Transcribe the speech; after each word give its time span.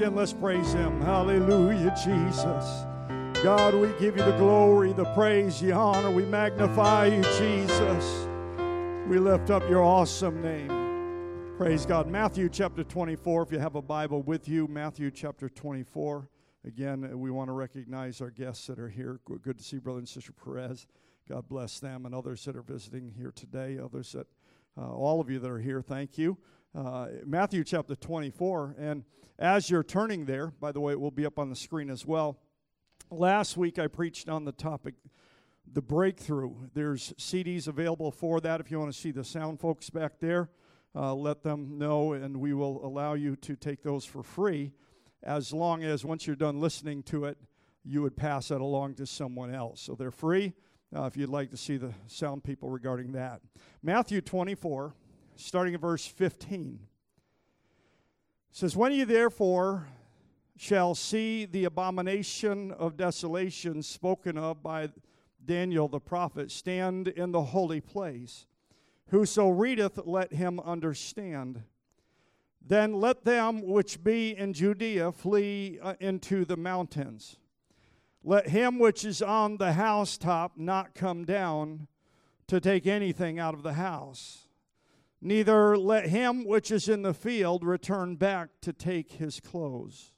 again, 0.00 0.14
let's 0.14 0.32
praise 0.32 0.72
Him. 0.72 0.98
Hallelujah, 1.02 1.94
Jesus. 2.02 2.86
God, 3.44 3.74
we 3.74 3.88
give 4.00 4.16
you 4.16 4.24
the 4.24 4.34
glory, 4.38 4.94
the 4.94 5.04
praise, 5.12 5.60
the 5.60 5.72
honor. 5.72 6.10
We 6.10 6.24
magnify 6.24 7.08
you, 7.08 7.22
Jesus. 7.38 8.26
We 9.06 9.18
lift 9.18 9.50
up 9.50 9.68
your 9.68 9.82
awesome 9.82 10.40
name. 10.40 11.52
Praise 11.58 11.84
God. 11.84 12.08
Matthew 12.08 12.48
chapter 12.48 12.82
24, 12.82 13.42
if 13.42 13.52
you 13.52 13.58
have 13.58 13.74
a 13.74 13.82
Bible 13.82 14.22
with 14.22 14.48
you, 14.48 14.66
Matthew 14.68 15.10
chapter 15.10 15.50
24. 15.50 16.30
Again, 16.66 17.20
we 17.20 17.30
want 17.30 17.48
to 17.48 17.52
recognize 17.52 18.22
our 18.22 18.30
guests 18.30 18.68
that 18.68 18.78
are 18.78 18.88
here. 18.88 19.20
Good 19.42 19.58
to 19.58 19.62
see 19.62 19.76
Brother 19.76 19.98
and 19.98 20.08
Sister 20.08 20.32
Perez. 20.32 20.86
God 21.28 21.46
bless 21.46 21.78
them 21.78 22.06
and 22.06 22.14
others 22.14 22.42
that 22.46 22.56
are 22.56 22.62
visiting 22.62 23.12
here 23.18 23.32
today, 23.32 23.78
others 23.78 24.12
that, 24.12 24.26
uh, 24.78 24.90
all 24.90 25.20
of 25.20 25.28
you 25.28 25.38
that 25.40 25.50
are 25.50 25.58
here, 25.58 25.82
thank 25.82 26.16
you. 26.16 26.38
Uh, 26.72 27.08
Matthew 27.26 27.64
chapter 27.64 27.96
24. 27.96 28.76
And 28.78 29.04
as 29.38 29.70
you're 29.70 29.82
turning 29.82 30.24
there, 30.26 30.52
by 30.60 30.70
the 30.70 30.80
way, 30.80 30.92
it 30.92 31.00
will 31.00 31.10
be 31.10 31.26
up 31.26 31.38
on 31.38 31.50
the 31.50 31.56
screen 31.56 31.90
as 31.90 32.06
well. 32.06 32.38
Last 33.10 33.56
week 33.56 33.78
I 33.78 33.88
preached 33.88 34.28
on 34.28 34.44
the 34.44 34.52
topic 34.52 34.94
the 35.72 35.82
breakthrough. 35.82 36.54
There's 36.74 37.12
CDs 37.14 37.66
available 37.66 38.12
for 38.12 38.40
that. 38.40 38.60
If 38.60 38.70
you 38.70 38.78
want 38.78 38.92
to 38.92 38.98
see 38.98 39.10
the 39.10 39.24
sound 39.24 39.58
folks 39.58 39.90
back 39.90 40.20
there, 40.20 40.50
uh, 40.94 41.14
let 41.14 41.42
them 41.42 41.78
know, 41.78 42.12
and 42.12 42.36
we 42.36 42.54
will 42.54 42.84
allow 42.84 43.14
you 43.14 43.36
to 43.36 43.56
take 43.56 43.82
those 43.82 44.04
for 44.04 44.22
free 44.22 44.72
as 45.22 45.52
long 45.52 45.82
as 45.82 46.04
once 46.04 46.26
you're 46.26 46.36
done 46.36 46.60
listening 46.60 47.02
to 47.04 47.24
it, 47.24 47.36
you 47.84 48.02
would 48.02 48.16
pass 48.16 48.48
that 48.48 48.60
along 48.60 48.94
to 48.94 49.06
someone 49.06 49.54
else. 49.54 49.80
So 49.80 49.94
they're 49.94 50.10
free 50.10 50.54
uh, 50.94 51.04
if 51.04 51.16
you'd 51.16 51.28
like 51.30 51.50
to 51.50 51.56
see 51.56 51.76
the 51.76 51.92
sound 52.06 52.44
people 52.44 52.68
regarding 52.68 53.12
that. 53.12 53.40
Matthew 53.82 54.20
24, 54.20 54.94
starting 55.40 55.74
at 55.74 55.80
verse 55.80 56.06
15, 56.06 56.78
says, 58.50 58.76
When 58.76 58.92
you 58.92 59.04
therefore 59.04 59.88
shall 60.56 60.94
see 60.94 61.46
the 61.46 61.64
abomination 61.64 62.70
of 62.72 62.96
desolation 62.96 63.82
spoken 63.82 64.36
of 64.36 64.62
by 64.62 64.90
Daniel 65.44 65.88
the 65.88 66.00
prophet 66.00 66.50
stand 66.50 67.08
in 67.08 67.32
the 67.32 67.42
holy 67.42 67.80
place. 67.80 68.46
Whoso 69.08 69.48
readeth, 69.48 69.98
let 70.04 70.32
him 70.32 70.60
understand. 70.60 71.62
Then 72.64 73.00
let 73.00 73.24
them 73.24 73.66
which 73.66 74.04
be 74.04 74.36
in 74.36 74.52
Judea 74.52 75.12
flee 75.12 75.78
uh, 75.82 75.94
into 75.98 76.44
the 76.44 76.56
mountains. 76.56 77.36
Let 78.22 78.48
him 78.48 78.78
which 78.78 79.04
is 79.04 79.22
on 79.22 79.56
the 79.56 79.72
housetop 79.72 80.52
not 80.56 80.94
come 80.94 81.24
down 81.24 81.88
to 82.48 82.60
take 82.60 82.86
anything 82.86 83.38
out 83.38 83.54
of 83.54 83.62
the 83.62 83.72
house. 83.72 84.46
Neither 85.22 85.76
let 85.76 86.06
him 86.06 86.44
which 86.44 86.70
is 86.70 86.88
in 86.88 87.02
the 87.02 87.12
field 87.12 87.64
return 87.64 88.16
back 88.16 88.48
to 88.62 88.72
take 88.72 89.12
his 89.12 89.38
clothes. 89.38 90.12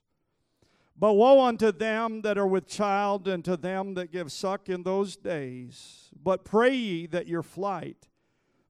But 0.96 1.14
woe 1.14 1.44
unto 1.44 1.72
them 1.72 2.22
that 2.22 2.38
are 2.38 2.46
with 2.46 2.68
child, 2.68 3.26
and 3.26 3.44
to 3.44 3.56
them 3.56 3.94
that 3.94 4.12
give 4.12 4.30
suck 4.30 4.68
in 4.68 4.84
those 4.84 5.16
days. 5.16 6.10
But 6.22 6.44
pray 6.44 6.74
ye 6.74 7.06
that 7.06 7.26
your 7.26 7.42
flight 7.42 8.08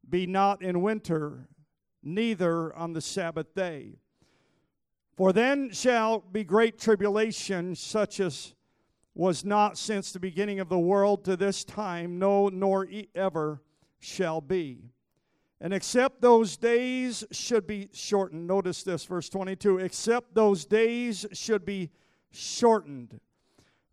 be 0.09 0.27
not 0.27 0.63
in 0.63 0.81
winter, 0.81 1.49
neither 2.03 2.75
on 2.75 2.95
the 2.95 3.03
Sabbath 3.03 3.55
day. 3.55 3.99
For 5.15 5.33
then 5.33 5.71
shall 5.73 6.21
be 6.21 6.45
great 6.45 6.79
tribulation, 6.79 7.75
such 7.75 8.19
as 8.19 8.55
was 9.15 9.45
not 9.45 9.77
since 9.77 10.11
the 10.11 10.21
beginning 10.21 10.59
of 10.59 10.71
the 10.71 10.79
world 10.79 11.25
to 11.25 11.37
this 11.37 11.65
time, 11.65 12.19
no, 12.19 12.49
nor 12.49 12.89
ever 13.15 13.63
shall 14.01 14.41
be. 14.41 14.92
And 15.63 15.73
except 15.73 16.21
those 16.21 16.57
days 16.57 17.25
should 17.31 17.69
be 17.69 17.89
shortened. 17.93 18.49
Notice 18.49 18.83
this, 18.83 19.05
verse 19.05 19.29
22 19.29 19.79
except 19.79 20.35
those 20.35 20.65
days 20.65 21.25
should 21.33 21.65
be 21.65 21.91
shortened. 22.33 23.21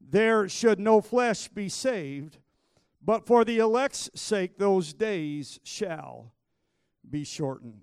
There 0.02 0.50
should 0.50 0.80
no 0.80 1.00
flesh 1.00 1.47
be 1.47 1.69
saved, 1.69 2.40
but 3.06 3.28
for 3.28 3.46
the 3.46 3.59
elect's 3.59 4.09
sake, 4.16 4.57
those 4.57 4.94
days 4.94 5.59
shall 5.63 6.34
be 7.07 7.24
shortened. 7.24 7.81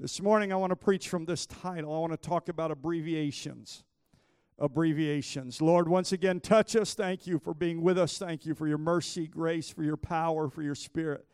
This 0.00 0.20
morning, 0.20 0.52
I 0.52 0.56
want 0.56 0.70
to 0.70 0.76
preach 0.76 1.08
from 1.08 1.26
this 1.26 1.46
title. 1.46 1.94
I 1.94 2.00
want 2.00 2.12
to 2.12 2.28
talk 2.28 2.48
about 2.48 2.72
abbreviations. 2.72 3.84
Abbreviations. 4.58 5.62
Lord, 5.62 5.88
once 5.88 6.10
again, 6.10 6.40
touch 6.40 6.74
us. 6.74 6.94
Thank 6.94 7.28
you 7.28 7.38
for 7.38 7.54
being 7.54 7.82
with 7.82 7.98
us. 7.98 8.18
Thank 8.18 8.44
you 8.44 8.54
for 8.54 8.66
your 8.66 8.78
mercy, 8.78 9.28
grace, 9.28 9.70
for 9.70 9.84
your 9.84 9.96
power, 9.96 10.48
for 10.48 10.62
your 10.62 10.74
spirit 10.74 11.24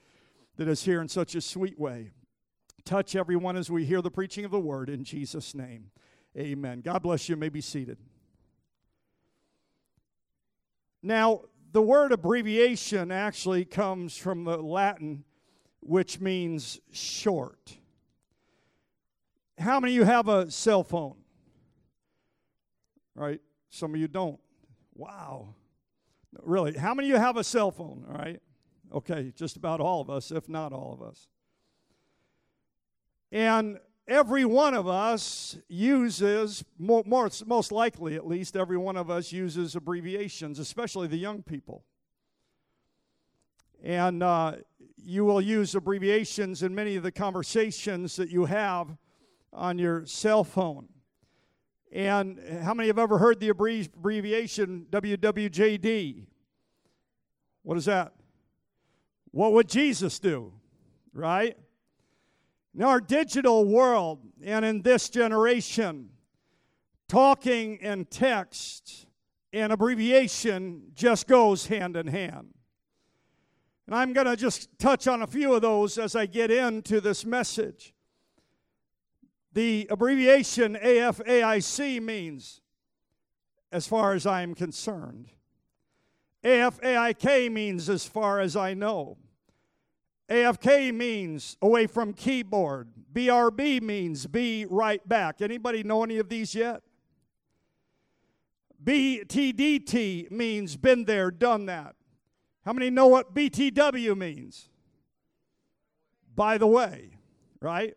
that 0.56 0.68
is 0.68 0.84
here 0.84 1.00
in 1.00 1.08
such 1.08 1.34
a 1.34 1.40
sweet 1.40 1.78
way. 1.78 2.10
Touch 2.84 3.14
everyone 3.14 3.56
as 3.56 3.70
we 3.70 3.84
hear 3.84 4.02
the 4.02 4.10
preaching 4.10 4.44
of 4.44 4.50
the 4.50 4.60
word 4.60 4.88
in 4.88 5.04
Jesus' 5.04 5.54
name. 5.54 5.90
Amen. 6.36 6.80
God 6.80 7.02
bless 7.02 7.28
you. 7.28 7.36
may 7.36 7.48
be 7.48 7.60
seated. 7.60 7.98
Now, 11.02 11.42
the 11.72 11.82
word 11.82 12.12
abbreviation 12.12 13.10
actually 13.10 13.64
comes 13.64 14.16
from 14.16 14.44
the 14.44 14.56
Latin, 14.58 15.24
which 15.80 16.20
means 16.20 16.80
short. 16.92 17.78
How 19.58 19.80
many 19.80 19.94
of 19.94 19.96
you 19.96 20.04
have 20.04 20.28
a 20.28 20.50
cell 20.50 20.84
phone? 20.84 21.16
Right? 23.14 23.40
Some 23.70 23.94
of 23.94 24.00
you 24.00 24.08
don't. 24.08 24.38
Wow. 24.94 25.54
Really, 26.42 26.76
how 26.76 26.94
many 26.94 27.10
of 27.10 27.16
you 27.16 27.20
have 27.20 27.36
a 27.36 27.44
cell 27.44 27.70
phone? 27.70 28.04
All 28.08 28.16
right. 28.16 28.40
Okay, 28.92 29.32
just 29.34 29.56
about 29.56 29.80
all 29.80 30.02
of 30.02 30.10
us, 30.10 30.30
if 30.30 30.48
not 30.48 30.72
all 30.72 30.92
of 30.92 31.00
us. 31.00 31.28
And 33.30 33.78
every 34.06 34.44
one 34.44 34.74
of 34.74 34.86
us 34.86 35.56
uses, 35.68 36.62
more, 36.78 37.02
more, 37.06 37.30
most 37.46 37.72
likely 37.72 38.16
at 38.16 38.26
least, 38.26 38.54
every 38.54 38.76
one 38.76 38.98
of 38.98 39.10
us 39.10 39.32
uses 39.32 39.74
abbreviations, 39.74 40.58
especially 40.58 41.08
the 41.08 41.16
young 41.16 41.42
people. 41.42 41.84
And 43.82 44.22
uh, 44.22 44.56
you 44.96 45.24
will 45.24 45.40
use 45.40 45.74
abbreviations 45.74 46.62
in 46.62 46.74
many 46.74 46.96
of 46.96 47.02
the 47.02 47.10
conversations 47.10 48.16
that 48.16 48.28
you 48.28 48.44
have 48.44 48.96
on 49.54 49.78
your 49.78 50.04
cell 50.04 50.44
phone. 50.44 50.88
And 51.90 52.38
how 52.62 52.74
many 52.74 52.88
have 52.88 52.98
ever 52.98 53.18
heard 53.18 53.40
the 53.40 53.48
abbreviation 53.48 54.86
WWJD? 54.90 56.26
What 57.62 57.78
is 57.78 57.86
that? 57.86 58.12
What 59.32 59.52
would 59.52 59.68
Jesus 59.68 60.18
do? 60.18 60.52
Right? 61.12 61.56
In 62.74 62.82
our 62.82 63.00
digital 63.00 63.64
world 63.66 64.20
and 64.42 64.64
in 64.64 64.82
this 64.82 65.10
generation, 65.10 66.10
talking 67.08 67.78
and 67.82 68.10
text 68.10 69.06
and 69.52 69.72
abbreviation 69.72 70.82
just 70.94 71.26
goes 71.26 71.66
hand 71.66 71.96
in 71.96 72.06
hand. 72.06 72.54
And 73.86 73.94
I'm 73.94 74.12
going 74.12 74.26
to 74.26 74.36
just 74.36 74.70
touch 74.78 75.06
on 75.06 75.22
a 75.22 75.26
few 75.26 75.54
of 75.54 75.60
those 75.60 75.98
as 75.98 76.16
I 76.16 76.26
get 76.26 76.50
into 76.50 77.00
this 77.00 77.26
message. 77.26 77.92
The 79.52 79.86
abbreviation 79.90 80.78
AFAIC 80.82 82.00
means, 82.00 82.62
as 83.70 83.86
far 83.86 84.14
as 84.14 84.24
I 84.24 84.42
am 84.42 84.54
concerned. 84.54 85.32
AFAIK 86.44 87.50
means, 87.52 87.88
as 87.88 88.04
far 88.04 88.40
as 88.40 88.56
I 88.56 88.74
know. 88.74 89.16
AFK 90.28 90.94
means 90.94 91.56
away 91.60 91.86
from 91.86 92.12
keyboard. 92.12 92.88
BRB 93.12 93.82
means 93.82 94.26
be 94.26 94.66
right 94.68 95.06
back. 95.06 95.42
Anybody 95.42 95.82
know 95.82 96.02
any 96.02 96.18
of 96.18 96.28
these 96.28 96.54
yet? 96.54 96.82
BTDT 98.82 100.30
means 100.30 100.76
been 100.76 101.04
there, 101.04 101.30
done 101.30 101.66
that. 101.66 101.94
How 102.64 102.72
many 102.72 102.90
know 102.90 103.08
what 103.08 103.34
BTW 103.34 104.16
means? 104.16 104.68
By 106.34 106.58
the 106.58 106.66
way, 106.66 107.10
right? 107.60 107.94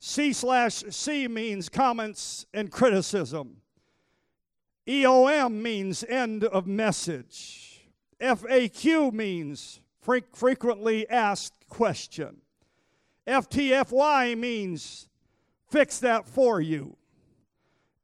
C 0.00 0.32
slash 0.32 0.84
C 0.90 1.28
means 1.28 1.68
comments 1.68 2.46
and 2.54 2.70
criticism. 2.70 3.60
EOM 4.88 5.52
means 5.60 6.02
end 6.04 6.44
of 6.44 6.66
message. 6.66 7.90
FAQ 8.20 9.12
means 9.12 9.80
frequently 10.00 11.08
asked 11.10 11.68
question. 11.68 12.40
FTFY 13.26 14.38
means 14.38 15.08
fix 15.70 15.98
that 15.98 16.26
for 16.26 16.62
you. 16.62 16.96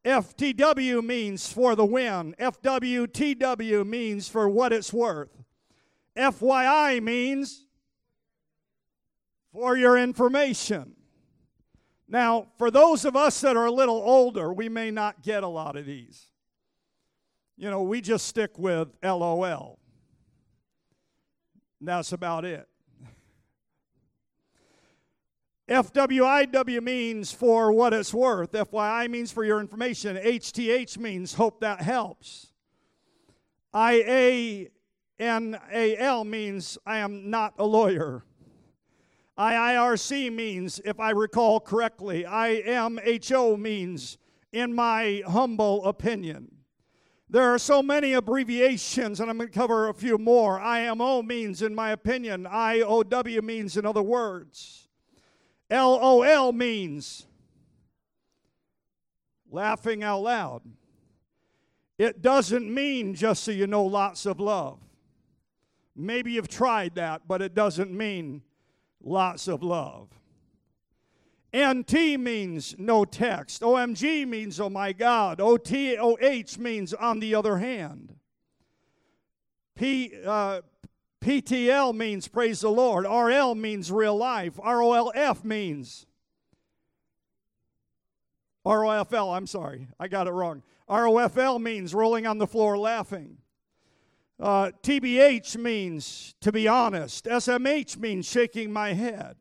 FTW 0.05 1.03
means 1.03 1.51
for 1.51 1.75
the 1.75 1.87
win. 1.87 2.35
FWTW 2.39 3.87
means 3.87 4.29
for 4.29 4.47
what 4.47 4.71
it's 4.71 4.93
worth. 4.93 5.43
FYI 6.15 7.03
means 7.03 7.67
for 9.51 9.79
your 9.79 9.97
information. 9.97 10.95
Now, 12.07 12.49
for 12.59 12.71
those 12.71 13.07
of 13.07 13.17
us 13.17 13.41
that 13.41 13.57
are 13.57 13.65
a 13.65 13.73
little 13.73 14.03
older, 14.05 14.53
we 14.53 14.69
may 14.69 14.91
not 14.91 15.23
get 15.23 15.43
a 15.43 15.49
lot 15.49 15.77
of 15.77 15.87
these. 15.87 16.29
You 17.57 17.71
know, 17.71 17.83
we 17.83 18.01
just 18.01 18.27
stick 18.27 18.59
with 18.59 18.89
LOL. 19.03 19.79
That's 21.81 22.13
about 22.13 22.45
it. 22.45 22.67
FWIW 25.69 26.83
means 26.83 27.31
for 27.31 27.71
what 27.71 27.93
it's 27.93 28.13
worth. 28.13 28.53
FYI 28.53 29.09
means 29.09 29.31
for 29.31 29.45
your 29.45 29.61
information. 29.61 30.17
HTH 30.17 30.99
means 30.99 31.35
hope 31.35 31.61
that 31.61 31.81
helps. 31.81 32.49
IANAL 33.73 34.71
means 36.27 36.79
I 36.87 36.99
am 36.99 37.31
not 37.31 37.55
a 37.59 37.65
lawyer. 37.65 38.25
IIRC 39.39 40.33
means, 40.33 40.81
if 40.85 41.01
I 41.01 41.11
recall 41.11 41.59
correctly, 41.59 42.25
IMHO 42.25 43.59
means, 43.59 44.17
in 44.53 44.73
my 44.73 45.23
humble 45.27 45.85
opinion. 45.87 46.55
There 47.29 47.55
are 47.55 47.59
so 47.59 47.83
many 47.83 48.13
abbreviations, 48.13 49.19
and 49.19 49.31
I'm 49.31 49.39
going 49.39 49.49
to 49.49 49.55
cover 49.55 49.89
a 49.89 49.95
few 49.95 50.19
more. 50.19 50.61
IMO 50.61 51.23
means, 51.23 51.63
in 51.63 51.75
my 51.75 51.91
opinion. 51.91 52.45
IOW 52.45 53.43
means, 53.43 53.77
in 53.77 53.87
other 53.87 54.03
words. 54.03 54.89
LOL 55.71 56.53
means 56.53 57.27
laughing 59.51 60.03
out 60.03 60.21
loud. 60.21 60.63
It 61.97 62.23
doesn't 62.23 62.73
mean, 62.73 63.15
just 63.15 63.45
so 63.45 63.53
you 63.53 63.67
know, 63.67 63.85
lots 63.85 64.27
of 64.27 64.41
love. 64.41 64.79
Maybe 65.97 66.33
you've 66.33 66.49
tried 66.49 66.97
that, 66.97 67.23
but 67.27 67.41
it 67.41 67.55
doesn't 67.55 67.91
mean 67.91 68.43
lots 69.03 69.49
of 69.49 69.63
love. 69.63 70.09
NT 71.55 72.19
means 72.19 72.75
no 72.79 73.05
text. 73.05 73.63
OMG 73.63 74.27
means 74.27 74.59
oh 74.61 74.71
my 74.71 74.93
God. 74.93 75.39
OTOH 75.39 76.59
means 76.59 76.93
on 76.93 77.21
the 77.21 77.35
other 77.35 77.59
hand. 77.59 78.17
P, 79.77 80.13
uh, 80.27 80.63
PTL 81.21 81.95
means 81.95 82.29
praise 82.29 82.61
the 82.61 82.71
Lord. 82.71 83.05
RL 83.07 83.55
means 83.55 83.91
real 83.91 84.17
life. 84.17 84.57
ROLF 84.57 85.45
means 85.45 86.07
ROFL, 88.67 89.37
I'm 89.37 89.47
sorry, 89.47 89.89
I 90.01 90.09
got 90.09 90.27
it 90.27 90.33
wrong. 90.33 90.63
ROFL 90.89 91.61
means 91.61 91.95
rolling 91.95 92.27
on 92.27 92.39
the 92.39 92.47
floor 92.47 92.79
laughing. 92.79 93.39
Uh, 94.41 94.71
TBH 94.83 95.57
means 95.57 96.35
to 96.41 96.51
be 96.51 96.67
honest. 96.67 97.27
SMH 97.27 97.99
means 97.99 98.27
shaking 98.27 98.73
my 98.73 98.93
head. 98.95 99.37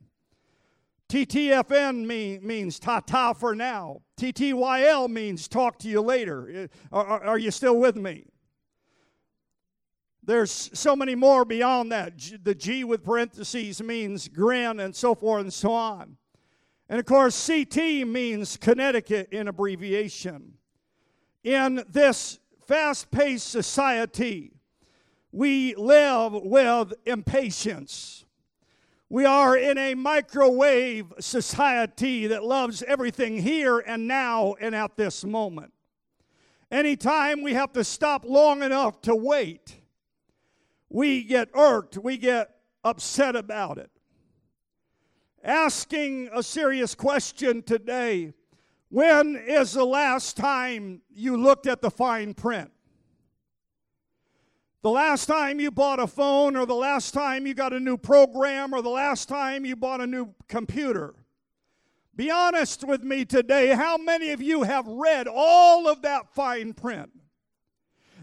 TTFN 1.14 2.08
mean, 2.08 2.40
means 2.44 2.80
ta 2.80 3.00
ta 3.00 3.34
for 3.34 3.54
now. 3.54 4.02
TTYL 4.20 5.08
means 5.08 5.48
talk 5.48 5.78
to 5.78 5.88
you 5.88 6.02
later. 6.02 6.68
Uh, 6.92 6.96
are, 6.96 7.24
are 7.24 7.38
you 7.38 7.52
still 7.52 7.78
with 7.78 7.96
me? 7.96 8.26
There's 10.24 10.72
so 10.74 10.96
many 10.96 11.14
more 11.14 11.46
beyond 11.46 11.92
that. 11.92 12.14
The 12.42 12.56
G 12.56 12.84
with 12.84 13.04
parentheses 13.04 13.80
means 13.84 14.28
grin 14.28 14.80
and 14.80 14.96
so 14.96 15.14
forth 15.14 15.42
and 15.44 15.54
so 15.54 15.72
on. 15.72 16.18
And 16.90 17.00
of 17.00 17.06
course, 17.06 17.46
CT 17.46 18.08
means 18.08 18.58
Connecticut 18.58 19.30
in 19.32 19.48
abbreviation. 19.48 20.54
In 21.44 21.84
this 21.90 22.40
fast 22.66 23.12
paced 23.12 23.52
society, 23.52 24.54
we 25.32 25.76
live 25.76 26.34
with 26.34 26.92
impatience. 27.06 28.23
We 29.14 29.26
are 29.26 29.56
in 29.56 29.78
a 29.78 29.94
microwave 29.94 31.14
society 31.20 32.26
that 32.26 32.44
loves 32.44 32.82
everything 32.82 33.38
here 33.38 33.78
and 33.78 34.08
now 34.08 34.56
and 34.60 34.74
at 34.74 34.98
this 34.98 35.24
moment. 35.24 35.72
Anytime 36.72 37.44
we 37.44 37.54
have 37.54 37.72
to 37.74 37.84
stop 37.84 38.26
long 38.26 38.64
enough 38.64 39.04
to 39.04 39.16
wait, 39.16 39.76
we 40.90 41.24
get 41.26 41.50
irked, 41.54 41.96
we 42.00 42.18
get 42.18 42.56
upset 42.84 43.36
about 43.36 43.78
it. 43.78 43.92
Asking 45.44 46.32
a 46.34 46.42
serious 46.42 46.96
question 46.96 47.62
today 47.62 48.34
when 48.90 49.36
is 49.36 49.74
the 49.74 49.86
last 49.86 50.38
time 50.38 51.04
you 51.12 51.38
looked 51.38 51.68
at 51.68 51.84
the 51.84 51.92
fine 51.92 52.34
print? 52.34 52.72
The 54.84 54.92
last 54.92 55.28
time 55.28 55.62
you 55.62 55.72
bought 55.72 56.02
a 56.02 56.08
phone, 56.08 56.58
or 56.58 56.66
the 56.66 56.76
last 56.76 57.14
time 57.14 57.48
you 57.48 57.54
got 57.54 57.72
a 57.72 57.80
new 57.80 57.96
program, 57.96 58.74
or 58.74 58.82
the 58.82 58.90
last 58.90 59.30
time 59.30 59.64
you 59.64 59.78
bought 59.78 60.02
a 60.02 60.08
new 60.08 60.36
computer. 60.50 61.16
Be 62.18 62.30
honest 62.30 62.84
with 62.84 63.02
me 63.02 63.24
today. 63.24 63.70
How 63.70 63.96
many 63.96 64.32
of 64.32 64.42
you 64.42 64.64
have 64.64 64.86
read 64.86 65.30
all 65.34 65.88
of 65.88 66.02
that 66.02 66.36
fine 66.36 66.74
print 66.74 67.10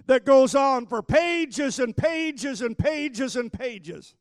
that 0.05 0.27
goes 0.27 0.55
on 0.55 0.85
for 0.85 1.03
pages 1.03 1.79
and 1.79 1.97
pages 1.97 2.61
and 2.61 2.77
pages 2.77 3.37
and 3.37 3.51
pages? 3.51 4.15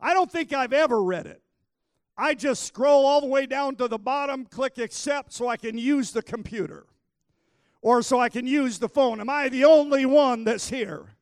I 0.00 0.14
don't 0.14 0.30
think 0.30 0.52
I've 0.52 0.72
ever 0.72 1.02
read 1.02 1.26
it. 1.26 1.42
I 2.16 2.34
just 2.34 2.62
scroll 2.62 3.04
all 3.04 3.20
the 3.20 3.26
way 3.26 3.46
down 3.46 3.74
to 3.76 3.88
the 3.88 3.98
bottom, 3.98 4.44
click 4.46 4.78
accept 4.78 5.32
so 5.32 5.48
I 5.48 5.56
can 5.56 5.76
use 5.76 6.12
the 6.12 6.22
computer 6.22 6.86
or 7.82 8.00
so 8.00 8.20
I 8.20 8.28
can 8.28 8.46
use 8.46 8.78
the 8.78 8.88
phone. 8.88 9.20
Am 9.20 9.28
I 9.28 9.48
the 9.48 9.64
only 9.64 10.06
one 10.06 10.44
that's 10.44 10.70
here? 10.70 11.13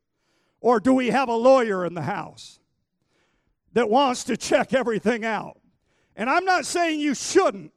Or 0.62 0.78
do 0.78 0.94
we 0.94 1.08
have 1.08 1.28
a 1.28 1.34
lawyer 1.34 1.84
in 1.84 1.92
the 1.92 2.02
house 2.02 2.60
that 3.72 3.90
wants 3.90 4.24
to 4.24 4.36
check 4.36 4.72
everything 4.72 5.24
out? 5.24 5.58
And 6.14 6.30
I'm 6.30 6.44
not 6.44 6.64
saying 6.64 7.00
you 7.00 7.14
shouldn't, 7.14 7.72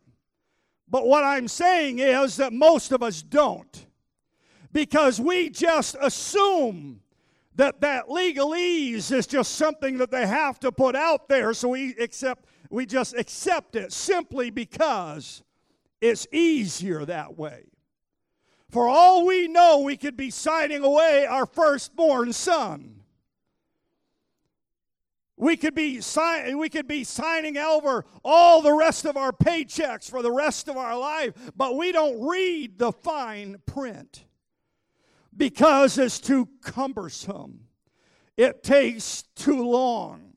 but 0.88 1.08
what 1.08 1.24
I'm 1.24 1.48
saying 1.48 2.00
is 2.00 2.38
that 2.38 2.54
most 2.54 2.92
of 2.92 3.02
us 3.02 3.24
don't. 3.24 3.88
Because 4.72 5.20
we 5.20 5.50
just 5.50 5.96
assume 6.00 7.02
that 7.56 7.82
that 7.82 8.08
legalese 8.08 9.12
is 9.12 9.26
just 9.26 9.56
something 9.56 9.98
that 9.98 10.12
they 10.12 10.28
have 10.28 10.60
to 10.60 10.72
put 10.72 10.96
out 10.96 11.28
there 11.28 11.54
so 11.54 11.70
we 11.70 11.96
accept 11.96 12.46
we 12.70 12.86
just 12.86 13.16
accept 13.16 13.76
it 13.76 13.94
simply 13.94 14.50
because 14.50 15.42
it's 16.02 16.28
easier 16.32 17.06
that 17.06 17.38
way. 17.38 17.64
For 18.76 18.90
all 18.90 19.26
we 19.26 19.48
know, 19.48 19.80
we 19.80 19.96
could 19.96 20.18
be 20.18 20.30
signing 20.30 20.84
away 20.84 21.26
our 21.26 21.46
firstborn 21.46 22.34
son. 22.34 23.04
We 25.38 25.56
could 25.56 25.74
be 25.74 26.02
sign, 26.02 26.58
we 26.58 26.68
could 26.68 26.86
be 26.86 27.06
signing 27.06 27.56
over 27.56 28.04
all 28.22 28.62
the 28.62 28.74
rest 28.74 29.06
of 29.06 29.16
our 29.16 29.32
paychecks 29.32 30.10
for 30.10 30.22
the 30.22 30.30
rest 30.30 30.68
of 30.68 30.76
our 30.76 31.00
life, 31.00 31.54
but 31.56 31.78
we 31.78 31.94
don't 31.94 32.28
read 32.28 32.78
the 32.78 32.92
fine 32.92 33.62
print 33.66 34.26
because 35.38 35.98
it's 35.98 36.20
too 36.20 36.50
cumbersome. 36.62 37.62
It 38.36 38.62
takes 38.62 39.24
too 39.38 39.66
long. 39.66 40.34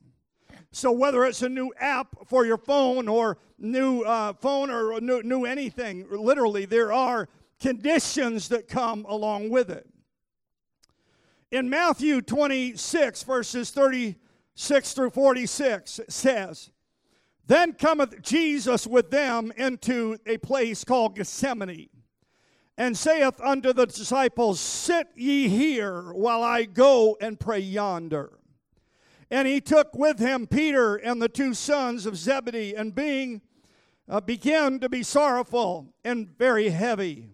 So 0.71 0.93
whether 0.93 1.25
it's 1.25 1.41
a 1.41 1.49
new 1.49 1.73
app 1.77 2.15
for 2.27 2.45
your 2.45 2.57
phone 2.57 3.09
or 3.09 3.37
new 3.57 4.03
uh, 4.03 4.31
phone 4.31 4.69
or 4.69 5.01
new, 5.01 5.23
new 5.23 5.43
anything, 5.43 6.07
literally 6.09 6.63
there 6.63 6.93
are 6.93 7.27
conditions 7.59 8.49
that 8.49 8.67
come 8.67 9.05
along 9.07 9.49
with 9.49 9.69
it. 9.69 9.87
In 11.51 11.69
Matthew 11.69 12.21
26, 12.21 13.23
verses 13.23 13.71
36 13.71 14.93
through 14.93 15.09
46, 15.09 15.99
it 15.99 16.11
says, 16.11 16.69
Then 17.47 17.73
cometh 17.73 18.21
Jesus 18.21 18.85
with 18.85 19.09
them 19.09 19.51
into 19.57 20.17
a 20.27 20.37
place 20.37 20.83
called 20.83 21.15
Gethsemane, 21.15 21.89
and 22.77 22.95
saith 22.95 23.41
unto 23.41 23.73
the 23.73 23.87
disciples, 23.87 24.59
Sit 24.59 25.07
ye 25.15 25.49
here 25.49 26.13
while 26.13 26.43
I 26.43 26.65
go 26.65 27.17
and 27.19 27.39
pray 27.39 27.59
yonder. 27.59 28.39
And 29.31 29.47
he 29.47 29.59
took 29.59 29.95
with 29.95 30.19
him 30.19 30.47
Peter 30.47 30.95
and 30.95 31.21
the 31.21 31.29
two 31.29 31.55
sons 31.55 32.05
of 32.05 32.15
Zebedee, 32.15 32.75
and 32.75 32.93
being 32.93 33.41
uh, 34.07 34.21
began 34.21 34.79
to 34.79 34.89
be 34.89 35.03
sorrowful 35.03 35.93
and 36.03 36.29
very 36.37 36.69
heavy. 36.69 37.29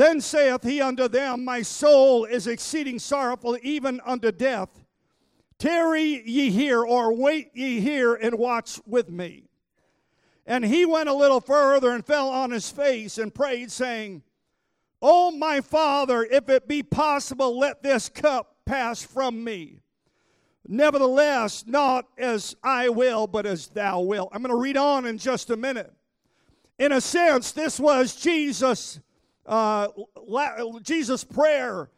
Then 0.00 0.22
saith 0.22 0.62
he 0.62 0.80
unto 0.80 1.08
them, 1.08 1.44
My 1.44 1.60
soul 1.60 2.24
is 2.24 2.46
exceeding 2.46 2.98
sorrowful, 2.98 3.58
even 3.62 4.00
unto 4.06 4.32
death. 4.32 4.82
Tarry 5.58 6.22
ye 6.24 6.48
here, 6.50 6.82
or 6.82 7.12
wait 7.12 7.50
ye 7.52 7.80
here, 7.82 8.14
and 8.14 8.36
watch 8.36 8.80
with 8.86 9.10
me. 9.10 9.50
And 10.46 10.64
he 10.64 10.86
went 10.86 11.10
a 11.10 11.14
little 11.14 11.42
further 11.42 11.90
and 11.90 12.02
fell 12.02 12.30
on 12.30 12.50
his 12.50 12.70
face 12.70 13.18
and 13.18 13.34
prayed, 13.34 13.70
saying, 13.70 14.22
O 15.02 15.32
my 15.32 15.60
Father, 15.60 16.24
if 16.24 16.48
it 16.48 16.66
be 16.66 16.82
possible, 16.82 17.58
let 17.58 17.82
this 17.82 18.08
cup 18.08 18.56
pass 18.64 19.02
from 19.02 19.44
me. 19.44 19.80
Nevertheless, 20.66 21.64
not 21.66 22.06
as 22.16 22.56
I 22.62 22.88
will, 22.88 23.26
but 23.26 23.44
as 23.44 23.68
thou 23.68 24.00
wilt. 24.00 24.30
I'm 24.32 24.40
going 24.40 24.48
to 24.48 24.56
read 24.56 24.78
on 24.78 25.04
in 25.04 25.18
just 25.18 25.50
a 25.50 25.58
minute. 25.58 25.92
In 26.78 26.90
a 26.90 27.02
sense, 27.02 27.52
this 27.52 27.78
was 27.78 28.16
Jesus' 28.16 28.98
uh, 29.50 29.88
Jesus' 30.82 31.24
prayer 31.24 31.90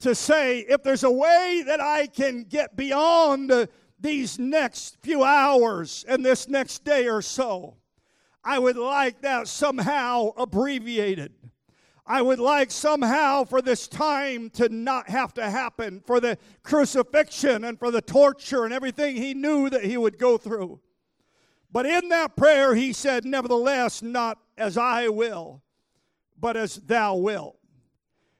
to 0.00 0.14
say, 0.14 0.60
if 0.60 0.82
there's 0.82 1.04
a 1.04 1.10
way 1.10 1.62
that 1.66 1.80
I 1.80 2.06
can 2.08 2.42
get 2.42 2.76
beyond 2.76 3.68
these 3.98 4.38
next 4.38 4.98
few 5.00 5.24
hours 5.24 6.04
and 6.08 6.24
this 6.24 6.48
next 6.48 6.84
day 6.84 7.08
or 7.08 7.22
so, 7.22 7.76
I 8.44 8.58
would 8.58 8.76
like 8.76 9.22
that 9.22 9.48
somehow 9.48 10.32
abbreviated. 10.36 11.32
I 12.06 12.22
would 12.22 12.38
like 12.38 12.70
somehow 12.70 13.44
for 13.44 13.60
this 13.62 13.88
time 13.88 14.50
to 14.50 14.68
not 14.68 15.08
have 15.08 15.34
to 15.34 15.50
happen, 15.50 16.00
for 16.06 16.20
the 16.20 16.38
crucifixion 16.62 17.64
and 17.64 17.78
for 17.78 17.90
the 17.90 18.02
torture 18.02 18.64
and 18.64 18.72
everything 18.72 19.16
he 19.16 19.34
knew 19.34 19.68
that 19.70 19.84
he 19.84 19.96
would 19.96 20.18
go 20.18 20.38
through. 20.38 20.80
But 21.72 21.86
in 21.86 22.08
that 22.10 22.36
prayer, 22.36 22.74
he 22.74 22.92
said, 22.92 23.24
Nevertheless, 23.24 24.02
not 24.02 24.38
as 24.56 24.78
I 24.78 25.08
will, 25.08 25.62
but 26.38 26.56
as 26.56 26.76
thou 26.76 27.16
wilt. 27.16 27.58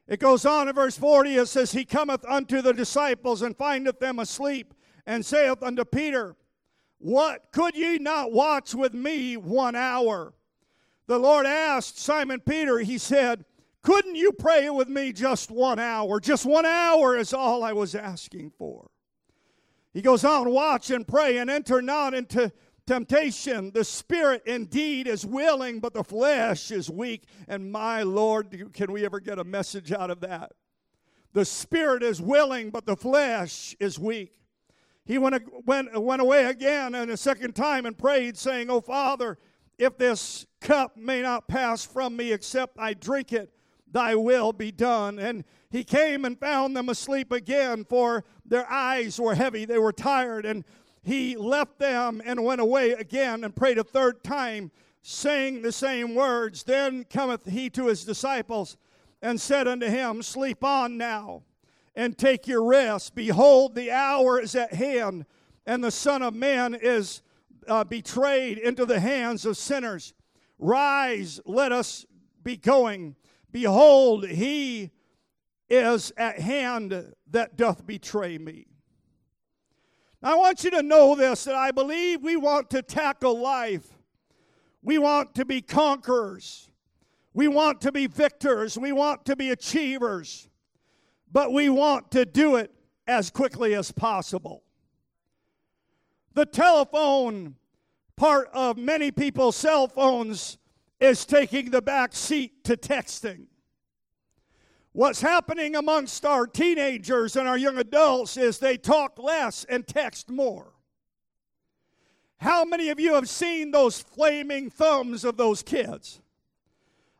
It 0.09 0.21
goes 0.21 0.47
on 0.47 0.69
in 0.69 0.75
verse 0.75 0.97
40, 0.97 1.37
it 1.37 1.47
says, 1.47 1.73
He 1.73 1.85
cometh 1.85 2.25
unto 2.27 2.63
the 2.63 2.73
disciples 2.73 3.43
and 3.43 3.57
findeth 3.57 3.99
them 3.99 4.19
asleep, 4.19 4.73
and 5.05 5.25
saith 5.25 5.63
unto 5.63 5.85
Peter, 5.85 6.37
What 6.99 7.51
could 7.53 7.77
ye 7.77 7.99
not 7.99 8.33
watch 8.33 8.75
with 8.75 8.95
me 8.95 9.37
one 9.37 9.75
hour? 9.75 10.35
The 11.07 11.19
Lord 11.19 11.47
asked 11.47 11.99
Simon 11.99 12.41
Peter, 12.41 12.79
He 12.79 12.99
said, 12.99 13.45
Couldn't 13.83 14.15
you 14.15 14.33
pray 14.33 14.71
with 14.71 14.89
me 14.89 15.13
just 15.13 15.51
one 15.51 15.81
hour? 15.81 16.21
Just 16.21 16.47
one 16.47 16.67
hour 16.67 17.17
is 17.17 17.33
all 17.33 17.65
I 17.65 17.73
was 17.73 17.95
asking 17.97 18.53
for. 18.57 18.91
He 19.93 20.03
goes 20.03 20.25
on, 20.25 20.51
Watch 20.51 20.91
and 20.91 21.07
pray, 21.07 21.39
and 21.39 21.51
enter 21.51 21.83
not 21.83 22.15
into 22.15 22.53
temptation. 22.87 23.71
The 23.73 23.85
spirit 23.85 24.43
indeed 24.47 25.09
is 25.09 25.27
willing, 25.27 25.81
but 25.81 25.95
the 25.95 26.05
flesh 26.05 26.71
is 26.71 26.89
weak. 26.89 27.25
And 27.49 27.71
my 27.71 28.03
Lord, 28.03 28.73
can 28.73 28.93
we 28.93 29.05
ever 29.05 29.21
get 29.21 29.39
a 29.39 29.45
message 29.45 29.93
out 29.93 30.11
of 30.11 30.21
that? 30.21 30.53
The 31.33 31.45
spirit 31.45 32.03
is 32.03 32.23
willing, 32.23 32.71
but 32.71 32.87
the 32.87 32.97
flesh 32.97 33.77
is 33.79 33.99
weak. 33.99 34.41
He 35.05 35.19
went, 35.19 35.43
went, 35.67 36.01
went 36.01 36.23
away 36.23 36.47
again 36.47 36.95
and 36.95 37.11
a 37.11 37.17
second 37.17 37.55
time 37.55 37.87
and 37.87 37.97
prayed, 37.97 38.37
saying, 38.37 38.71
Oh 38.71 38.81
Father, 38.81 39.39
if 39.79 39.99
this 39.99 40.47
cup 40.61 40.97
may 40.97 41.23
not 41.23 41.47
pass 41.47 41.85
from 41.85 42.17
me 42.17 42.33
except 42.33 42.79
I 42.79 42.95
drink 42.95 43.33
it, 43.33 43.53
thy 43.91 44.15
will 44.15 44.53
be 44.53 44.73
done. 44.73 45.19
And 45.19 45.45
he 45.71 45.85
came 45.85 46.25
and 46.25 46.39
found 46.39 46.77
them 46.77 46.89
asleep 46.89 47.31
again, 47.31 47.85
for 47.85 48.25
their 48.45 48.71
eyes 48.71 49.21
were 49.21 49.35
heavy, 49.35 49.65
they 49.65 49.79
were 49.79 49.93
tired. 49.93 50.47
And 50.47 50.65
he 51.07 51.37
left 51.37 51.79
them 51.79 52.21
and 52.25 52.43
went 52.43 52.61
away 52.61 52.91
again 52.91 53.45
and 53.45 53.55
prayed 53.55 53.79
a 53.79 53.85
third 53.85 54.25
time, 54.25 54.73
saying 55.03 55.63
the 55.63 55.71
same 55.71 56.17
words. 56.17 56.65
Then 56.65 57.05
cometh 57.05 57.47
he 57.47 57.71
to 57.71 57.87
his 57.87 58.05
disciples 58.05 58.77
and 59.23 59.41
said 59.41 59.69
unto 59.69 59.87
him, 59.87 60.21
Sleep 60.21 60.65
on 60.65 60.97
now 60.97 61.45
and 61.95 62.19
take 62.19 62.49
your 62.49 62.65
rest. 62.65 63.15
Behold, 63.15 63.77
the 63.77 63.93
hour 63.93 64.41
is 64.41 64.57
at 64.57 64.75
hand, 64.75 65.27
and 65.65 65.85
the 65.85 65.93
Son 65.93 66.23
of 66.23 66.35
Man 66.35 66.75
is 66.75 67.23
uh, 67.69 67.85
betrayed 67.85 68.59
into 68.59 68.85
the 68.85 68.99
hands 68.99 69.47
of 69.47 69.57
sinners. 69.57 70.13
Rise, 70.59 71.39
let 71.47 71.71
us 71.71 72.05
be 72.43 72.57
going. 72.57 73.15
Behold, 73.53 74.27
he 74.27 74.91
is 75.69 76.13
at 76.17 76.41
hand 76.41 77.15
that 77.31 77.57
doth 77.57 77.87
betray 77.87 78.39
me. 78.39 78.67
I 80.23 80.35
want 80.35 80.65
you 80.65 80.71
to 80.73 80.83
know 80.83 81.15
this 81.15 81.45
that 81.45 81.55
I 81.55 81.71
believe 81.71 82.23
we 82.23 82.37
want 82.37 82.71
to 82.71 82.83
tackle 82.83 83.39
life. 83.39 83.87
We 84.83 84.99
want 84.99 85.35
to 85.35 85.45
be 85.45 85.61
conquerors. 85.61 86.71
We 87.35 87.49
want 87.49 87.81
to 87.83 87.93
be 87.93 88.07
victors. 88.07 88.79
We 88.79 88.93
want 88.93 89.27
to 89.27 89.37
be 89.37 89.51
achievers. 89.51 90.49
But 91.31 91.53
we 91.53 91.69
want 91.69 92.11
to 92.13 92.25
do 92.25 92.57
it 92.57 92.73
as 93.07 93.31
quickly 93.31 93.75
as 93.75 93.93
possible. 93.93 94.63
The 96.35 96.47
telephone 96.47 97.57
part 98.17 98.49
of 98.53 98.79
many 98.79 99.11
people's 99.11 99.57
cell 99.57 99.87
phones 99.87 100.59
is 100.99 101.27
taking 101.27 101.71
the 101.71 101.83
back 101.83 102.15
seat 102.15 102.65
to 102.65 102.77
texting. 102.77 103.47
What's 104.97 105.21
happening 105.21 105.77
amongst 105.77 106.25
our 106.25 106.47
teenagers 106.47 107.37
and 107.37 107.47
our 107.47 107.59
young 107.59 107.77
adults 107.77 108.39
is 108.39 108.59
they 108.59 108.79
talk 108.79 109.19
less 109.19 109.67
and 109.69 109.87
text 109.87 110.31
more. 110.31 110.73
How 112.39 112.65
many 112.65 112.89
of 112.89 112.99
you 112.99 113.13
have 113.13 113.29
seen 113.29 113.73
those 113.73 114.01
flaming 114.01 114.71
thumbs 114.71 115.27
of 115.27 115.37
those 115.37 115.63
kids? 115.63 116.23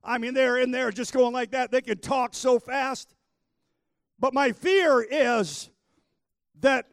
I 0.03 0.17
mean, 0.17 0.33
they're 0.33 0.57
in 0.57 0.71
there 0.71 0.91
just 0.91 1.13
going 1.13 1.35
like 1.35 1.51
that. 1.51 1.71
They 1.71 1.83
can 1.83 1.99
talk 1.99 2.33
so 2.33 2.59
fast. 2.59 3.15
But 4.19 4.33
my 4.33 4.53
fear 4.53 5.03
is 5.03 5.69
that 6.61 6.87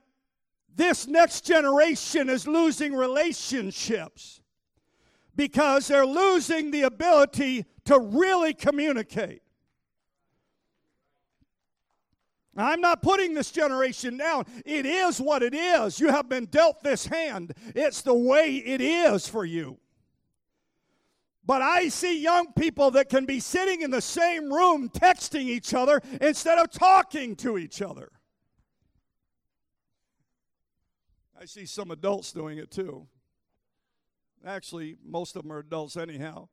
this 0.75 1.07
next 1.07 1.45
generation 1.45 2.27
is 2.27 2.45
losing 2.45 2.93
relationships 2.93 4.41
because 5.33 5.87
they're 5.87 6.05
losing 6.05 6.71
the 6.71 6.81
ability 6.81 7.63
to 7.85 7.97
really 7.99 8.53
communicate. 8.53 9.42
I'm 12.55 12.81
not 12.81 13.01
putting 13.01 13.33
this 13.33 13.51
generation 13.51 14.17
down. 14.17 14.45
It 14.65 14.86
is 14.86 15.19
what 15.19 15.41
it 15.41 15.55
is. 15.55 16.00
You 16.00 16.10
have 16.10 16.29
been 16.29 16.45
dealt 16.45 16.83
this 16.83 17.05
hand, 17.07 17.53
it's 17.75 18.01
the 18.01 18.13
way 18.13 18.57
it 18.57 18.81
is 18.81 19.27
for 19.27 19.45
you. 19.45 19.77
But 21.45 21.62
I 21.62 21.89
see 21.89 22.22
young 22.22 22.53
people 22.53 22.91
that 22.91 23.10
can 23.10 23.25
be 23.25 23.39
sitting 23.41 23.81
in 23.81 23.91
the 23.91 24.01
same 24.01 24.51
room 24.51 24.89
texting 24.89 25.43
each 25.43 25.74
other 25.74 26.01
instead 26.22 26.57
of 26.57 26.72
talking 26.72 27.36
to 27.38 27.57
each 27.57 27.81
other. 27.81 28.12
I 31.39 31.45
see 31.45 31.65
some 31.65 31.91
adults 31.91 32.31
doing 32.31 32.60
it 32.60 32.72
too. 32.72 33.07
Actually, 34.45 34.95
most 35.05 35.36
of 35.36 35.43
them 35.43 35.51
are 35.51 35.60
adults 35.60 35.98
anyhow. 35.98 36.48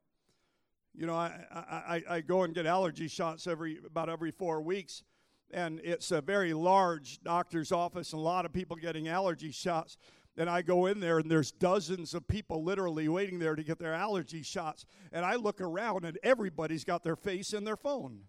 You 0.93 1.07
know, 1.07 1.15
I, 1.15 1.33
I, 1.53 2.03
I 2.17 2.21
go 2.21 2.43
and 2.43 2.53
get 2.53 2.67
allergy 2.67 3.07
shots 3.07 3.47
every 3.47 3.79
about 3.87 4.09
every 4.09 4.33
four 4.33 4.61
weeks 4.61 5.05
and 5.53 5.81
it's 5.83 6.11
a 6.11 6.21
very 6.21 6.53
large 6.53 7.21
doctor's 7.23 7.73
office, 7.73 8.13
and 8.13 8.21
a 8.21 8.23
lot 8.23 8.45
of 8.45 8.53
people 8.53 8.77
getting 8.77 9.09
allergy 9.09 9.51
shots. 9.51 9.97
And 10.37 10.49
I 10.49 10.63
go 10.63 10.87
in 10.87 11.01
there, 11.01 11.19
and 11.19 11.31
there's 11.31 11.51
dozens 11.51 12.15
of 12.15 12.27
people 12.27 12.63
literally 12.65 13.09
waiting 13.09 13.39
there 13.39 13.57
to 13.57 13.63
get 13.63 13.79
their 13.79 13.95
allergy 13.95 14.43
shots. 14.43 14.87
And 15.13 15.25
I 15.25 15.35
look 15.35 15.61
around, 15.61 16.05
and 16.05 16.19
everybody's 16.23 16.85
got 16.85 17.03
their 17.03 17.17
face 17.17 17.53
in 17.53 17.65
their 17.65 17.77
phone. 17.77 18.21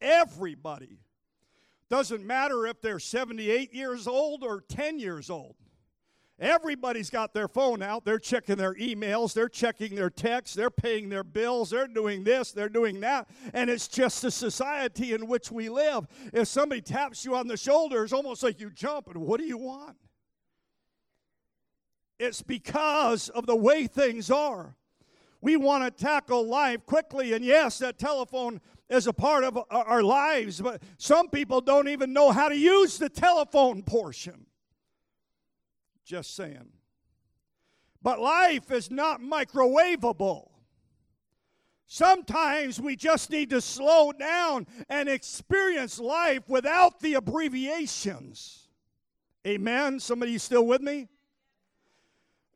Everybody. 0.00 0.98
Doesn't 1.88 2.26
matter 2.26 2.66
if 2.66 2.80
they're 2.82 2.98
78 2.98 3.72
years 3.72 4.06
old 4.06 4.42
or 4.42 4.60
10 4.60 4.98
years 4.98 5.30
old. 5.30 5.54
Everybody's 6.38 7.08
got 7.08 7.32
their 7.32 7.48
phone 7.48 7.82
out. 7.82 8.04
They're 8.04 8.18
checking 8.18 8.56
their 8.56 8.74
emails. 8.74 9.32
They're 9.32 9.48
checking 9.48 9.94
their 9.94 10.10
texts. 10.10 10.54
They're 10.54 10.70
paying 10.70 11.08
their 11.08 11.24
bills. 11.24 11.70
They're 11.70 11.86
doing 11.86 12.24
this. 12.24 12.52
They're 12.52 12.68
doing 12.68 13.00
that. 13.00 13.26
And 13.54 13.70
it's 13.70 13.88
just 13.88 14.20
the 14.20 14.30
society 14.30 15.14
in 15.14 15.28
which 15.28 15.50
we 15.50 15.70
live. 15.70 16.06
If 16.34 16.48
somebody 16.48 16.82
taps 16.82 17.24
you 17.24 17.34
on 17.36 17.46
the 17.46 17.56
shoulder, 17.56 18.04
it's 18.04 18.12
almost 18.12 18.42
like 18.42 18.60
you 18.60 18.70
jump. 18.70 19.08
And 19.08 19.22
what 19.22 19.40
do 19.40 19.46
you 19.46 19.56
want? 19.56 19.96
It's 22.18 22.42
because 22.42 23.30
of 23.30 23.46
the 23.46 23.56
way 23.56 23.86
things 23.86 24.30
are. 24.30 24.76
We 25.40 25.56
want 25.56 25.84
to 25.84 26.04
tackle 26.04 26.46
life 26.46 26.84
quickly. 26.84 27.32
And 27.32 27.44
yes, 27.44 27.78
that 27.78 27.98
telephone 27.98 28.60
is 28.90 29.06
a 29.06 29.12
part 29.12 29.42
of 29.42 29.58
our 29.70 30.02
lives, 30.02 30.60
but 30.60 30.82
some 30.98 31.28
people 31.28 31.60
don't 31.60 31.88
even 31.88 32.12
know 32.12 32.30
how 32.30 32.48
to 32.48 32.56
use 32.56 32.98
the 32.98 33.08
telephone 33.08 33.82
portion. 33.82 34.46
Just 36.06 36.36
saying. 36.36 36.68
But 38.00 38.20
life 38.20 38.70
is 38.70 38.92
not 38.92 39.20
microwavable. 39.20 40.50
Sometimes 41.88 42.80
we 42.80 42.94
just 42.94 43.30
need 43.30 43.50
to 43.50 43.60
slow 43.60 44.12
down 44.12 44.68
and 44.88 45.08
experience 45.08 45.98
life 45.98 46.48
without 46.48 47.00
the 47.00 47.14
abbreviations. 47.14 48.68
Amen. 49.44 49.98
Somebody 49.98 50.38
still 50.38 50.66
with 50.66 50.80
me? 50.80 51.08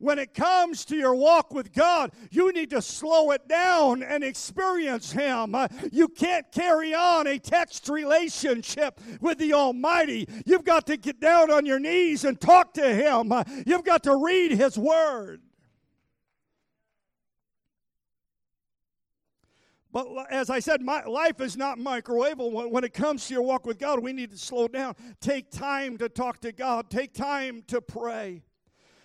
When 0.01 0.17
it 0.19 0.33
comes 0.33 0.83
to 0.85 0.95
your 0.95 1.15
walk 1.15 1.53
with 1.53 1.71
God, 1.73 2.11
you 2.31 2.51
need 2.51 2.71
to 2.71 2.81
slow 2.81 3.31
it 3.31 3.47
down 3.47 4.01
and 4.03 4.23
experience 4.23 5.11
Him. 5.11 5.53
Uh, 5.53 5.67
you 5.91 6.07
can't 6.07 6.51
carry 6.51 6.93
on 6.93 7.27
a 7.27 7.37
text 7.37 7.87
relationship 7.87 8.99
with 9.21 9.37
the 9.37 9.53
Almighty. 9.53 10.27
You've 10.45 10.65
got 10.65 10.87
to 10.87 10.97
get 10.97 11.19
down 11.19 11.51
on 11.51 11.65
your 11.65 11.79
knees 11.79 12.25
and 12.25 12.39
talk 12.39 12.73
to 12.73 12.93
Him. 12.93 13.31
Uh, 13.31 13.43
you've 13.65 13.83
got 13.83 14.03
to 14.03 14.15
read 14.15 14.51
His 14.51 14.77
Word. 14.77 15.41
But 19.93 20.07
as 20.31 20.49
I 20.49 20.59
said, 20.59 20.81
my 20.81 21.03
life 21.03 21.41
is 21.41 21.57
not 21.57 21.77
microwavable. 21.77 22.71
When 22.71 22.83
it 22.83 22.93
comes 22.93 23.27
to 23.27 23.33
your 23.33 23.43
walk 23.43 23.65
with 23.65 23.77
God, 23.77 24.01
we 24.01 24.13
need 24.13 24.31
to 24.31 24.37
slow 24.37 24.67
down. 24.67 24.95
Take 25.19 25.51
time 25.51 25.97
to 25.97 26.07
talk 26.07 26.39
to 26.41 26.53
God. 26.53 26.89
Take 26.89 27.13
time 27.13 27.63
to 27.67 27.81
pray. 27.81 28.43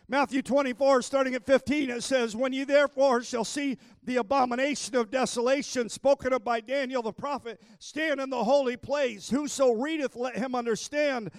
Matthew 0.09 0.41
24, 0.41 1.03
starting 1.03 1.35
at 1.35 1.45
15, 1.45 1.91
it 1.91 2.03
says, 2.05 2.37
When 2.37 2.53
you 2.53 2.65
therefore 2.65 3.25
shall 3.25 3.45
see 3.45 3.77
the 4.05 4.17
abomination 4.17 4.95
of 4.95 5.11
desolation 5.11 5.89
spoken 5.89 6.33
of 6.33 6.45
by 6.45 6.61
Daniel 6.61 7.03
the 7.03 7.13
prophet 7.13 7.61
stand 7.81 8.21
in 8.21 8.31
the 8.31 8.45
holy 8.45 8.77
place, 8.77 9.29
whoso 9.29 9.73
readeth, 9.73 10.15
let 10.15 10.37
him 10.37 10.55
understand. 10.55 11.33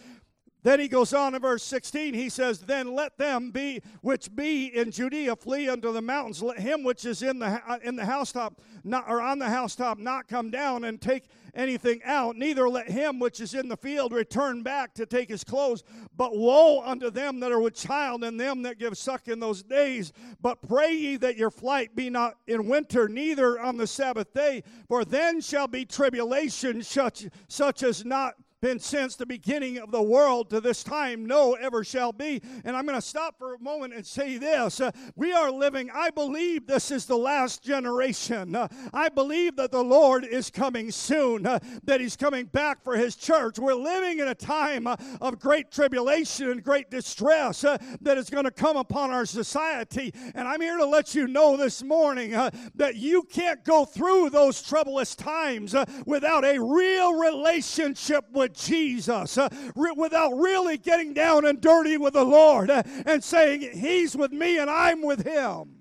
Then 0.63 0.79
he 0.79 0.87
goes 0.87 1.13
on 1.13 1.35
in 1.35 1.41
verse 1.41 1.63
16. 1.63 2.13
He 2.13 2.29
says, 2.29 2.59
Then 2.59 2.93
let 2.93 3.17
them 3.17 3.51
be 3.51 3.81
which 4.01 4.35
be 4.35 4.65
in 4.65 4.91
Judea 4.91 5.35
flee 5.35 5.69
unto 5.69 5.93
the 5.93 6.01
mountains. 6.01 6.41
Let 6.41 6.59
him 6.59 6.83
which 6.83 7.05
is 7.05 7.21
in 7.21 7.39
the 7.39 7.61
uh, 7.67 7.77
in 7.83 7.95
the 7.95 8.05
housetop 8.05 8.59
not 8.83 9.05
or 9.07 9.21
on 9.21 9.39
the 9.39 9.49
housetop 9.49 9.99
not 9.99 10.27
come 10.27 10.49
down 10.49 10.83
and 10.83 10.99
take 10.99 11.25
anything 11.53 12.01
out. 12.03 12.35
Neither 12.35 12.67
let 12.69 12.89
him 12.89 13.19
which 13.19 13.39
is 13.39 13.53
in 13.53 13.67
the 13.67 13.77
field 13.77 14.13
return 14.13 14.63
back 14.63 14.93
to 14.95 15.05
take 15.05 15.29
his 15.29 15.43
clothes. 15.43 15.83
But 16.15 16.35
woe 16.35 16.81
unto 16.81 17.09
them 17.09 17.39
that 17.41 17.51
are 17.51 17.59
with 17.59 17.75
child 17.75 18.23
and 18.23 18.39
them 18.39 18.63
that 18.63 18.79
give 18.79 18.97
suck 18.97 19.27
in 19.27 19.39
those 19.39 19.63
days. 19.63 20.11
But 20.41 20.61
pray 20.61 20.93
ye 20.93 21.17
that 21.17 21.37
your 21.37 21.51
flight 21.51 21.95
be 21.95 22.09
not 22.09 22.35
in 22.47 22.67
winter, 22.67 23.07
neither 23.07 23.59
on 23.59 23.77
the 23.77 23.87
Sabbath 23.87 24.33
day, 24.33 24.63
for 24.87 25.05
then 25.05 25.41
shall 25.41 25.67
be 25.67 25.85
tribulation 25.85 26.81
such 26.81 27.27
such 27.47 27.83
as 27.83 28.03
not 28.05 28.35
been 28.59 28.79
since 28.79 29.15
the 29.15 29.25
beginning 29.25 29.77
of 29.77 29.91
the 29.91 30.01
world 30.01 30.49
to 30.49 30.59
this 30.59 30.83
time, 30.83 31.27
no 31.27 31.53
ever 31.53 31.83
shall 31.83 32.11
be. 32.11 32.41
And 32.65 32.75
I'm 32.75 32.87
going 32.87 32.99
to 32.99 33.05
stop 33.05 33.37
for 33.37 33.53
a 33.53 33.59
moment 33.59 33.93
and 33.93 34.05
say 34.05 34.37
this. 34.37 34.81
Uh, 34.81 34.89
we 35.15 35.31
are 35.31 35.51
living, 35.51 35.91
I 35.93 36.09
believe 36.09 36.65
this 36.65 36.89
is 36.89 37.05
the 37.05 37.17
last 37.17 37.63
generation. 37.63 38.55
Uh, 38.55 38.67
I 38.93 39.09
believe 39.09 39.57
that 39.57 39.71
the 39.71 39.83
Lord 39.83 40.25
is 40.25 40.49
coming 40.49 40.89
soon, 40.89 41.45
uh, 41.45 41.59
that 41.83 42.01
He's 42.01 42.15
coming 42.15 42.45
back 42.45 42.83
for 42.83 42.97
His 42.97 43.15
church. 43.15 43.59
We're 43.59 43.75
living 43.75 44.19
in 44.19 44.27
a 44.27 44.35
time 44.35 44.87
uh, 44.87 44.95
of 45.21 45.39
great 45.39 45.71
tribulation 45.71 46.49
and 46.49 46.63
great 46.63 46.89
distress 46.89 47.63
uh, 47.63 47.77
that 48.01 48.17
is 48.17 48.29
going 48.29 48.45
to 48.45 48.51
come 48.51 48.77
upon 48.77 49.11
our 49.11 49.27
society. 49.27 50.11
And 50.33 50.47
I'm 50.47 50.61
here 50.61 50.77
to 50.77 50.85
let 50.85 51.13
you 51.13 51.27
know 51.27 51.57
this 51.57 51.83
morning 51.83 52.33
uh, 52.33 52.49
that 52.73 52.95
you 52.95 53.21
can't 53.23 53.63
go 53.63 53.85
through 53.85 54.31
those 54.31 54.63
troublous 54.63 55.15
times 55.15 55.75
without 56.07 56.43
a 56.43 56.57
real 56.59 57.13
relationship 57.13 58.25
with 58.31 58.46
with 58.47 58.57
Jesus 58.57 59.37
uh, 59.37 59.49
re- 59.75 59.93
without 59.95 60.31
really 60.31 60.77
getting 60.77 61.13
down 61.13 61.45
and 61.45 61.59
dirty 61.59 61.97
with 61.97 62.13
the 62.13 62.23
Lord 62.23 62.69
uh, 62.69 62.83
and 63.05 63.23
saying, 63.23 63.69
He's 63.73 64.15
with 64.15 64.31
me 64.31 64.57
and 64.59 64.69
I'm 64.69 65.01
with 65.01 65.25
Him. 65.25 65.75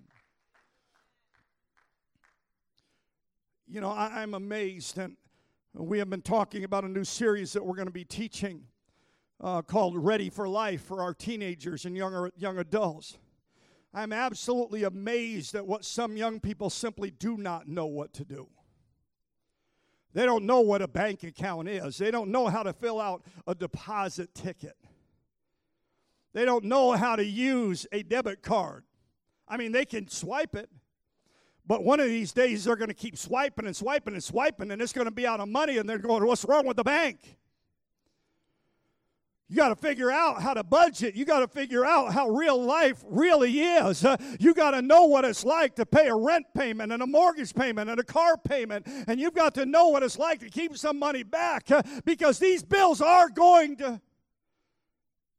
You 3.68 3.80
know, 3.80 3.90
I, 3.90 4.22
I'm 4.22 4.34
amazed, 4.34 4.98
and 4.98 5.16
we 5.74 5.98
have 5.98 6.10
been 6.10 6.22
talking 6.22 6.64
about 6.64 6.84
a 6.84 6.88
new 6.88 7.04
series 7.04 7.52
that 7.52 7.64
we're 7.64 7.76
going 7.76 7.88
to 7.88 7.92
be 7.92 8.04
teaching 8.04 8.62
uh, 9.40 9.62
called 9.62 9.96
Ready 9.96 10.30
for 10.30 10.48
Life 10.48 10.82
for 10.82 11.02
our 11.02 11.14
teenagers 11.14 11.84
and 11.84 11.96
younger, 11.96 12.30
young 12.36 12.58
adults. 12.58 13.18
I'm 13.92 14.12
absolutely 14.12 14.84
amazed 14.84 15.54
at 15.54 15.66
what 15.66 15.84
some 15.84 16.16
young 16.16 16.40
people 16.40 16.70
simply 16.70 17.10
do 17.10 17.36
not 17.36 17.68
know 17.68 17.86
what 17.86 18.12
to 18.14 18.24
do. 18.24 18.48
They 20.16 20.24
don't 20.24 20.44
know 20.44 20.60
what 20.60 20.80
a 20.80 20.88
bank 20.88 21.24
account 21.24 21.68
is. 21.68 21.98
They 21.98 22.10
don't 22.10 22.30
know 22.30 22.46
how 22.46 22.62
to 22.62 22.72
fill 22.72 23.02
out 23.02 23.22
a 23.46 23.54
deposit 23.54 24.34
ticket. 24.34 24.74
They 26.32 26.46
don't 26.46 26.64
know 26.64 26.92
how 26.92 27.16
to 27.16 27.24
use 27.24 27.86
a 27.92 28.02
debit 28.02 28.40
card. 28.40 28.84
I 29.46 29.58
mean, 29.58 29.72
they 29.72 29.84
can 29.84 30.08
swipe 30.08 30.56
it, 30.56 30.70
but 31.66 31.84
one 31.84 32.00
of 32.00 32.06
these 32.06 32.32
days 32.32 32.64
they're 32.64 32.76
going 32.76 32.88
to 32.88 32.94
keep 32.94 33.18
swiping 33.18 33.66
and 33.66 33.76
swiping 33.76 34.14
and 34.14 34.24
swiping, 34.24 34.70
and 34.70 34.80
it's 34.80 34.94
going 34.94 35.04
to 35.04 35.10
be 35.10 35.26
out 35.26 35.40
of 35.40 35.50
money, 35.50 35.76
and 35.76 35.86
they're 35.86 35.98
going, 35.98 36.24
What's 36.24 36.46
wrong 36.46 36.66
with 36.66 36.78
the 36.78 36.84
bank? 36.84 37.36
You 39.48 39.54
got 39.54 39.68
to 39.68 39.76
figure 39.76 40.10
out 40.10 40.42
how 40.42 40.54
to 40.54 40.64
budget. 40.64 41.14
You 41.14 41.24
got 41.24 41.38
to 41.38 41.46
figure 41.46 41.84
out 41.84 42.12
how 42.12 42.28
real 42.28 42.60
life 42.60 43.04
really 43.06 43.60
is. 43.60 44.04
Uh, 44.04 44.16
you 44.40 44.52
got 44.54 44.72
to 44.72 44.82
know 44.82 45.04
what 45.04 45.24
it's 45.24 45.44
like 45.44 45.76
to 45.76 45.86
pay 45.86 46.08
a 46.08 46.16
rent 46.16 46.46
payment 46.52 46.90
and 46.90 47.00
a 47.00 47.06
mortgage 47.06 47.54
payment 47.54 47.88
and 47.88 48.00
a 48.00 48.04
car 48.04 48.36
payment. 48.36 48.88
And 49.06 49.20
you've 49.20 49.34
got 49.34 49.54
to 49.54 49.64
know 49.64 49.88
what 49.88 50.02
it's 50.02 50.18
like 50.18 50.40
to 50.40 50.50
keep 50.50 50.76
some 50.76 50.98
money 50.98 51.22
back 51.22 51.70
uh, 51.70 51.82
because 52.04 52.40
these 52.40 52.64
bills 52.64 53.00
are 53.00 53.28
going 53.28 53.76
to 53.76 54.00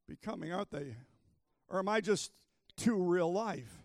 be 0.08 0.16
coming, 0.16 0.54
aren't 0.54 0.72
they? 0.72 0.96
Or 1.68 1.80
am 1.80 1.90
I 1.90 2.00
just 2.00 2.32
too 2.78 2.96
real 2.96 3.32
life? 3.32 3.84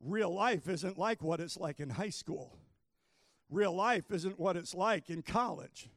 Real 0.00 0.34
life 0.34 0.68
isn't 0.68 0.98
like 0.98 1.22
what 1.22 1.38
it's 1.38 1.56
like 1.56 1.78
in 1.78 1.90
high 1.90 2.10
school. 2.10 2.56
Real 3.48 3.72
life 3.72 4.10
isn't 4.10 4.40
what 4.40 4.56
it's 4.56 4.74
like 4.74 5.08
in 5.08 5.22
college 5.22 5.88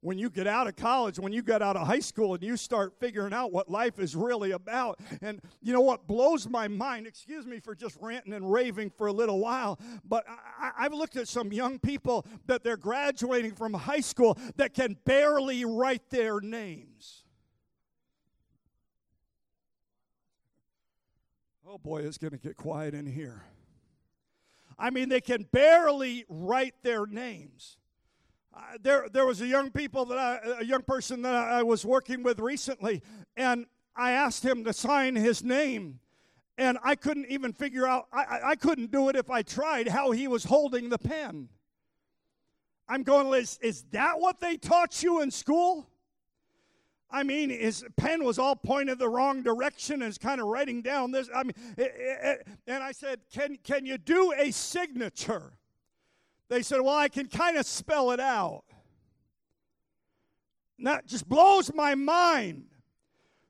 when 0.00 0.18
you 0.18 0.30
get 0.30 0.46
out 0.46 0.68
of 0.68 0.76
college, 0.76 1.18
when 1.18 1.32
you 1.32 1.42
get 1.42 1.60
out 1.60 1.76
of 1.76 1.86
high 1.86 1.98
school 1.98 2.34
and 2.34 2.42
you 2.42 2.56
start 2.56 2.94
figuring 3.00 3.32
out 3.32 3.52
what 3.52 3.68
life 3.68 3.98
is 3.98 4.14
really 4.14 4.52
about. 4.52 5.00
And 5.22 5.40
you 5.60 5.72
know 5.72 5.80
what 5.80 6.06
blows 6.06 6.48
my 6.48 6.68
mind, 6.68 7.06
excuse 7.06 7.46
me 7.46 7.58
for 7.58 7.74
just 7.74 7.96
ranting 8.00 8.32
and 8.32 8.50
raving 8.50 8.90
for 8.90 9.08
a 9.08 9.12
little 9.12 9.40
while, 9.40 9.78
but 10.04 10.24
I, 10.60 10.84
have 10.84 10.94
looked 10.94 11.16
at 11.16 11.26
some 11.28 11.52
young 11.52 11.78
people 11.78 12.24
that 12.46 12.62
they're 12.62 12.76
graduating 12.76 13.52
from 13.52 13.74
high 13.74 14.00
school 14.00 14.38
that 14.56 14.74
can 14.74 14.96
barely 15.04 15.64
write 15.64 16.08
their 16.10 16.40
names. 16.40 17.24
Oh 21.66 21.78
boy, 21.78 22.02
it's 22.02 22.18
going 22.18 22.30
to 22.30 22.38
get 22.38 22.56
quiet 22.56 22.94
in 22.94 23.06
here. 23.06 23.42
I 24.78 24.90
mean, 24.90 25.08
they 25.08 25.20
can 25.20 25.42
barely 25.50 26.24
write 26.28 26.74
their 26.82 27.04
names 27.04 27.77
there, 28.82 29.08
there 29.12 29.26
was 29.26 29.40
a 29.40 29.46
young 29.46 29.70
people 29.70 30.04
that 30.06 30.18
I, 30.18 30.60
a 30.60 30.64
young 30.64 30.82
person 30.82 31.22
that 31.22 31.34
I 31.34 31.62
was 31.62 31.84
working 31.84 32.22
with 32.22 32.38
recently, 32.38 33.02
and 33.36 33.66
I 33.96 34.12
asked 34.12 34.44
him 34.44 34.64
to 34.64 34.72
sign 34.72 35.16
his 35.16 35.42
name, 35.42 36.00
and 36.56 36.78
I 36.82 36.94
couldn't 36.94 37.26
even 37.26 37.52
figure 37.52 37.86
out. 37.86 38.06
I, 38.12 38.40
I 38.44 38.56
couldn't 38.56 38.90
do 38.90 39.08
it 39.08 39.16
if 39.16 39.30
I 39.30 39.42
tried. 39.42 39.88
How 39.88 40.10
he 40.12 40.28
was 40.28 40.44
holding 40.44 40.88
the 40.88 40.98
pen. 40.98 41.48
I'm 42.88 43.02
going. 43.02 43.32
Is 43.40 43.58
is 43.62 43.82
that 43.90 44.20
what 44.20 44.40
they 44.40 44.56
taught 44.56 45.02
you 45.02 45.20
in 45.20 45.30
school? 45.30 45.88
I 47.10 47.22
mean, 47.22 47.48
his 47.48 47.84
pen 47.96 48.22
was 48.22 48.38
all 48.38 48.54
pointed 48.54 48.98
the 48.98 49.08
wrong 49.08 49.42
direction 49.42 50.02
and 50.02 50.10
is 50.10 50.18
kind 50.18 50.40
of 50.40 50.46
writing 50.46 50.82
down 50.82 51.10
this. 51.10 51.30
I 51.34 51.42
mean, 51.42 51.54
it, 51.76 51.94
it, 51.96 52.46
and 52.66 52.82
I 52.82 52.92
said, 52.92 53.20
"Can 53.32 53.56
can 53.62 53.86
you 53.86 53.98
do 53.98 54.32
a 54.36 54.50
signature?" 54.50 55.52
They 56.48 56.62
said, 56.62 56.80
Well, 56.80 56.96
I 56.96 57.08
can 57.08 57.26
kind 57.26 57.56
of 57.56 57.66
spell 57.66 58.10
it 58.10 58.20
out. 58.20 58.64
And 60.78 60.86
that 60.86 61.06
just 61.06 61.28
blows 61.28 61.72
my 61.74 61.94
mind 61.94 62.66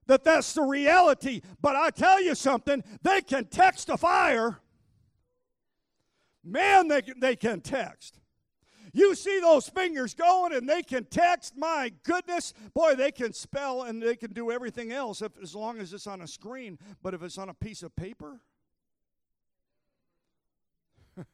that 0.06 0.24
that's 0.24 0.54
the 0.54 0.62
reality. 0.62 1.42
But 1.60 1.76
I 1.76 1.90
tell 1.90 2.20
you 2.20 2.34
something, 2.34 2.82
they 3.02 3.20
can 3.20 3.44
text 3.44 3.88
a 3.88 3.96
fire. 3.96 4.58
Man, 6.42 6.88
they 6.88 7.02
they 7.18 7.36
can 7.36 7.60
text. 7.60 8.18
You 8.92 9.14
see 9.14 9.38
those 9.40 9.68
fingers 9.68 10.14
going 10.14 10.54
and 10.54 10.68
they 10.68 10.82
can 10.82 11.04
text. 11.04 11.56
My 11.56 11.92
goodness, 12.04 12.54
boy, 12.74 12.94
they 12.94 13.12
can 13.12 13.32
spell 13.34 13.82
and 13.82 14.02
they 14.02 14.16
can 14.16 14.32
do 14.32 14.50
everything 14.50 14.92
else 14.92 15.20
if, 15.20 15.32
as 15.42 15.54
long 15.54 15.78
as 15.78 15.92
it's 15.92 16.06
on 16.06 16.22
a 16.22 16.26
screen. 16.26 16.78
But 17.02 17.12
if 17.12 17.22
it's 17.22 17.36
on 17.36 17.50
a 17.50 17.54
piece 17.54 17.82
of 17.82 17.94
paper, 17.94 18.40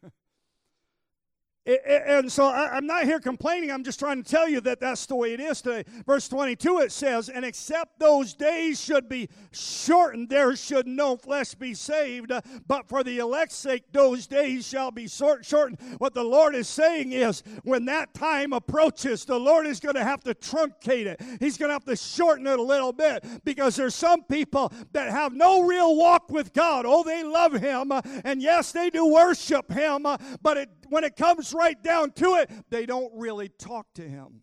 And 1.66 2.30
so 2.30 2.50
I'm 2.50 2.86
not 2.86 3.04
here 3.04 3.20
complaining. 3.20 3.70
I'm 3.70 3.84
just 3.84 3.98
trying 3.98 4.22
to 4.22 4.30
tell 4.30 4.46
you 4.46 4.60
that 4.62 4.80
that's 4.80 5.06
the 5.06 5.16
way 5.16 5.32
it 5.32 5.40
is 5.40 5.62
today. 5.62 5.84
Verse 6.04 6.28
22 6.28 6.80
it 6.80 6.92
says, 6.92 7.30
And 7.30 7.42
except 7.42 7.98
those 7.98 8.34
days 8.34 8.78
should 8.82 9.08
be 9.08 9.30
shortened, 9.50 10.28
there 10.28 10.56
should 10.56 10.86
no 10.86 11.16
flesh 11.16 11.54
be 11.54 11.72
saved. 11.72 12.32
But 12.66 12.88
for 12.88 13.02
the 13.02 13.18
elect's 13.18 13.56
sake, 13.56 13.84
those 13.92 14.26
days 14.26 14.68
shall 14.68 14.90
be 14.90 15.08
shortened. 15.08 15.78
What 15.98 16.12
the 16.12 16.22
Lord 16.22 16.54
is 16.54 16.68
saying 16.68 17.12
is, 17.12 17.42
when 17.62 17.86
that 17.86 18.12
time 18.12 18.52
approaches, 18.52 19.24
the 19.24 19.38
Lord 19.38 19.66
is 19.66 19.80
going 19.80 19.94
to 19.94 20.04
have 20.04 20.22
to 20.24 20.34
truncate 20.34 21.06
it. 21.06 21.22
He's 21.40 21.56
going 21.56 21.70
to 21.70 21.74
have 21.74 21.84
to 21.86 21.96
shorten 21.96 22.46
it 22.46 22.58
a 22.58 22.62
little 22.62 22.92
bit 22.92 23.24
because 23.44 23.74
there's 23.74 23.94
some 23.94 24.22
people 24.24 24.70
that 24.92 25.10
have 25.10 25.32
no 25.32 25.62
real 25.62 25.96
walk 25.96 26.30
with 26.30 26.52
God. 26.52 26.84
Oh, 26.86 27.02
they 27.02 27.24
love 27.24 27.54
Him. 27.54 27.90
And 28.24 28.42
yes, 28.42 28.70
they 28.70 28.90
do 28.90 29.06
worship 29.06 29.72
Him. 29.72 30.06
But 30.42 30.56
it, 30.58 30.70
when 30.94 31.02
it 31.02 31.16
comes 31.16 31.52
right 31.52 31.82
down 31.82 32.12
to 32.12 32.36
it, 32.36 32.48
they 32.70 32.86
don't 32.86 33.10
really 33.16 33.48
talk 33.48 33.92
to 33.94 34.02
him. 34.02 34.42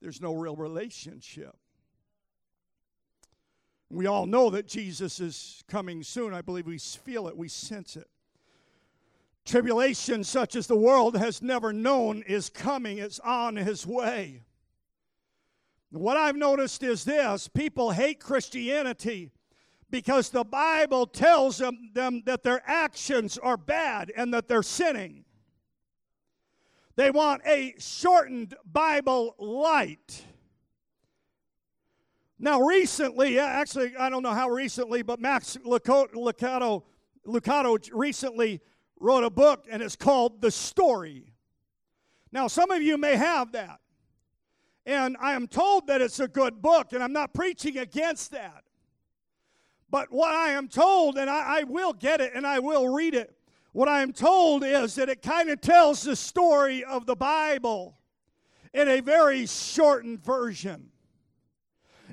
There's 0.00 0.22
no 0.22 0.32
real 0.32 0.56
relationship. 0.56 1.54
We 3.90 4.06
all 4.06 4.24
know 4.24 4.48
that 4.48 4.66
Jesus 4.66 5.20
is 5.20 5.62
coming 5.68 6.02
soon. 6.02 6.32
I 6.32 6.40
believe 6.40 6.66
we 6.66 6.78
feel 6.78 7.28
it, 7.28 7.36
we 7.36 7.46
sense 7.46 7.96
it. 7.96 8.08
Tribulation, 9.44 10.24
such 10.24 10.56
as 10.56 10.66
the 10.66 10.76
world 10.76 11.14
has 11.14 11.42
never 11.42 11.74
known, 11.74 12.22
is 12.22 12.48
coming, 12.48 12.96
it's 12.96 13.20
on 13.20 13.54
his 13.54 13.86
way. 13.86 14.44
What 15.90 16.16
I've 16.16 16.36
noticed 16.36 16.82
is 16.82 17.04
this 17.04 17.48
people 17.48 17.90
hate 17.90 18.18
Christianity 18.18 19.30
because 19.90 20.30
the 20.30 20.44
Bible 20.44 21.06
tells 21.06 21.58
them, 21.58 21.90
them 21.94 22.22
that 22.26 22.42
their 22.42 22.62
actions 22.66 23.38
are 23.38 23.56
bad 23.56 24.12
and 24.16 24.34
that 24.34 24.48
they're 24.48 24.62
sinning. 24.62 25.24
They 26.96 27.10
want 27.10 27.42
a 27.46 27.74
shortened 27.78 28.56
Bible 28.64 29.34
light. 29.38 30.24
Now, 32.38 32.60
recently, 32.60 33.38
uh, 33.38 33.46
actually, 33.46 33.96
I 33.96 34.10
don't 34.10 34.22
know 34.22 34.34
how 34.34 34.50
recently, 34.50 35.02
but 35.02 35.20
Max 35.20 35.56
Lucado, 35.64 36.82
Lucado 37.26 37.88
recently 37.92 38.60
wrote 38.98 39.24
a 39.24 39.30
book 39.30 39.66
and 39.70 39.82
it's 39.82 39.96
called 39.96 40.40
The 40.40 40.50
Story. 40.50 41.32
Now, 42.32 42.48
some 42.48 42.70
of 42.70 42.82
you 42.82 42.98
may 42.98 43.16
have 43.16 43.52
that. 43.52 43.80
And 44.84 45.16
I 45.20 45.32
am 45.32 45.48
told 45.48 45.88
that 45.88 46.00
it's 46.00 46.20
a 46.20 46.28
good 46.28 46.62
book, 46.62 46.92
and 46.92 47.02
I'm 47.02 47.12
not 47.12 47.34
preaching 47.34 47.78
against 47.78 48.30
that. 48.30 48.62
But 49.90 50.10
what 50.12 50.34
I 50.34 50.50
am 50.50 50.68
told, 50.68 51.16
and 51.16 51.30
I, 51.30 51.60
I 51.60 51.62
will 51.64 51.92
get 51.92 52.20
it 52.20 52.32
and 52.34 52.46
I 52.46 52.58
will 52.58 52.88
read 52.88 53.14
it, 53.14 53.36
what 53.72 53.88
I 53.88 54.02
am 54.02 54.12
told 54.12 54.64
is 54.64 54.94
that 54.94 55.08
it 55.08 55.22
kind 55.22 55.50
of 55.50 55.60
tells 55.60 56.02
the 56.02 56.16
story 56.16 56.82
of 56.82 57.06
the 57.06 57.14
Bible 57.14 57.98
in 58.72 58.88
a 58.88 59.00
very 59.00 59.46
shortened 59.46 60.24
version. 60.24 60.90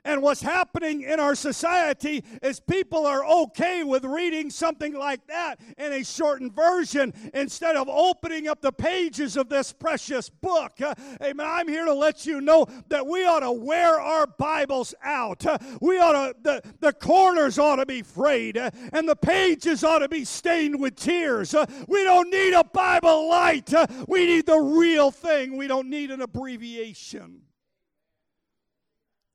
And 0.05 0.21
what's 0.21 0.41
happening 0.41 1.03
in 1.03 1.19
our 1.19 1.33
society 1.33 2.23
is 2.41 2.59
people 2.59 3.05
are 3.05 3.25
okay 3.25 3.83
with 3.83 4.03
reading 4.03 4.49
something 4.49 4.93
like 4.93 5.25
that 5.27 5.61
in 5.77 5.93
a 5.93 6.03
shortened 6.03 6.53
version 6.53 7.13
instead 7.33 7.77
of 7.77 7.87
opening 7.87 8.49
up 8.49 8.61
the 8.61 8.73
pages 8.73 9.37
of 9.37 9.47
this 9.47 9.71
precious 9.71 10.29
book. 10.29 10.81
Uh, 10.81 10.93
amen. 11.21 11.47
I'm 11.47 11.69
here 11.69 11.85
to 11.85 11.93
let 11.93 12.25
you 12.25 12.41
know 12.41 12.67
that 12.89 13.07
we 13.07 13.25
ought 13.25 13.41
to 13.41 13.51
wear 13.51 13.99
our 13.99 14.27
Bibles 14.27 14.93
out. 15.03 15.45
Uh, 15.45 15.57
we 15.79 15.99
ought 15.99 16.11
to, 16.13 16.35
the, 16.41 16.61
the 16.81 16.91
corners 16.91 17.57
ought 17.57 17.77
to 17.77 17.85
be 17.85 18.01
frayed, 18.01 18.57
uh, 18.57 18.71
and 18.91 19.07
the 19.07 19.15
pages 19.15 19.85
ought 19.85 19.99
to 19.99 20.09
be 20.09 20.25
stained 20.25 20.81
with 20.81 20.97
tears. 20.97 21.53
Uh, 21.53 21.65
we 21.87 22.03
don't 22.03 22.29
need 22.29 22.53
a 22.53 22.63
Bible 22.65 23.29
light. 23.29 23.73
Uh, 23.73 23.87
we 24.07 24.25
need 24.25 24.45
the 24.45 24.59
real 24.59 25.11
thing. 25.11 25.55
We 25.55 25.67
don't 25.67 25.89
need 25.89 26.11
an 26.11 26.21
abbreviation. 26.21 27.41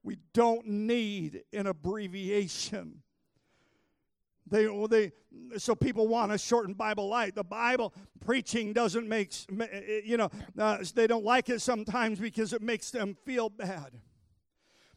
We 0.08 0.16
don't 0.32 0.66
need 0.66 1.42
an 1.52 1.66
abbreviation. 1.66 3.02
They, 4.46 4.66
they, 4.88 5.12
so 5.58 5.74
people 5.74 6.08
want 6.08 6.32
a 6.32 6.38
shortened 6.38 6.78
Bible 6.78 7.08
light. 7.08 7.34
The 7.34 7.44
Bible 7.44 7.92
preaching 8.24 8.72
doesn't 8.72 9.06
make, 9.06 9.34
you 10.02 10.16
know, 10.16 10.30
uh, 10.58 10.78
they 10.94 11.06
don't 11.06 11.26
like 11.26 11.50
it 11.50 11.60
sometimes 11.60 12.20
because 12.20 12.54
it 12.54 12.62
makes 12.62 12.90
them 12.90 13.18
feel 13.26 13.50
bad. 13.50 14.00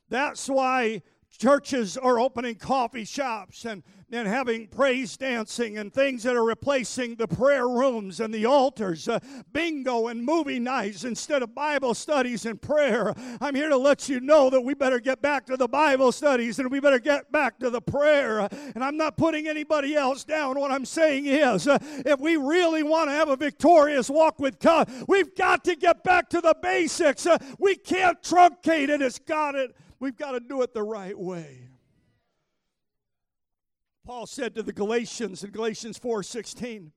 That's 0.08 0.48
why 0.48 1.02
churches 1.38 1.98
are 1.98 2.20
opening 2.20 2.56
coffee 2.56 3.06
shops 3.06 3.66
and, 3.66 3.84
and 4.12 4.28
having 4.28 4.68
praise 4.68 5.18
dancing 5.18 5.78
and 5.78 5.94
things 5.94 6.24
that 6.24 6.36
are 6.36 6.44
replacing 6.44 7.16
the 7.16 7.28
prayer 7.28 7.68
rooms 7.68 8.20
and 8.20 8.34
the 8.34 8.46
altars, 8.46 9.08
uh, 9.08 9.20
bingo 9.54 10.08
and 10.08 10.24
movie 10.24 10.60
nights 10.60 11.04
instead 11.04 11.42
of 11.42 11.56
Bible 11.56 11.94
studies 11.94 12.46
and 12.46 12.62
prayer. 12.62 13.14
I'm 13.40 13.56
here 13.56 13.70
to 13.70 13.78
let 13.78 14.10
you 14.10 14.20
know 14.20 14.50
that 14.50 14.62
we 14.62 14.74
better 14.74 15.00
get 15.00 15.22
back 15.22 15.46
to 15.48 15.58
the 15.58 15.68
Bible 15.68 16.12
studies 16.12 16.60
and 16.60 16.70
we 16.70 16.80
better 16.80 17.00
get 17.00 17.32
back 17.32 17.58
to 17.60 17.70
the 17.70 17.82
prayer. 17.82 18.48
And 18.76 18.84
I'm 18.84 18.98
not 18.98 19.18
putting 19.18 19.48
anybody 19.48 19.96
else 19.96 20.24
down. 20.24 20.60
What 20.60 20.72
I'm 20.72 20.86
saying 20.86 21.26
is, 21.26 21.68
uh, 21.68 21.80
if 22.06 22.20
we 22.20 22.36
really 22.36 22.84
want 22.84 23.10
to 23.10 23.14
have 23.14 23.30
a 23.30 23.36
victorious 23.36 24.10
walk 24.10 24.40
with 24.40 24.60
God, 24.60 24.92
we've 25.08 25.34
got 25.36 25.64
to 25.64 25.76
get 25.76 26.04
back 26.04 26.30
to 26.30 26.42
the 26.42 26.56
basics. 26.62 27.26
Uh, 27.26 27.38
we 27.58 27.76
can't 27.76 28.22
truncate 28.22 28.90
it. 28.90 29.02
It's 29.02 29.20
got 29.20 29.56
it 29.56 29.76
We've 30.02 30.18
got 30.18 30.32
to 30.32 30.40
do 30.40 30.64
it 30.64 30.74
the 30.74 30.82
right 30.82 31.18
way. 31.18 31.70
Paul 34.04 34.26
said 34.26 34.56
to 34.56 34.64
the 34.64 34.74
Galatians 34.74 35.44
in 35.44 35.52
Galatians 35.52 36.00
4:16, 36.00 36.92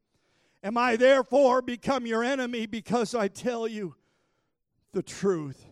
"Am 0.63 0.79
I 0.79 0.97
therefore 0.97 1.61
become 1.61 2.07
your 2.07 2.25
enemy 2.25 2.65
because 2.65 3.15
I 3.15 3.29
tell 3.29 3.69
you 3.69 3.95
the 4.93 5.03
truth?" 5.03 5.67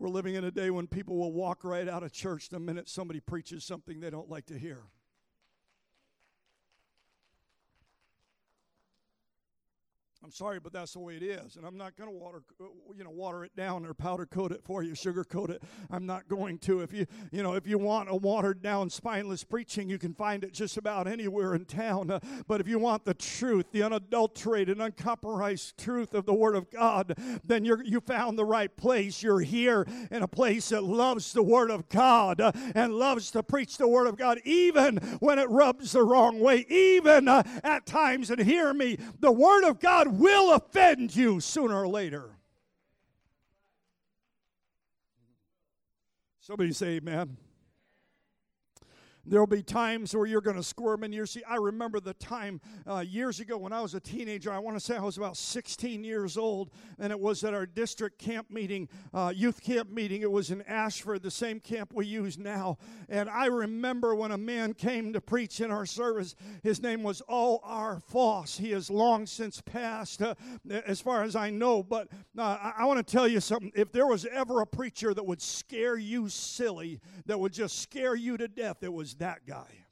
We're 0.00 0.08
living 0.08 0.34
in 0.34 0.42
a 0.42 0.50
day 0.50 0.70
when 0.70 0.88
people 0.88 1.16
will 1.16 1.32
walk 1.32 1.62
right 1.62 1.86
out 1.86 2.02
of 2.02 2.10
church 2.10 2.48
the 2.48 2.58
minute 2.58 2.88
somebody 2.88 3.20
preaches 3.20 3.64
something 3.64 4.00
they 4.00 4.10
don't 4.10 4.28
like 4.28 4.46
to 4.46 4.58
hear. 4.58 4.88
I'm 10.24 10.30
sorry, 10.30 10.60
but 10.60 10.72
that's 10.72 10.92
the 10.92 11.00
way 11.00 11.16
it 11.16 11.22
is, 11.22 11.56
and 11.56 11.66
I'm 11.66 11.76
not 11.76 11.96
going 11.96 12.08
to 12.08 12.16
water, 12.16 12.42
uh, 12.60 12.66
you 12.96 13.02
know, 13.02 13.10
water 13.10 13.44
it 13.44 13.56
down 13.56 13.84
or 13.84 13.92
powder 13.92 14.24
coat 14.24 14.52
it 14.52 14.62
for 14.62 14.84
you, 14.84 14.94
sugar 14.94 15.24
coat 15.24 15.50
it. 15.50 15.62
I'm 15.90 16.06
not 16.06 16.28
going 16.28 16.58
to. 16.60 16.80
If 16.80 16.92
you, 16.92 17.06
you 17.32 17.42
know, 17.42 17.54
if 17.54 17.66
you 17.66 17.76
want 17.76 18.08
a 18.08 18.14
watered 18.14 18.62
down, 18.62 18.88
spineless 18.88 19.42
preaching, 19.42 19.88
you 19.88 19.98
can 19.98 20.14
find 20.14 20.44
it 20.44 20.52
just 20.52 20.76
about 20.76 21.08
anywhere 21.08 21.56
in 21.56 21.64
town. 21.64 22.12
Uh, 22.12 22.20
but 22.46 22.60
if 22.60 22.68
you 22.68 22.78
want 22.78 23.04
the 23.04 23.14
truth, 23.14 23.72
the 23.72 23.82
unadulterated, 23.82 24.80
uncompromised 24.80 25.76
truth 25.76 26.14
of 26.14 26.24
the 26.24 26.34
Word 26.34 26.54
of 26.54 26.70
God, 26.70 27.18
then 27.44 27.64
you're 27.64 27.82
you 27.82 28.00
found 28.00 28.38
the 28.38 28.44
right 28.44 28.74
place. 28.76 29.24
You're 29.24 29.40
here 29.40 29.84
in 30.12 30.22
a 30.22 30.28
place 30.28 30.68
that 30.68 30.84
loves 30.84 31.32
the 31.32 31.42
Word 31.42 31.72
of 31.72 31.88
God 31.88 32.40
uh, 32.40 32.52
and 32.76 32.94
loves 32.94 33.32
to 33.32 33.42
preach 33.42 33.76
the 33.76 33.88
Word 33.88 34.06
of 34.06 34.16
God, 34.16 34.38
even 34.44 34.98
when 35.18 35.40
it 35.40 35.48
rubs 35.50 35.92
the 35.92 36.04
wrong 36.04 36.38
way, 36.38 36.64
even 36.68 37.26
uh, 37.26 37.42
at 37.64 37.86
times. 37.86 38.30
And 38.30 38.40
hear 38.40 38.72
me, 38.72 38.98
the 39.18 39.32
Word 39.32 39.64
of 39.64 39.80
God 39.80 40.11
will 40.12 40.52
offend 40.52 41.14
you 41.14 41.40
sooner 41.40 41.74
or 41.74 41.88
later. 41.88 42.30
Somebody 46.40 46.72
say 46.72 46.96
amen. 46.96 47.36
There'll 49.24 49.46
be 49.46 49.62
times 49.62 50.16
where 50.16 50.26
you're 50.26 50.40
going 50.40 50.56
to 50.56 50.64
squirm 50.64 51.04
in 51.04 51.12
your 51.12 51.26
seat. 51.26 51.44
I 51.48 51.54
remember 51.54 52.00
the 52.00 52.14
time 52.14 52.60
uh, 52.90 53.04
years 53.06 53.38
ago 53.38 53.56
when 53.56 53.72
I 53.72 53.80
was 53.80 53.94
a 53.94 54.00
teenager. 54.00 54.52
I 54.52 54.58
want 54.58 54.76
to 54.76 54.80
say 54.80 54.96
I 54.96 55.02
was 55.02 55.16
about 55.16 55.36
16 55.36 56.02
years 56.02 56.36
old, 56.36 56.70
and 56.98 57.12
it 57.12 57.20
was 57.20 57.44
at 57.44 57.54
our 57.54 57.64
district 57.64 58.18
camp 58.18 58.50
meeting, 58.50 58.88
uh, 59.14 59.32
youth 59.34 59.62
camp 59.62 59.90
meeting. 59.90 60.22
It 60.22 60.30
was 60.30 60.50
in 60.50 60.62
Ashford, 60.62 61.22
the 61.22 61.30
same 61.30 61.60
camp 61.60 61.92
we 61.94 62.04
use 62.04 62.36
now. 62.36 62.78
And 63.08 63.30
I 63.30 63.46
remember 63.46 64.16
when 64.16 64.32
a 64.32 64.38
man 64.38 64.74
came 64.74 65.12
to 65.12 65.20
preach 65.20 65.60
in 65.60 65.70
our 65.70 65.86
service. 65.86 66.34
His 66.64 66.82
name 66.82 67.04
was 67.04 67.22
O.R. 67.28 68.00
Foss. 68.00 68.58
He 68.58 68.72
has 68.72 68.90
long 68.90 69.26
since 69.26 69.60
passed, 69.60 70.20
uh, 70.20 70.34
as 70.84 71.00
far 71.00 71.22
as 71.22 71.36
I 71.36 71.50
know. 71.50 71.84
But 71.84 72.08
uh, 72.36 72.58
I, 72.60 72.72
I 72.78 72.84
want 72.86 73.06
to 73.06 73.12
tell 73.12 73.28
you 73.28 73.38
something. 73.38 73.70
If 73.76 73.92
there 73.92 74.06
was 74.08 74.26
ever 74.26 74.62
a 74.62 74.66
preacher 74.66 75.14
that 75.14 75.24
would 75.24 75.40
scare 75.40 75.96
you 75.96 76.28
silly, 76.28 77.00
that 77.26 77.38
would 77.38 77.52
just 77.52 77.78
scare 77.82 78.16
you 78.16 78.36
to 78.36 78.48
death, 78.48 78.78
it 78.82 78.92
was 78.92 79.11
that 79.14 79.46
guy. 79.46 79.84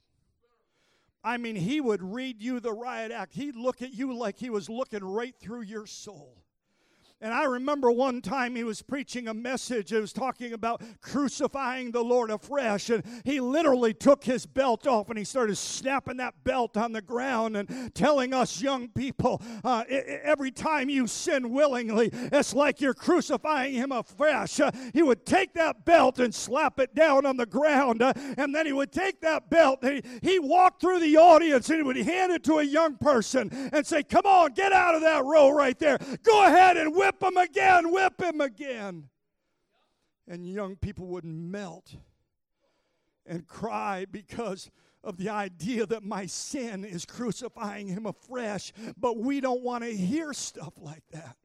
I 1.23 1.37
mean, 1.37 1.55
he 1.55 1.81
would 1.81 2.01
read 2.01 2.41
you 2.41 2.59
the 2.59 2.73
riot 2.73 3.11
act. 3.11 3.33
He'd 3.33 3.55
look 3.55 3.81
at 3.81 3.93
you 3.93 4.13
like 4.13 4.39
he 4.39 4.49
was 4.49 4.69
looking 4.69 5.03
right 5.03 5.35
through 5.39 5.61
your 5.61 5.85
soul. 5.85 6.43
And 7.21 7.33
I 7.33 7.43
remember 7.43 7.91
one 7.91 8.21
time 8.21 8.55
he 8.55 8.63
was 8.63 8.81
preaching 8.81 9.27
a 9.27 9.33
message. 9.33 9.93
It 9.93 10.01
was 10.01 10.13
talking 10.13 10.53
about 10.53 10.81
crucifying 11.01 11.91
the 11.91 12.03
Lord 12.03 12.31
afresh. 12.31 12.89
And 12.89 13.03
he 13.23 13.39
literally 13.39 13.93
took 13.93 14.23
his 14.23 14.45
belt 14.45 14.87
off 14.87 15.09
and 15.09 15.17
he 15.17 15.23
started 15.23 15.55
snapping 15.55 16.17
that 16.17 16.43
belt 16.43 16.77
on 16.77 16.91
the 16.91 17.01
ground 17.01 17.55
and 17.57 17.93
telling 17.93 18.33
us 18.33 18.61
young 18.61 18.89
people 18.89 19.41
uh, 19.63 19.83
every 20.23 20.51
time 20.51 20.89
you 20.89 21.07
sin 21.07 21.51
willingly, 21.51 22.09
it's 22.11 22.53
like 22.53 22.81
you're 22.81 22.93
crucifying 22.93 23.73
him 23.73 23.91
afresh. 23.91 24.59
Uh, 24.59 24.71
he 24.93 25.03
would 25.03 25.25
take 25.25 25.53
that 25.53 25.85
belt 25.85 26.19
and 26.19 26.33
slap 26.33 26.79
it 26.79 26.95
down 26.95 27.25
on 27.25 27.37
the 27.37 27.45
ground. 27.45 28.01
Uh, 28.01 28.13
and 28.37 28.55
then 28.55 28.65
he 28.65 28.73
would 28.73 28.91
take 28.91 29.21
that 29.21 29.49
belt 29.49 29.81
he, 29.81 30.01
he 30.21 30.39
walked 30.39 30.81
through 30.81 30.99
the 30.99 31.17
audience 31.17 31.69
and 31.69 31.77
he 31.77 31.83
would 31.83 31.97
hand 31.97 32.31
it 32.31 32.43
to 32.43 32.59
a 32.59 32.63
young 32.63 32.95
person 32.97 33.49
and 33.73 33.85
say, 33.85 34.03
Come 34.03 34.25
on, 34.25 34.53
get 34.53 34.71
out 34.71 34.95
of 34.95 35.01
that 35.01 35.23
row 35.23 35.49
right 35.49 35.77
there. 35.79 35.97
Go 36.23 36.45
ahead 36.45 36.77
and 36.77 36.95
whip 36.95 37.10
whip 37.11 37.23
him 37.23 37.37
again, 37.37 37.91
whip 37.91 38.21
him 38.21 38.41
again. 38.41 39.09
And 40.27 40.47
young 40.47 40.75
people 40.75 41.07
would 41.07 41.25
melt 41.25 41.95
and 43.25 43.45
cry 43.47 44.05
because 44.09 44.69
of 45.03 45.17
the 45.17 45.29
idea 45.29 45.85
that 45.85 46.03
my 46.03 46.25
sin 46.25 46.85
is 46.85 47.05
crucifying 47.05 47.87
him 47.87 48.05
afresh. 48.05 48.71
But 48.97 49.17
we 49.17 49.41
don't 49.41 49.61
want 49.61 49.83
to 49.83 49.93
hear 49.93 50.31
stuff 50.31 50.73
like 50.77 51.03
that. 51.11 51.35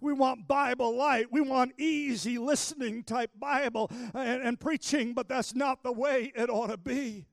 We 0.00 0.12
want 0.12 0.46
Bible 0.46 0.96
light. 0.96 1.32
We 1.32 1.40
want 1.40 1.72
easy 1.78 2.38
listening 2.38 3.02
type 3.02 3.30
Bible 3.38 3.90
and, 4.14 4.42
and 4.42 4.60
preaching, 4.60 5.14
but 5.14 5.28
that's 5.28 5.54
not 5.54 5.82
the 5.82 5.92
way 5.92 6.32
it 6.36 6.50
ought 6.50 6.68
to 6.68 6.76
be. 6.76 7.26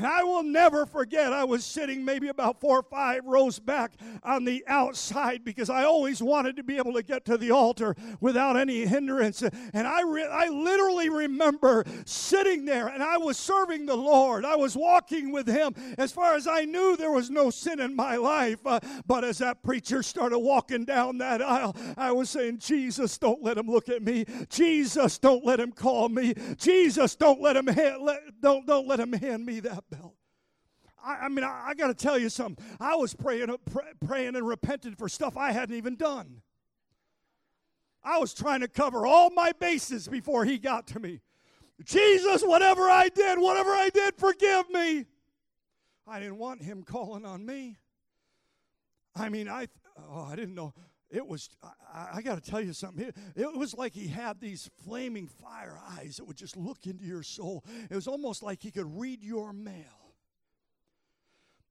And 0.00 0.06
I 0.06 0.24
will 0.24 0.42
never 0.42 0.86
forget, 0.86 1.30
I 1.30 1.44
was 1.44 1.62
sitting 1.62 2.06
maybe 2.06 2.28
about 2.28 2.58
four 2.58 2.78
or 2.78 2.82
five 2.82 3.26
rows 3.26 3.58
back 3.58 3.92
on 4.22 4.46
the 4.46 4.64
outside 4.66 5.44
because 5.44 5.68
I 5.68 5.84
always 5.84 6.22
wanted 6.22 6.56
to 6.56 6.62
be 6.62 6.78
able 6.78 6.94
to 6.94 7.02
get 7.02 7.26
to 7.26 7.36
the 7.36 7.50
altar 7.50 7.94
without 8.18 8.56
any 8.56 8.86
hindrance. 8.86 9.42
And 9.42 9.86
I, 9.86 10.00
re- 10.00 10.24
I 10.24 10.48
literally 10.48 11.10
remember 11.10 11.84
sitting 12.06 12.64
there 12.64 12.88
and 12.88 13.02
I 13.02 13.18
was 13.18 13.36
serving 13.36 13.84
the 13.84 13.94
Lord. 13.94 14.46
I 14.46 14.56
was 14.56 14.74
walking 14.74 15.32
with 15.32 15.46
Him. 15.46 15.74
As 15.98 16.12
far 16.12 16.34
as 16.34 16.46
I 16.46 16.64
knew, 16.64 16.96
there 16.96 17.12
was 17.12 17.28
no 17.28 17.50
sin 17.50 17.78
in 17.78 17.94
my 17.94 18.16
life. 18.16 18.60
Uh, 18.64 18.80
but 19.06 19.22
as 19.22 19.36
that 19.36 19.62
preacher 19.62 20.02
started 20.02 20.38
walking 20.38 20.86
down 20.86 21.18
that 21.18 21.42
aisle, 21.42 21.76
I 21.98 22.12
was 22.12 22.30
saying, 22.30 22.60
Jesus, 22.60 23.18
don't 23.18 23.42
let 23.42 23.58
him 23.58 23.66
look 23.66 23.90
at 23.90 24.02
me. 24.02 24.24
Jesus, 24.48 25.18
don't 25.18 25.44
let 25.44 25.60
him 25.60 25.72
call 25.72 26.08
me. 26.08 26.32
Jesus, 26.56 27.16
don't 27.16 27.42
let 27.42 27.54
him, 27.54 27.66
ha- 27.66 27.98
let, 28.00 28.40
don't, 28.40 28.66
don't 28.66 28.88
let 28.88 28.98
him 28.98 29.12
hand 29.12 29.44
me 29.44 29.60
that 29.60 29.89
belt. 29.90 30.14
I, 31.04 31.14
I 31.22 31.28
mean, 31.28 31.44
I, 31.44 31.68
I 31.68 31.74
got 31.74 31.88
to 31.88 31.94
tell 31.94 32.18
you 32.18 32.28
something. 32.28 32.64
I 32.78 32.94
was 32.96 33.14
praying, 33.14 33.54
pray, 33.70 33.84
praying 34.04 34.36
and 34.36 34.46
repenting 34.46 34.94
for 34.94 35.08
stuff 35.08 35.36
I 35.36 35.52
hadn't 35.52 35.76
even 35.76 35.96
done. 35.96 36.42
I 38.02 38.18
was 38.18 38.32
trying 38.32 38.60
to 38.60 38.68
cover 38.68 39.06
all 39.06 39.30
my 39.30 39.52
bases 39.52 40.08
before 40.08 40.44
he 40.44 40.58
got 40.58 40.86
to 40.88 41.00
me. 41.00 41.20
Jesus, 41.84 42.42
whatever 42.42 42.82
I 42.82 43.08
did, 43.08 43.38
whatever 43.38 43.70
I 43.70 43.90
did, 43.90 44.14
forgive 44.16 44.70
me. 44.70 45.06
I 46.06 46.20
didn't 46.20 46.38
want 46.38 46.62
him 46.62 46.82
calling 46.82 47.24
on 47.24 47.44
me. 47.44 47.78
I 49.14 49.28
mean, 49.28 49.48
I 49.48 49.68
oh, 50.10 50.24
I 50.24 50.36
didn't 50.36 50.54
know 50.54 50.74
it 51.10 51.26
was 51.26 51.48
i, 51.92 52.08
I 52.14 52.22
got 52.22 52.42
to 52.42 52.50
tell 52.50 52.60
you 52.60 52.72
something 52.72 53.06
it, 53.06 53.16
it, 53.36 53.56
was 53.56 53.74
like 53.74 53.92
he 53.92 54.08
had 54.08 54.40
these 54.40 54.70
flaming 54.84 55.26
fire 55.26 55.78
eyes 55.98 56.16
that 56.16 56.24
would 56.24 56.36
just 56.36 56.56
look 56.56 56.86
into 56.86 57.04
your 57.04 57.22
soul. 57.22 57.64
It 57.90 57.94
was 57.94 58.06
almost 58.06 58.42
like 58.42 58.62
he 58.62 58.70
could 58.70 58.98
read 58.98 59.22
your 59.22 59.52
mail. 59.52 60.14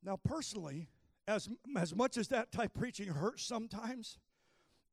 Now 0.04 0.18
personally 0.18 0.90
as, 1.28 1.48
as 1.78 1.96
much 1.96 2.18
as 2.18 2.28
that 2.30 2.52
type 2.52 2.74
preaching 2.74 3.08
hurts 3.08 3.44
sometimes 3.44 4.18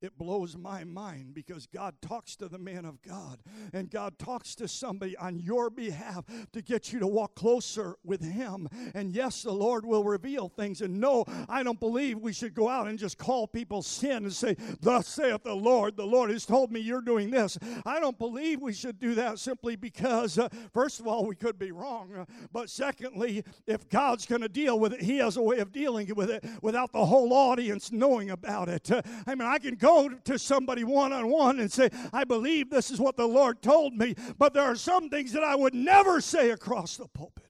it 0.02 0.18
blows 0.18 0.56
my 0.56 0.84
mind 0.84 1.34
because 1.34 1.66
God 1.66 1.94
talks 2.02 2.36
to 2.36 2.48
the 2.48 2.58
man 2.58 2.84
of 2.84 3.00
God 3.02 3.40
and 3.72 3.90
God 3.90 4.18
talks 4.18 4.54
to 4.56 4.68
somebody 4.68 5.16
on 5.16 5.38
your 5.38 5.70
behalf 5.70 6.24
to 6.52 6.62
get 6.62 6.92
you 6.92 6.98
to 7.00 7.06
walk 7.06 7.34
closer 7.34 7.96
with 8.04 8.22
Him. 8.22 8.68
And 8.94 9.12
yes, 9.12 9.42
the 9.42 9.52
Lord 9.52 9.86
will 9.86 10.04
reveal 10.04 10.48
things. 10.48 10.82
And 10.82 11.00
no, 11.00 11.24
I 11.48 11.62
don't 11.62 11.80
believe 11.80 12.18
we 12.18 12.32
should 12.32 12.54
go 12.54 12.68
out 12.68 12.88
and 12.88 12.98
just 12.98 13.16
call 13.16 13.46
people 13.46 13.82
sin 13.82 14.24
and 14.24 14.32
say, 14.32 14.56
Thus 14.80 15.08
saith 15.08 15.44
the 15.44 15.54
Lord, 15.54 15.96
the 15.96 16.06
Lord 16.06 16.30
has 16.30 16.44
told 16.44 16.70
me 16.70 16.80
you're 16.80 17.00
doing 17.00 17.30
this. 17.30 17.58
I 17.84 17.98
don't 17.98 18.18
believe 18.18 18.60
we 18.60 18.74
should 18.74 18.98
do 18.98 19.14
that 19.14 19.38
simply 19.38 19.76
because, 19.76 20.38
uh, 20.38 20.48
first 20.72 21.00
of 21.00 21.06
all, 21.06 21.24
we 21.24 21.36
could 21.36 21.58
be 21.58 21.72
wrong. 21.72 22.26
But 22.52 22.68
secondly, 22.68 23.44
if 23.66 23.88
God's 23.88 24.26
going 24.26 24.42
to 24.42 24.48
deal 24.48 24.78
with 24.78 24.92
it, 24.92 25.00
He 25.00 25.18
has 25.18 25.36
a 25.36 25.42
way 25.42 25.58
of 25.58 25.72
dealing 25.72 26.14
with 26.14 26.30
it 26.30 26.44
without 26.60 26.92
the 26.92 27.04
whole 27.04 27.32
audience 27.32 27.90
knowing 27.92 28.30
about 28.30 28.68
it. 28.68 28.90
Uh, 28.90 29.00
I 29.26 29.34
mean, 29.34 29.48
I 29.48 29.58
can 29.58 29.76
go 29.86 30.08
to 30.08 30.38
somebody 30.38 30.82
one 30.82 31.12
on 31.12 31.28
one 31.28 31.60
and 31.60 31.70
say, 31.70 31.88
I 32.12 32.24
believe 32.24 32.70
this 32.70 32.90
is 32.90 32.98
what 32.98 33.16
the 33.16 33.26
Lord 33.26 33.62
told 33.62 33.94
me, 33.94 34.16
but 34.36 34.52
there 34.52 34.64
are 34.64 34.74
some 34.74 35.08
things 35.08 35.32
that 35.32 35.44
I 35.44 35.54
would 35.54 35.74
never 35.74 36.20
say 36.20 36.50
across 36.50 36.96
the 36.96 37.06
pulpit. 37.06 37.44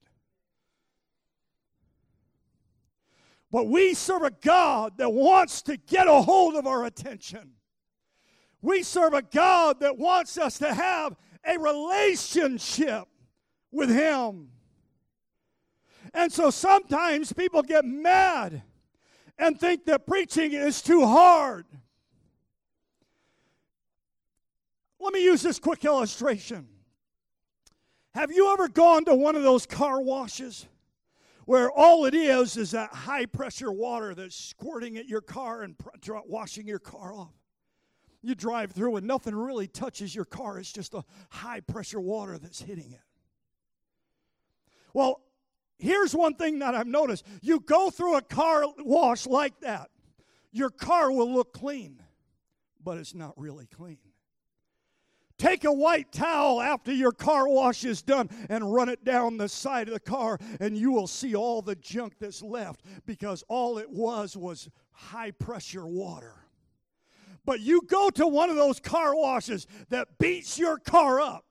But 3.50 3.68
we 3.68 3.94
serve 3.94 4.22
a 4.22 4.30
God 4.30 4.98
that 4.98 5.10
wants 5.10 5.62
to 5.62 5.78
get 5.78 6.08
a 6.08 6.20
hold 6.20 6.56
of 6.56 6.66
our 6.66 6.84
attention. 6.84 7.52
We 8.60 8.82
serve 8.82 9.14
a 9.14 9.22
God 9.22 9.80
that 9.80 9.96
wants 9.96 10.36
us 10.36 10.58
to 10.58 10.74
have 10.74 11.16
a 11.42 11.58
relationship 11.58 13.04
with 13.70 13.88
Him. 13.88 14.48
And 16.12 16.30
so 16.30 16.50
sometimes 16.50 17.32
people 17.32 17.62
get 17.62 17.84
mad 17.84 18.62
and 19.38 19.58
think 19.58 19.86
that 19.86 20.06
preaching 20.06 20.52
is 20.52 20.82
too 20.82 21.06
hard. 21.06 21.64
Let 25.06 25.12
me 25.12 25.22
use 25.22 25.40
this 25.40 25.60
quick 25.60 25.84
illustration. 25.84 26.66
Have 28.12 28.32
you 28.32 28.52
ever 28.52 28.66
gone 28.66 29.04
to 29.04 29.14
one 29.14 29.36
of 29.36 29.44
those 29.44 29.64
car 29.64 30.00
washes 30.00 30.66
where 31.44 31.70
all 31.70 32.06
it 32.06 32.14
is 32.14 32.56
is 32.56 32.72
that 32.72 32.92
high 32.92 33.26
pressure 33.26 33.70
water 33.70 34.16
that's 34.16 34.34
squirting 34.34 34.96
at 34.96 35.06
your 35.06 35.20
car 35.20 35.62
and 35.62 35.76
washing 36.26 36.66
your 36.66 36.80
car 36.80 37.14
off? 37.14 37.30
You 38.20 38.34
drive 38.34 38.72
through 38.72 38.96
and 38.96 39.06
nothing 39.06 39.36
really 39.36 39.68
touches 39.68 40.12
your 40.12 40.24
car, 40.24 40.58
it's 40.58 40.72
just 40.72 40.92
a 40.92 41.04
high 41.30 41.60
pressure 41.60 42.00
water 42.00 42.36
that's 42.36 42.60
hitting 42.60 42.90
it. 42.90 43.04
Well, 44.92 45.20
here's 45.78 46.16
one 46.16 46.34
thing 46.34 46.58
that 46.58 46.74
I've 46.74 46.88
noticed 46.88 47.24
you 47.42 47.60
go 47.60 47.90
through 47.90 48.16
a 48.16 48.22
car 48.22 48.64
wash 48.78 49.24
like 49.24 49.60
that, 49.60 49.88
your 50.50 50.70
car 50.70 51.12
will 51.12 51.32
look 51.32 51.52
clean, 51.52 52.02
but 52.82 52.98
it's 52.98 53.14
not 53.14 53.34
really 53.36 53.66
clean. 53.66 53.98
Take 55.38 55.64
a 55.64 55.72
white 55.72 56.12
towel 56.12 56.60
after 56.60 56.92
your 56.92 57.12
car 57.12 57.48
wash 57.48 57.84
is 57.84 58.00
done 58.02 58.30
and 58.48 58.72
run 58.72 58.88
it 58.88 59.04
down 59.04 59.36
the 59.36 59.48
side 59.48 59.88
of 59.88 59.94
the 59.94 60.00
car, 60.00 60.38
and 60.60 60.76
you 60.76 60.92
will 60.92 61.06
see 61.06 61.34
all 61.34 61.62
the 61.62 61.76
junk 61.76 62.14
that's 62.18 62.42
left 62.42 62.82
because 63.04 63.44
all 63.48 63.78
it 63.78 63.90
was 63.90 64.36
was 64.36 64.70
high 64.92 65.30
pressure 65.30 65.86
water. 65.86 66.34
But 67.44 67.60
you 67.60 67.82
go 67.86 68.10
to 68.10 68.26
one 68.26 68.50
of 68.50 68.56
those 68.56 68.80
car 68.80 69.14
washes 69.14 69.66
that 69.90 70.18
beats 70.18 70.58
your 70.58 70.78
car 70.78 71.20
up. 71.20 71.45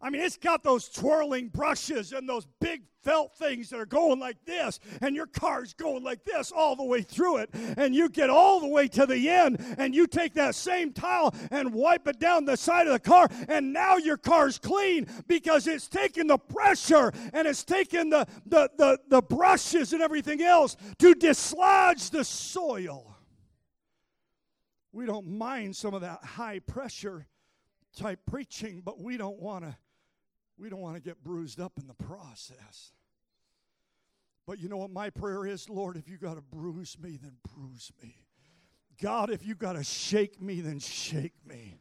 I 0.00 0.10
mean, 0.10 0.22
it's 0.22 0.36
got 0.36 0.62
those 0.62 0.88
twirling 0.88 1.48
brushes 1.48 2.12
and 2.12 2.28
those 2.28 2.46
big 2.60 2.82
felt 3.02 3.36
things 3.36 3.70
that 3.70 3.78
are 3.78 3.86
going 3.86 4.18
like 4.18 4.44
this, 4.44 4.80
and 5.00 5.14
your 5.14 5.28
car's 5.28 5.72
going 5.74 6.02
like 6.02 6.24
this 6.24 6.50
all 6.50 6.74
the 6.74 6.82
way 6.82 7.02
through 7.02 7.36
it, 7.36 7.50
and 7.54 7.94
you 7.94 8.08
get 8.08 8.28
all 8.28 8.58
the 8.58 8.66
way 8.66 8.88
to 8.88 9.06
the 9.06 9.28
end, 9.28 9.64
and 9.78 9.94
you 9.94 10.08
take 10.08 10.34
that 10.34 10.56
same 10.56 10.92
towel 10.92 11.32
and 11.52 11.72
wipe 11.72 12.08
it 12.08 12.18
down 12.18 12.44
the 12.44 12.56
side 12.56 12.88
of 12.88 12.92
the 12.92 12.98
car, 12.98 13.28
and 13.48 13.72
now 13.72 13.96
your 13.96 14.16
car's 14.16 14.58
clean 14.58 15.06
because 15.28 15.68
it's 15.68 15.86
taken 15.86 16.26
the 16.26 16.36
pressure 16.36 17.12
and 17.32 17.46
it's 17.46 17.62
taken 17.62 18.10
the, 18.10 18.26
the, 18.44 18.68
the, 18.76 18.98
the 19.08 19.22
brushes 19.22 19.92
and 19.92 20.02
everything 20.02 20.42
else 20.42 20.76
to 20.98 21.14
dislodge 21.14 22.10
the 22.10 22.24
soil. 22.24 23.16
We 24.90 25.06
don't 25.06 25.28
mind 25.28 25.76
some 25.76 25.94
of 25.94 26.00
that 26.00 26.24
high 26.24 26.58
pressure 26.58 27.28
type 27.96 28.18
preaching, 28.26 28.82
but 28.84 29.00
we 29.00 29.16
don't 29.16 29.38
want 29.38 29.64
to 29.64 29.76
we 30.58 30.68
don't 30.68 30.80
want 30.80 30.96
to 30.96 31.00
get 31.00 31.22
bruised 31.22 31.60
up 31.60 31.72
in 31.78 31.86
the 31.86 31.94
process. 31.94 32.92
But 34.46 34.60
you 34.60 34.68
know 34.68 34.76
what 34.76 34.90
my 34.90 35.10
prayer 35.10 35.44
is? 35.44 35.68
Lord, 35.68 35.96
if 35.96 36.08
you 36.08 36.16
got 36.18 36.34
to 36.34 36.40
bruise 36.40 36.96
me, 37.00 37.18
then 37.20 37.32
bruise 37.54 37.92
me. 38.02 38.14
God, 39.00 39.30
if 39.30 39.44
you 39.44 39.54
got 39.54 39.74
to 39.74 39.84
shake 39.84 40.40
me, 40.40 40.60
then 40.60 40.78
shake 40.78 41.34
me. 41.44 41.80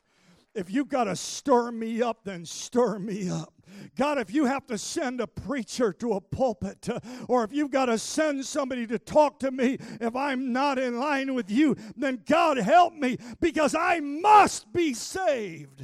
If 0.56 0.72
you 0.72 0.86
got 0.86 1.04
to 1.04 1.16
stir 1.16 1.72
me 1.72 2.02
up, 2.02 2.24
then 2.24 2.46
stir 2.46 2.98
me 2.98 3.30
up. 3.30 3.54
God, 3.98 4.18
if 4.18 4.34
you 4.34 4.46
have 4.46 4.66
to 4.68 4.78
send 4.78 5.20
a 5.20 5.28
preacher 5.28 5.92
to 5.94 6.14
a 6.14 6.22
pulpit, 6.22 6.88
uh, 6.90 7.00
or 7.28 7.44
if 7.44 7.52
you've 7.52 7.72
got 7.72 7.88
to 7.88 7.98
send 7.98 8.46
somebody 8.46 8.88
to 8.88 8.98
talk 8.98 9.40
to 9.40 9.52
me, 9.52 9.78
if 10.00 10.16
I'm 10.16 10.54
not 10.54 10.80
in 10.80 10.98
line 10.98 11.34
with 11.34 11.52
you, 11.52 11.76
then 11.98 12.24
God 12.26 12.58
help 12.58 12.94
me 12.94 13.18
because 13.42 13.76
I 13.76 14.00
must 14.00 14.72
be 14.72 14.94
saved. 14.94 15.84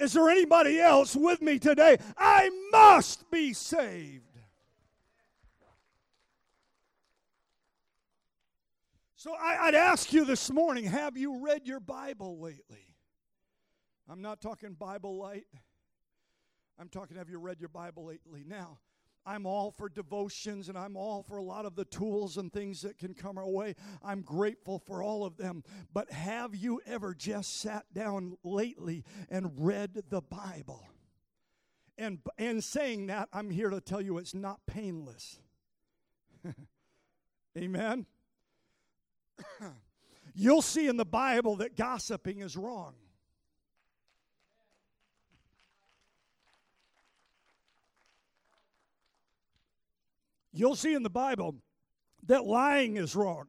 Is 0.00 0.14
there 0.14 0.30
anybody 0.30 0.80
else 0.80 1.14
with 1.14 1.42
me 1.42 1.58
today? 1.58 1.98
I 2.16 2.50
must 2.72 3.30
be 3.30 3.52
saved. 3.52 4.24
So 9.14 9.34
I, 9.38 9.66
would 9.66 9.74
ask 9.74 10.14
you 10.14 10.24
this 10.24 10.50
morning 10.50 10.84
have 10.86 11.18
you 11.18 11.44
read 11.44 11.66
your 11.66 11.80
Bible 11.80 12.40
lately? 12.40 12.96
I'm 14.08 14.22
not 14.22 14.40
talking 14.40 14.72
Bible 14.72 15.18
light. 15.18 15.44
I'm 16.78 16.88
talking 16.88 17.18
have 17.18 17.28
you 17.28 17.38
read 17.38 17.60
your 17.60 17.68
Bible 17.68 18.06
lately? 18.06 18.42
Now, 18.46 18.78
I'm 19.26 19.46
all 19.46 19.70
for 19.70 19.88
devotions 19.88 20.68
and 20.68 20.78
I'm 20.78 20.96
all 20.96 21.22
for 21.22 21.36
a 21.36 21.42
lot 21.42 21.66
of 21.66 21.76
the 21.76 21.84
tools 21.84 22.36
and 22.36 22.52
things 22.52 22.82
that 22.82 22.98
can 22.98 23.14
come 23.14 23.38
our 23.38 23.48
way. 23.48 23.74
I'm 24.02 24.22
grateful 24.22 24.78
for 24.78 25.02
all 25.02 25.24
of 25.24 25.36
them. 25.36 25.62
But 25.92 26.10
have 26.10 26.54
you 26.54 26.80
ever 26.86 27.14
just 27.14 27.60
sat 27.60 27.92
down 27.92 28.36
lately 28.42 29.04
and 29.28 29.52
read 29.56 30.02
the 30.08 30.22
Bible? 30.22 30.86
And 31.98 32.20
in 32.38 32.62
saying 32.62 33.08
that, 33.08 33.28
I'm 33.32 33.50
here 33.50 33.68
to 33.68 33.80
tell 33.80 34.00
you 34.00 34.16
it's 34.16 34.34
not 34.34 34.60
painless. 34.66 35.38
Amen. 37.58 38.06
You'll 40.34 40.62
see 40.62 40.88
in 40.88 40.96
the 40.96 41.04
Bible 41.04 41.56
that 41.56 41.76
gossiping 41.76 42.40
is 42.40 42.56
wrong. 42.56 42.94
You'll 50.52 50.76
see 50.76 50.94
in 50.94 51.02
the 51.02 51.10
Bible 51.10 51.56
that 52.26 52.44
lying 52.44 52.96
is 52.96 53.14
wrong, 53.16 53.46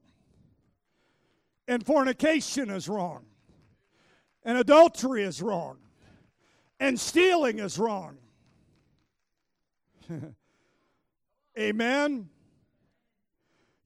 and 1.68 1.86
fornication 1.86 2.70
is 2.70 2.88
wrong, 2.88 3.26
and 4.44 4.58
adultery 4.58 5.24
is 5.24 5.42
wrong, 5.42 5.78
and 6.80 7.00
stealing 7.00 7.60
is 7.60 7.78
wrong. 7.80 8.18
Amen 11.60 12.30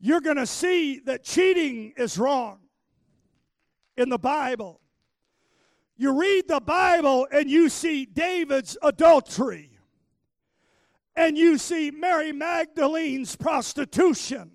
you're 0.06 0.22
going 0.22 0.38
to 0.38 0.46
see 0.46 1.00
that 1.00 1.24
cheating 1.24 1.92
is 1.98 2.20
wrong 2.20 2.60
in 3.98 4.10
the 4.10 4.20
Bible. 4.20 4.80
You 5.98 6.20
read 6.20 6.48
the 6.48 6.60
Bible 6.60 7.28
and 7.32 7.50
you 7.50 7.70
see 7.70 8.06
David's 8.06 8.78
adultery, 8.84 9.75
and 11.16 11.38
you 11.38 11.58
see 11.58 11.92
Mary 11.92 12.32
Magdalene's 12.32 13.36
prostitution. 13.36 14.52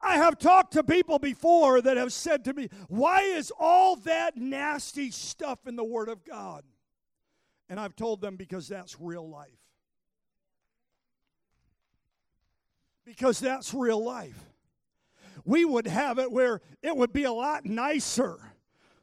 I 0.00 0.16
have 0.16 0.38
talked 0.38 0.72
to 0.74 0.82
people 0.82 1.18
before 1.18 1.80
that 1.82 1.96
have 1.96 2.12
said 2.12 2.44
to 2.46 2.54
me, 2.54 2.68
Why 2.88 3.20
is 3.20 3.52
all 3.58 3.96
that 3.96 4.36
nasty 4.36 5.10
stuff 5.10 5.66
in 5.66 5.76
the 5.76 5.84
Word 5.84 6.08
of 6.08 6.24
God? 6.24 6.64
And 7.68 7.78
I've 7.78 7.94
told 7.94 8.20
them 8.20 8.36
because 8.36 8.66
that's 8.66 8.96
real 8.98 9.28
life. 9.28 9.60
because 13.10 13.40
that's 13.40 13.74
real 13.74 14.02
life. 14.04 14.38
We 15.44 15.64
would 15.64 15.88
have 15.88 16.20
it 16.20 16.30
where 16.30 16.60
it 16.80 16.96
would 16.96 17.12
be 17.12 17.24
a 17.24 17.32
lot 17.32 17.64
nicer. 17.64 18.38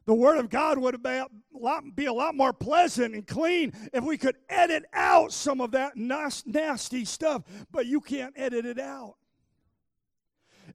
The 0.07 0.13
Word 0.13 0.37
of 0.37 0.49
God 0.49 0.77
would 0.77 1.03
be 1.03 2.05
a, 2.05 2.13
lot, 2.13 2.33
more 2.33 2.53
pleasant 2.53 3.13
and 3.13 3.27
clean 3.27 3.73
if 3.93 4.05
we 4.05 4.17
could 4.17 4.37
edit 4.47 4.85
out 4.93 5.33
some 5.33 5.59
of 5.59 5.71
that 5.71 5.97
nasty 5.97 7.03
stuff, 7.03 7.43
but 7.71 7.85
you 7.85 7.99
can't 7.99 8.33
edit 8.37 8.65
it 8.65 8.79
out. 8.79 9.15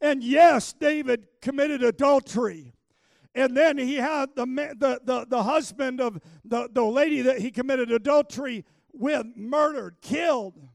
And 0.03 0.23
yes, 0.23 0.75
David 0.75 1.29
committed 1.41 1.83
adultery. 1.83 2.75
And 3.35 3.57
then 3.57 3.79
he 3.79 3.95
had 3.95 4.29
the, 4.37 4.45
the, 4.45 5.01
the, 5.03 5.27
the 5.27 5.43
husband 5.43 6.03
of 6.03 6.21
the, 6.45 6.69
the 6.71 6.85
lady 6.85 7.23
that 7.23 7.39
he 7.39 7.51
committed 7.51 7.91
adultery 7.91 8.67
with 8.93 9.27
murdered, 9.35 9.97
killed. 10.03 10.69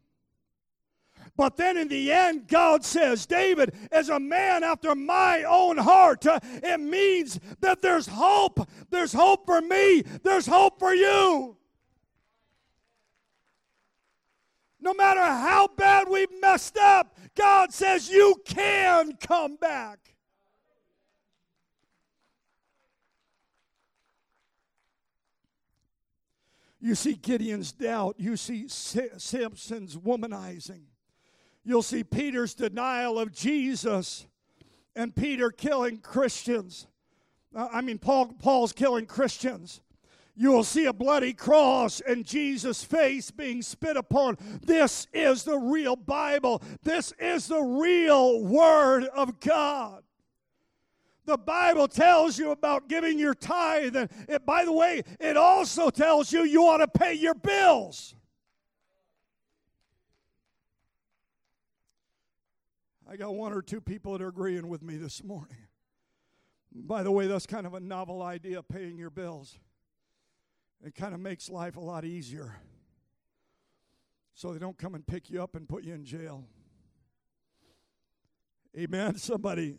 But 1.38 1.56
then 1.56 1.78
in 1.78 1.88
the 1.88 2.12
end, 2.12 2.48
God 2.48 2.84
says, 2.84 3.28
David 3.28 3.76
is 3.94 4.10
a 4.10 4.20
man 4.20 4.64
after 4.64 4.96
my 4.96 5.44
own 5.44 5.78
heart. 5.78 6.26
Uh, 6.26 6.40
it 6.44 6.80
means 6.80 7.40
that 7.60 7.84
there's 7.84 8.08
hope. 8.08 8.68
There's 8.90 9.14
hope 9.14 9.46
for 9.46 9.62
me. 9.62 10.02
There's 10.24 10.48
hope 10.48 10.80
for 10.80 10.96
you. 10.96 11.56
No 14.82 14.94
matter 14.96 15.22
how 15.22 15.68
bad 15.68 16.10
we've 16.10 16.42
messed 16.42 16.78
up, 16.78 17.16
God 17.36 17.72
says 17.72 18.10
you 18.10 18.42
can 18.44 19.16
come 19.18 19.58
back. 19.58 20.00
You 26.80 26.96
see 26.96 27.14
Gideon's 27.14 27.74
doubt. 27.74 28.16
You 28.18 28.38
see 28.38 28.68
Samson's 28.68 29.98
womanizing. 29.98 30.84
You'll 31.68 31.84
see 31.84 32.02
Peter's 32.02 32.54
denial 32.54 33.20
of 33.20 33.34
Jesus 33.34 34.26
and 34.96 35.14
Peter 35.14 35.52
killing 35.52 35.98
Christians. 35.98 36.88
Uh, 37.54 37.68
I 37.74 37.82
mean, 37.82 37.98
Paul, 37.98 38.28
Paul's 38.40 38.72
killing 38.72 39.06
Christians. 39.06 39.82
You 40.34 40.54
will 40.54 40.64
see 40.64 40.86
a 40.86 40.94
bloody 40.94 41.34
cross 41.34 42.00
and 42.00 42.26
Jesus' 42.26 42.86
face 42.86 43.32
being 43.32 43.62
spit 43.62 43.98
upon. 43.98 44.38
This 44.66 45.08
is 45.12 45.44
the 45.44 45.58
real 45.58 45.98
Bible. 45.98 46.62
This 46.84 47.12
is 47.20 47.48
the 47.48 47.62
real 47.62 48.46
Word 48.46 49.04
of 49.04 49.42
God. 49.42 50.04
The 51.26 51.38
Bible 51.38 51.90
tells 51.90 52.40
you 52.40 52.52
about 52.52 52.88
giving 52.88 53.20
your 53.20 53.34
tithe. 53.34 53.98
And 53.98 54.10
it, 54.30 54.46
by 54.46 54.64
the 54.64 54.72
way, 54.72 55.04
it 55.20 55.36
also 55.36 55.90
tells 55.90 56.32
you 56.32 56.46
you 56.46 56.64
ought 56.64 56.78
to 56.78 56.88
pay 56.88 57.14
your 57.14 57.36
bills. 57.36 58.16
I 63.10 63.16
got 63.16 63.34
one 63.36 63.54
or 63.54 63.62
two 63.62 63.80
people 63.80 64.12
that 64.14 64.22
are 64.22 64.28
agreeing 64.28 64.68
with 64.68 64.84
me 64.84 64.98
this 64.98 65.24
morning. 65.24 65.58
By 66.74 67.04
the 67.04 67.12
way, 67.12 67.28
that's 67.28 67.46
kind 67.46 67.66
of 67.66 67.74
a 67.74 67.80
novel 67.80 68.22
idea, 68.22 68.62
paying 68.62 68.98
your 68.98 69.10
bills. 69.10 69.58
It 70.86 70.94
kind 70.94 71.14
of 71.14 71.22
makes 71.22 71.50
life 71.50 71.78
a 71.78 71.80
lot 71.80 72.04
easier. 72.04 72.58
So 74.34 74.52
they 74.52 74.60
don't 74.60 74.78
come 74.78 74.94
and 74.94 75.08
pick 75.08 75.30
you 75.30 75.42
up 75.42 75.56
and 75.56 75.68
put 75.68 75.84
you 75.84 75.94
in 75.94 76.04
jail. 76.04 76.44
Amen. 78.78 79.16
Somebody 79.18 79.78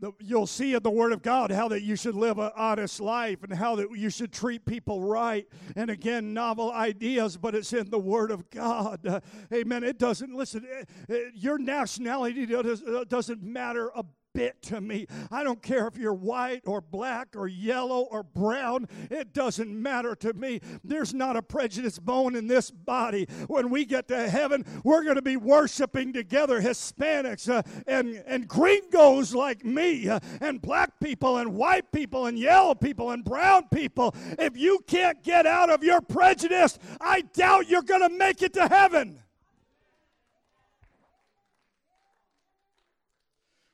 the, 0.00 0.12
you'll 0.20 0.46
see 0.46 0.74
in 0.74 0.82
the 0.82 0.90
Word 0.90 1.12
of 1.12 1.22
God 1.22 1.50
how 1.50 1.68
that 1.68 1.82
you 1.82 1.96
should 1.96 2.14
live 2.14 2.38
an 2.38 2.50
honest 2.56 3.00
life 3.00 3.42
and 3.42 3.52
how 3.52 3.76
that 3.76 3.88
you 3.96 4.10
should 4.10 4.32
treat 4.32 4.64
people 4.64 5.02
right. 5.02 5.46
And 5.74 5.90
again, 5.90 6.34
novel 6.34 6.72
ideas, 6.72 7.36
but 7.36 7.54
it's 7.54 7.72
in 7.72 7.90
the 7.90 7.98
Word 7.98 8.30
of 8.30 8.48
God. 8.50 9.06
Uh, 9.06 9.20
amen. 9.52 9.84
It 9.84 9.98
doesn't, 9.98 10.34
listen, 10.34 10.66
it, 10.68 10.88
it, 11.08 11.32
your 11.34 11.58
nationality 11.58 12.46
does, 12.46 12.82
doesn't 13.08 13.42
matter 13.42 13.90
a 13.94 14.04
bit 14.36 14.60
to 14.60 14.82
me. 14.82 15.06
I 15.30 15.42
don't 15.42 15.62
care 15.62 15.86
if 15.86 15.96
you're 15.96 16.12
white 16.12 16.60
or 16.66 16.82
black 16.82 17.28
or 17.34 17.48
yellow 17.48 18.02
or 18.02 18.22
brown, 18.22 18.86
it 19.10 19.32
doesn't 19.32 19.70
matter 19.70 20.14
to 20.16 20.34
me. 20.34 20.60
There's 20.84 21.14
not 21.14 21.36
a 21.36 21.42
prejudice 21.42 21.98
bone 21.98 22.36
in 22.36 22.46
this 22.46 22.70
body. 22.70 23.26
When 23.46 23.70
we 23.70 23.86
get 23.86 24.08
to 24.08 24.28
heaven, 24.28 24.66
we're 24.84 25.04
going 25.04 25.16
to 25.16 25.22
be 25.22 25.38
worshiping 25.38 26.12
together 26.12 26.60
Hispanics 26.60 27.48
uh, 27.48 27.62
and, 27.86 28.22
and 28.26 28.46
gringos 28.46 29.34
like 29.34 29.64
me, 29.64 30.06
uh, 30.06 30.20
and 30.42 30.60
black 30.60 31.00
people 31.00 31.38
and 31.38 31.54
white 31.54 31.90
people 31.90 32.26
and 32.26 32.38
yellow 32.38 32.74
people 32.74 33.12
and 33.12 33.24
brown 33.24 33.68
people. 33.72 34.14
If 34.38 34.54
you 34.58 34.80
can't 34.86 35.24
get 35.24 35.46
out 35.46 35.70
of 35.70 35.82
your 35.82 36.02
prejudice, 36.02 36.78
I 37.00 37.22
doubt 37.22 37.70
you're 37.70 37.80
going 37.80 38.02
to 38.02 38.14
make 38.14 38.42
it 38.42 38.52
to 38.52 38.68
heaven. 38.68 39.18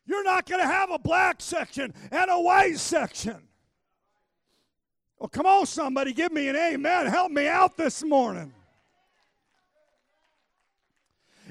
You're 0.06 0.24
not 0.24 0.46
going 0.46 0.60
to 0.60 0.66
have 0.66 0.90
a 0.90 0.98
black 0.98 1.40
section 1.40 1.94
and 2.10 2.30
a 2.30 2.40
white 2.40 2.78
section. 2.78 3.48
Well, 5.18 5.28
come 5.28 5.46
on, 5.46 5.66
somebody, 5.66 6.12
give 6.12 6.32
me 6.32 6.48
an 6.48 6.56
amen. 6.56 7.06
Help 7.06 7.30
me 7.30 7.46
out 7.46 7.76
this 7.76 8.02
morning. 8.02 8.52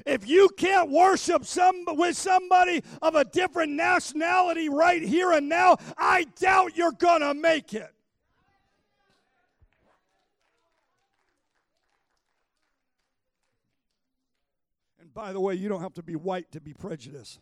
If 0.04 0.28
you 0.28 0.50
can't 0.56 0.90
worship 0.90 1.44
some 1.44 1.84
with 1.86 2.16
somebody 2.16 2.82
of 3.00 3.14
a 3.14 3.24
different 3.24 3.72
nationality 3.72 4.68
right 4.68 5.02
here 5.02 5.32
and 5.32 5.48
now, 5.48 5.76
I 5.96 6.24
doubt 6.38 6.76
you're 6.76 6.92
going 6.92 7.20
to 7.20 7.34
make 7.34 7.72
it. 7.72 7.94
And 15.00 15.14
by 15.14 15.32
the 15.32 15.40
way, 15.40 15.54
you 15.54 15.68
don't 15.68 15.82
have 15.82 15.94
to 15.94 16.02
be 16.02 16.16
white 16.16 16.50
to 16.52 16.60
be 16.60 16.74
prejudiced. 16.74 17.38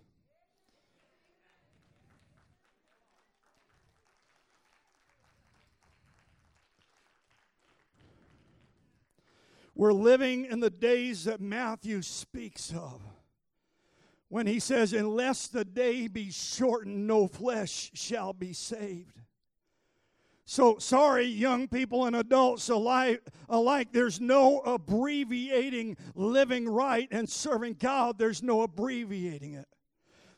We're 9.74 9.92
living 9.92 10.44
in 10.46 10.61
the 10.61 10.70
days 10.70 11.24
that 11.24 11.40
Matthew 11.40 12.02
speaks 12.02 12.72
of 12.72 13.00
when 14.28 14.46
he 14.46 14.61
says, 14.61 14.92
Unless 14.92 15.48
the 15.48 15.64
day 15.64 16.06
be 16.09 16.30
shortened, 16.30 17.06
no 17.06 17.26
flesh 17.26 17.90
shall 17.94 18.33
be 18.33 18.52
saved. 18.52 19.20
So, 20.44 20.78
sorry, 20.78 21.26
young 21.26 21.68
people 21.68 22.06
and 22.06 22.16
adults 22.16 22.68
alike, 22.68 23.22
alike, 23.48 23.92
there's 23.92 24.20
no 24.20 24.59
abbreviating 24.61 25.96
living 26.16 26.68
right 26.68 27.06
and 27.12 27.28
serving 27.28 27.74
God, 27.74 28.18
there's 28.18 28.42
no 28.42 28.62
abbreviating 28.62 29.54
it. 29.54 29.68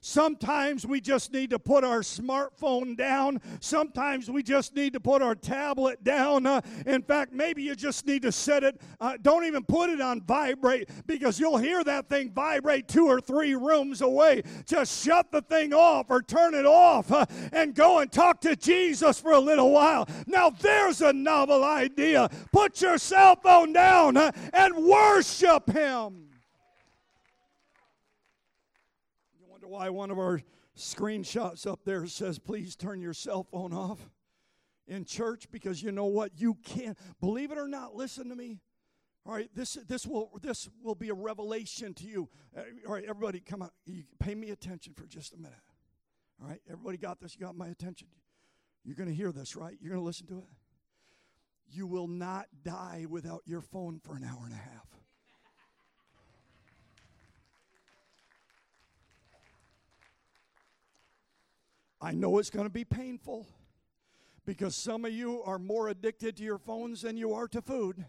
Sometimes 0.05 0.85
we 0.85 1.01
just 1.01 1.33
need 1.33 1.51
to 1.51 1.61
put 1.61 1.85
our 1.85 2.01
smartphone 2.01 2.97
down. 2.97 3.41
Sometimes 3.61 4.29
we 4.29 4.43
just 4.43 4.75
need 4.75 4.95
to 4.95 5.01
put 5.01 5.23
our 5.23 5.37
tablet 5.37 6.03
down. 6.03 6.45
Uh, 6.45 6.61
in 6.87 7.03
fact, 7.03 7.33
maybe 7.33 7.62
you 7.62 7.77
just 7.77 8.05
need 8.05 8.23
to 8.23 8.33
set 8.33 8.65
it, 8.65 8.81
uh, 9.01 9.17
don't 9.23 9.45
even 9.45 9.62
put 9.62 9.91
it 9.91 10.01
on 10.01 10.21
vibrate 10.21 10.88
because 11.07 11.38
you'll 11.38 11.57
hear 11.57 11.85
that 11.85 12.09
thing 12.09 12.33
vibrate 12.33 12.88
two 12.88 13.07
or 13.07 13.21
three 13.21 13.55
rooms 13.55 14.03
away. 14.03 14.43
Just 14.67 15.05
shut 15.05 15.31
the 15.31 15.41
thing 15.43 15.73
off 15.73 16.07
or 16.09 16.21
turn 16.21 16.55
it 16.55 16.67
off 16.67 17.12
uh, 17.12 17.25
and 17.53 17.73
go 17.73 18.01
and 18.01 18.11
talk 18.11 18.41
to 18.41 18.57
Jesus 18.57 19.21
for 19.21 19.31
a 19.31 19.41
little 19.41 19.71
while. 19.71 20.09
Now, 20.27 20.51
there's 20.51 21.01
a 21.01 21.12
novel 21.12 21.62
idea. 21.62 22.29
Put 22.51 22.83
your 22.83 22.99
cell 22.99 23.37
phone 23.37 23.73
down 23.73 24.17
uh, 24.17 24.33
and 24.53 24.85
worship 24.85 25.71
Him. 25.71 26.32
Why 29.73 29.89
one 29.89 30.11
of 30.11 30.19
our 30.19 30.43
screenshots 30.77 31.67
up 31.67 31.81
there 31.85 32.07
says, 32.07 32.39
please 32.39 32.77
turn 32.77 33.01
your 33.01 33.15
cell 33.15 33.43
phone 33.43 33.73
off 33.73 34.11
in 34.87 35.05
church 35.07 35.51
because 35.51 35.83
you 35.83 35.91
know 35.91 36.05
what? 36.05 36.33
You 36.37 36.59
can't. 36.63 36.99
Believe 37.21 37.51
it 37.51 37.59
or 37.59 37.67
not, 37.67 37.95
listen 37.95 38.29
to 38.29 38.37
me. 38.37 38.61
All 39.25 39.33
right, 39.33 39.49
this, 39.55 39.75
this, 39.89 40.07
will, 40.07 40.31
this 40.43 40.69
will 40.83 40.95
be 40.95 41.09
a 41.09 41.15
revelation 41.15 41.95
to 41.95 42.07
you. 42.07 42.29
Uh, 42.55 42.63
all 42.87 42.93
right, 42.93 43.05
everybody, 43.05 43.41
come 43.41 43.63
on. 43.63 43.71
You 43.87 44.03
pay 44.19 44.35
me 44.35 44.51
attention 44.51 44.93
for 44.95 45.07
just 45.07 45.33
a 45.33 45.37
minute. 45.39 45.59
All 46.41 46.49
right, 46.49 46.61
everybody 46.71 46.99
got 46.99 47.21
this? 47.21 47.35
You 47.35 47.47
got 47.47 47.57
my 47.57 47.69
attention. 47.69 48.09
You're 48.85 48.97
going 48.97 49.09
to 49.09 49.15
hear 49.15 49.33
this, 49.33 49.57
right? 49.57 49.79
You're 49.81 49.93
going 49.93 50.03
to 50.03 50.07
listen 50.07 50.27
to 50.27 50.39
it. 50.39 50.49
You 51.71 51.87
will 51.87 52.09
not 52.09 52.47
die 52.63 53.07
without 53.09 53.43
your 53.47 53.63
phone 53.63 54.01
for 54.05 54.17
an 54.17 54.25
hour 54.25 54.43
and 54.45 54.53
a 54.53 54.57
half. 54.57 54.92
I 62.03 62.12
know 62.12 62.38
it's 62.38 62.51
going 62.51 62.67
to 62.67 62.71
be 62.71 62.85
painful 62.85 63.46
because 64.44 64.75
some 64.75 65.05
of 65.05 65.13
you 65.13 65.40
are 65.44 65.61
more 65.61 65.87
addicted 65.87 66.37
to 66.38 66.42
your 66.42 66.59
phones 66.59 67.03
than 67.03 67.17
you 67.17 67.33
are 67.33 67.46
to 67.46 67.63
food. 67.63 68.05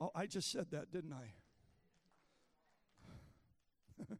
Oh, 0.00 0.12
I 0.14 0.26
just 0.26 0.52
said 0.52 0.70
that, 0.70 0.92
didn't 0.92 1.12
I? 1.12 1.34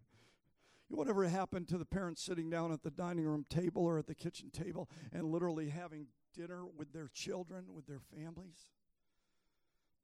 Whatever 0.89 1.29
happened 1.29 1.69
to 1.69 1.79
the 1.79 1.85
parents 1.85 2.25
sitting 2.25 2.51
down 2.51 2.73
at 2.73 2.83
the 2.83 2.91
dining 2.91 3.25
room 3.25 3.47
table 3.49 3.85
or 3.85 4.01
at 4.01 4.09
the 4.09 4.17
kitchen 4.17 4.51
table 4.51 4.91
and 5.13 5.31
literally 5.31 5.69
having 5.69 6.09
dinner 6.37 6.65
with 6.77 6.93
their 6.93 7.09
children, 7.15 7.67
with 7.73 7.87
their 7.87 8.01
families? 8.17 8.67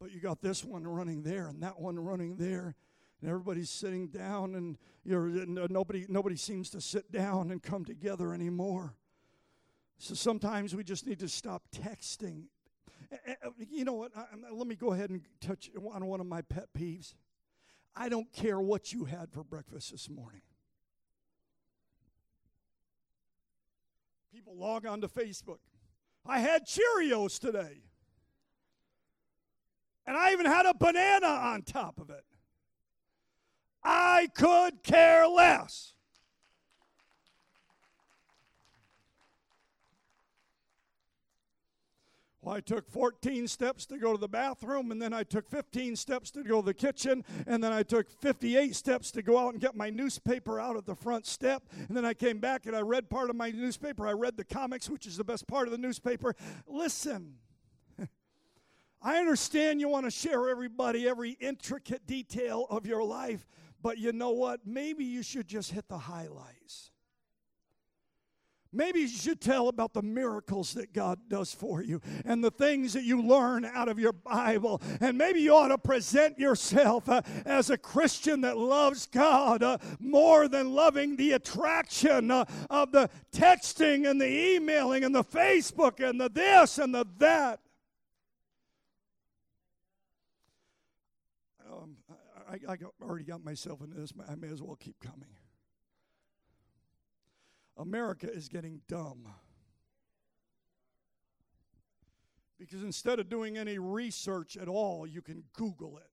But 0.00 0.12
you 0.12 0.20
got 0.20 0.40
this 0.40 0.64
one 0.64 0.86
running 0.86 1.24
there 1.24 1.48
and 1.48 1.60
that 1.64 1.80
one 1.80 1.98
running 1.98 2.36
there 2.36 2.76
and 3.20 3.30
everybody's 3.30 3.70
sitting 3.70 4.08
down 4.08 4.54
and 4.54 4.78
you 5.04 5.18
know, 5.46 5.62
uh, 5.62 5.66
nobody, 5.70 6.06
nobody 6.08 6.36
seems 6.36 6.70
to 6.70 6.80
sit 6.80 7.10
down 7.10 7.50
and 7.50 7.62
come 7.62 7.84
together 7.84 8.34
anymore. 8.34 8.94
So 9.98 10.14
sometimes 10.14 10.74
we 10.74 10.84
just 10.84 11.06
need 11.06 11.18
to 11.20 11.28
stop 11.28 11.62
texting. 11.72 12.44
You 13.70 13.84
know 13.84 13.94
what? 13.94 14.12
let 14.52 14.66
me 14.66 14.76
go 14.76 14.92
ahead 14.92 15.10
and 15.10 15.22
touch 15.40 15.70
on 15.92 16.06
one 16.06 16.20
of 16.20 16.26
my 16.26 16.42
pet 16.42 16.68
peeves. 16.78 17.14
I 17.94 18.08
don't 18.08 18.32
care 18.32 18.60
what 18.60 18.92
you 18.92 19.04
had 19.04 19.30
for 19.32 19.42
breakfast 19.42 19.90
this 19.90 20.08
morning. 20.08 20.42
People 24.32 24.56
log 24.56 24.86
on 24.86 25.00
to 25.00 25.08
Facebook. 25.08 25.58
I 26.24 26.38
had 26.38 26.66
Cheerios 26.66 27.38
today. 27.38 27.82
And 30.06 30.16
I 30.16 30.32
even 30.32 30.46
had 30.46 30.66
a 30.66 30.74
banana 30.74 31.26
on 31.26 31.62
top 31.62 32.00
of 32.00 32.10
it. 32.10 32.24
I 33.82 34.28
could 34.34 34.82
care 34.82 35.26
less. 35.26 35.94
Well, 42.42 42.54
I 42.54 42.60
took 42.60 42.88
14 42.88 43.46
steps 43.48 43.84
to 43.86 43.98
go 43.98 44.12
to 44.12 44.18
the 44.18 44.28
bathroom, 44.28 44.90
and 44.92 45.00
then 45.00 45.12
I 45.12 45.24
took 45.24 45.48
15 45.50 45.94
steps 45.94 46.30
to 46.30 46.42
go 46.42 46.62
to 46.62 46.66
the 46.66 46.74
kitchen, 46.74 47.22
and 47.46 47.62
then 47.62 47.70
I 47.72 47.82
took 47.82 48.10
58 48.10 48.74
steps 48.74 49.10
to 49.12 49.22
go 49.22 49.36
out 49.36 49.52
and 49.52 49.60
get 49.60 49.76
my 49.76 49.90
newspaper 49.90 50.58
out 50.58 50.76
of 50.76 50.86
the 50.86 50.94
front 50.94 51.26
step. 51.26 51.62
And 51.86 51.94
then 51.94 52.06
I 52.06 52.14
came 52.14 52.38
back 52.38 52.64
and 52.64 52.74
I 52.74 52.80
read 52.80 53.10
part 53.10 53.28
of 53.28 53.36
my 53.36 53.50
newspaper. 53.50 54.06
I 54.06 54.12
read 54.12 54.38
the 54.38 54.44
comics, 54.44 54.88
which 54.88 55.06
is 55.06 55.18
the 55.18 55.24
best 55.24 55.46
part 55.46 55.68
of 55.68 55.72
the 55.72 55.78
newspaper. 55.78 56.34
Listen, 56.66 57.34
I 59.02 59.18
understand 59.18 59.80
you 59.80 59.88
want 59.88 60.06
to 60.06 60.10
share 60.10 60.48
everybody 60.48 61.06
every 61.06 61.32
intricate 61.32 62.06
detail 62.06 62.66
of 62.70 62.86
your 62.86 63.04
life, 63.04 63.46
but 63.82 63.98
you 63.98 64.12
know 64.12 64.30
what? 64.30 64.60
Maybe 64.64 65.04
you 65.04 65.22
should 65.22 65.46
just 65.46 65.72
hit 65.72 65.88
the 65.88 65.98
highlights. 65.98 66.90
Maybe 68.72 69.00
you 69.00 69.08
should 69.08 69.40
tell 69.40 69.66
about 69.66 69.94
the 69.94 70.02
miracles 70.02 70.74
that 70.74 70.92
God 70.92 71.18
does 71.28 71.52
for 71.52 71.82
you 71.82 72.00
and 72.24 72.42
the 72.42 72.52
things 72.52 72.92
that 72.92 73.02
you 73.02 73.20
learn 73.20 73.64
out 73.64 73.88
of 73.88 73.98
your 73.98 74.12
Bible. 74.12 74.80
And 75.00 75.18
maybe 75.18 75.40
you 75.40 75.56
ought 75.56 75.68
to 75.68 75.78
present 75.78 76.38
yourself 76.38 77.08
uh, 77.08 77.22
as 77.44 77.70
a 77.70 77.76
Christian 77.76 78.42
that 78.42 78.56
loves 78.56 79.06
God 79.06 79.64
uh, 79.64 79.78
more 79.98 80.46
than 80.46 80.72
loving 80.72 81.16
the 81.16 81.32
attraction 81.32 82.30
uh, 82.30 82.44
of 82.68 82.92
the 82.92 83.10
texting 83.32 84.08
and 84.08 84.20
the 84.20 84.54
emailing 84.54 85.02
and 85.02 85.12
the 85.12 85.24
Facebook 85.24 85.98
and 85.98 86.20
the 86.20 86.28
this 86.28 86.78
and 86.78 86.94
the 86.94 87.04
that. 87.18 87.58
Um, 91.68 91.96
I, 92.50 92.72
I 92.72 92.76
already 93.02 93.24
got 93.24 93.44
myself 93.44 93.80
into 93.80 93.96
this. 93.96 94.12
I 94.28 94.34
may 94.34 94.48
as 94.48 94.60
well 94.60 94.76
keep 94.76 94.98
coming. 95.00 95.36
America 97.76 98.30
is 98.30 98.48
getting 98.48 98.80
dumb. 98.88 99.28
Because 102.58 102.82
instead 102.82 103.18
of 103.20 103.30
doing 103.30 103.56
any 103.56 103.78
research 103.78 104.56
at 104.56 104.68
all, 104.68 105.06
you 105.06 105.22
can 105.22 105.44
Google 105.54 105.96
it. 105.96 106.10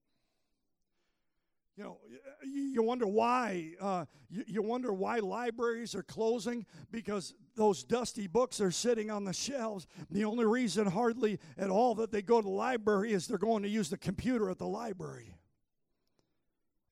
You 1.75 1.83
know, 1.83 1.97
you 2.43 2.81
wonder 2.81 3.05
why. 3.05 3.73
Uh, 3.79 4.05
you, 4.29 4.43
you 4.47 4.61
wonder 4.63 4.91
why 4.93 5.19
libraries 5.19 5.93
are 5.93 6.03
closing 6.03 6.65
because 6.91 7.35
those 7.55 7.83
dusty 7.83 8.25
books 8.27 8.61
are 8.61 8.71
sitting 8.71 9.11
on 9.11 9.25
the 9.25 9.33
shelves. 9.33 9.85
The 10.09 10.25
only 10.25 10.45
reason, 10.45 10.87
hardly 10.87 11.39
at 11.57 11.69
all, 11.69 11.93
that 11.95 12.11
they 12.11 12.23
go 12.23 12.41
to 12.41 12.47
the 12.47 12.53
library 12.53 13.11
is 13.13 13.27
they're 13.27 13.37
going 13.37 13.61
to 13.63 13.69
use 13.69 13.89
the 13.89 13.97
computer 13.97 14.49
at 14.49 14.57
the 14.57 14.67
library. 14.67 15.36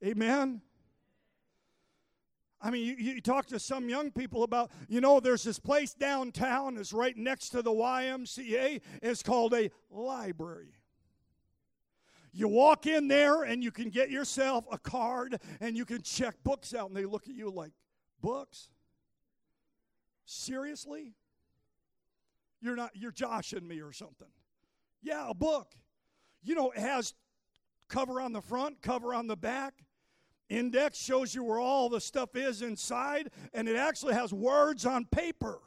Amen. 0.06 0.62
I 2.62 2.70
mean, 2.70 2.86
you, 2.86 2.95
you, 2.95 3.22
talk 3.22 3.47
to 3.47 3.60
some 3.60 3.89
young 3.89 4.12
people 4.12 4.43
about, 4.43 4.72
you 4.88 5.01
know, 5.01 5.20
there's 5.20 5.43
this 5.43 5.60
place 5.60 5.93
downtown, 5.93 6.78
it's 6.78 6.93
right 6.93 7.16
next 7.16 7.49
to 7.49 7.62
the 7.62 7.72
YMCA. 7.72 8.82
It's 9.01 9.24
called 9.24 9.53
a 9.53 9.70
library. 9.89 10.74
You 12.32 12.47
walk 12.47 12.86
in 12.86 13.08
there 13.08 13.43
and 13.43 13.64
you 13.64 13.72
can 13.72 13.89
get 13.89 14.10
yourself 14.10 14.66
a 14.72 14.78
card 14.78 15.39
and 15.60 15.78
you 15.78 15.86
can 15.86 16.01
check 16.01 16.36
books 16.43 16.74
out, 16.74 16.88
and 16.88 16.97
they 16.97 17.06
look 17.06 17.28
at 17.28 17.36
you 17.36 17.49
like, 17.49 17.72
books? 18.22 18.70
Seriously? 20.26 21.14
You're 22.62 22.76
not, 22.76 22.91
you're 22.93 23.12
joshing 23.12 23.68
me 23.68 23.80
or 23.80 23.93
something. 23.93 24.28
Yeah, 25.01 25.30
a 25.30 25.34
book. 25.34 25.74
You 26.43 26.56
know, 26.56 26.72
it 26.72 26.80
has 26.80 27.14
cover 27.88 28.20
on 28.20 28.34
the 28.34 28.41
front, 28.41 28.82
cover 28.82 29.14
on 29.14 29.28
the 29.28 29.38
back. 29.38 29.85
Index 30.50 30.98
shows 30.98 31.34
you 31.34 31.43
where 31.43 31.60
all 31.60 31.89
the 31.89 32.02
stuff 32.02 32.36
is 32.36 32.62
inside, 32.62 33.32
and 33.54 33.68
it 33.68 33.76
actually 33.76 34.14
has 34.14 34.32
words 34.32 34.86
on 34.86 35.06
paper. 35.06 35.60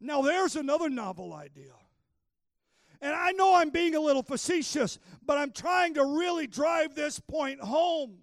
Now, 0.00 0.22
there's 0.22 0.56
another 0.56 0.90
novel 0.90 1.32
idea. 1.32 1.74
And 3.00 3.14
I 3.14 3.32
know 3.32 3.54
I'm 3.54 3.70
being 3.70 3.94
a 3.94 4.00
little 4.00 4.22
facetious, 4.22 4.98
but 5.24 5.38
I'm 5.38 5.52
trying 5.52 5.94
to 5.94 6.04
really 6.04 6.46
drive 6.46 6.94
this 6.94 7.20
point 7.20 7.60
home. 7.60 8.18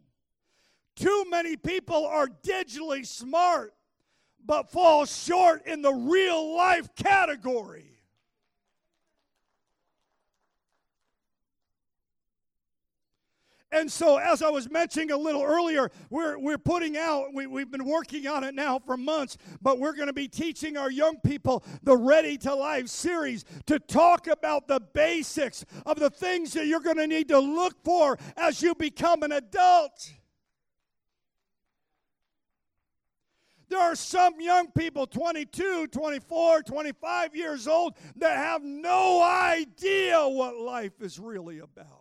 Too 0.95 1.25
many 1.29 1.55
people 1.55 2.05
are 2.05 2.27
digitally 2.27 3.05
smart, 3.05 3.73
but 4.45 4.69
fall 4.69 5.05
short 5.05 5.65
in 5.65 5.81
the 5.81 5.93
real 5.93 6.55
life 6.55 6.93
category. 6.95 7.88
And 13.71 13.91
so, 13.91 14.17
as 14.17 14.41
I 14.41 14.49
was 14.49 14.69
mentioning 14.69 15.11
a 15.11 15.17
little 15.17 15.43
earlier, 15.43 15.91
we're, 16.09 16.39
we're 16.39 16.57
putting 16.57 16.97
out, 16.97 17.33
we, 17.35 17.45
we've 17.45 17.69
been 17.69 17.85
working 17.85 18.25
on 18.25 18.43
it 18.43 18.55
now 18.55 18.79
for 18.79 18.97
months, 18.97 19.37
but 19.61 19.77
we're 19.77 19.93
going 19.93 20.07
to 20.07 20.13
be 20.13 20.27
teaching 20.27 20.75
our 20.75 20.89
young 20.89 21.19
people 21.19 21.63
the 21.83 21.95
Ready 21.95 22.35
to 22.39 22.55
Life 22.55 22.87
series 22.87 23.45
to 23.67 23.77
talk 23.77 24.25
about 24.25 24.67
the 24.67 24.79
basics 24.79 25.65
of 25.85 25.99
the 25.99 26.09
things 26.09 26.53
that 26.53 26.65
you're 26.65 26.79
going 26.79 26.97
to 26.97 27.05
need 27.05 27.27
to 27.27 27.37
look 27.39 27.75
for 27.83 28.17
as 28.37 28.59
you 28.63 28.73
become 28.73 29.21
an 29.21 29.33
adult. 29.33 30.13
There 33.69 33.79
are 33.79 33.95
some 33.95 34.41
young 34.41 34.71
people, 34.71 35.05
22, 35.05 35.87
24, 35.87 36.63
25 36.63 37.35
years 37.35 37.67
old, 37.67 37.93
that 38.15 38.35
have 38.35 38.63
no 38.63 39.21
idea 39.21 40.27
what 40.27 40.57
life 40.57 41.01
is 41.01 41.19
really 41.19 41.59
about. 41.59 41.98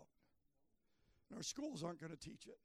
Our 1.37 1.43
schools 1.43 1.83
aren't 1.85 2.01
going 2.01 2.13
to 2.13 2.19
teach 2.19 2.47
it. 2.47 2.59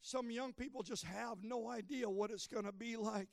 Some 0.00 0.30
young 0.30 0.52
people 0.52 0.82
just 0.82 1.04
have 1.04 1.42
no 1.42 1.68
idea 1.68 2.08
what 2.08 2.30
it's 2.30 2.46
going 2.46 2.64
to 2.64 2.72
be 2.72 2.96
like. 2.96 3.28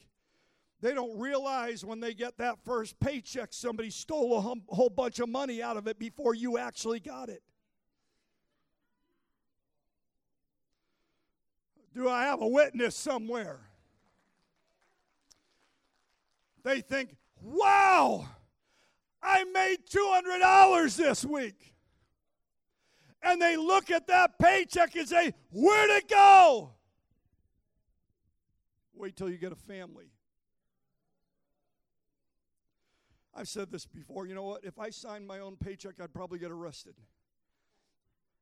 They 0.81 0.93
don't 0.93 1.19
realize 1.19 1.85
when 1.85 1.99
they 1.99 2.13
get 2.13 2.37
that 2.37 2.63
first 2.65 2.99
paycheck, 2.99 3.49
somebody 3.51 3.91
stole 3.91 4.37
a 4.37 4.41
hum- 4.41 4.63
whole 4.67 4.89
bunch 4.89 5.19
of 5.19 5.29
money 5.29 5.61
out 5.61 5.77
of 5.77 5.87
it 5.87 5.99
before 5.99 6.33
you 6.33 6.57
actually 6.57 6.99
got 6.99 7.29
it. 7.29 7.43
Do 11.93 12.07
I 12.07 12.23
have 12.23 12.41
a 12.41 12.47
witness 12.47 12.95
somewhere? 12.95 13.59
They 16.63 16.81
think, 16.81 17.15
wow, 17.41 18.27
I 19.21 19.43
made 19.43 19.79
$200 19.89 20.95
this 20.95 21.25
week 21.25 21.73
and 23.23 23.41
they 23.41 23.57
look 23.57 23.91
at 23.91 24.07
that 24.07 24.37
paycheck 24.39 24.95
and 24.95 25.07
say, 25.07 25.33
Where'd 25.51 25.89
it 25.91 26.09
go? 26.09 26.71
Wait 28.93 29.15
till 29.15 29.29
you 29.29 29.37
get 29.37 29.51
a 29.51 29.55
family. 29.55 30.11
I've 33.33 33.47
said 33.47 33.71
this 33.71 33.85
before. 33.85 34.27
You 34.27 34.35
know 34.35 34.43
what? 34.43 34.63
If 34.63 34.77
I 34.77 34.89
signed 34.89 35.25
my 35.25 35.39
own 35.39 35.55
paycheck, 35.55 35.93
I'd 36.01 36.13
probably 36.13 36.37
get 36.37 36.51
arrested. 36.51 36.95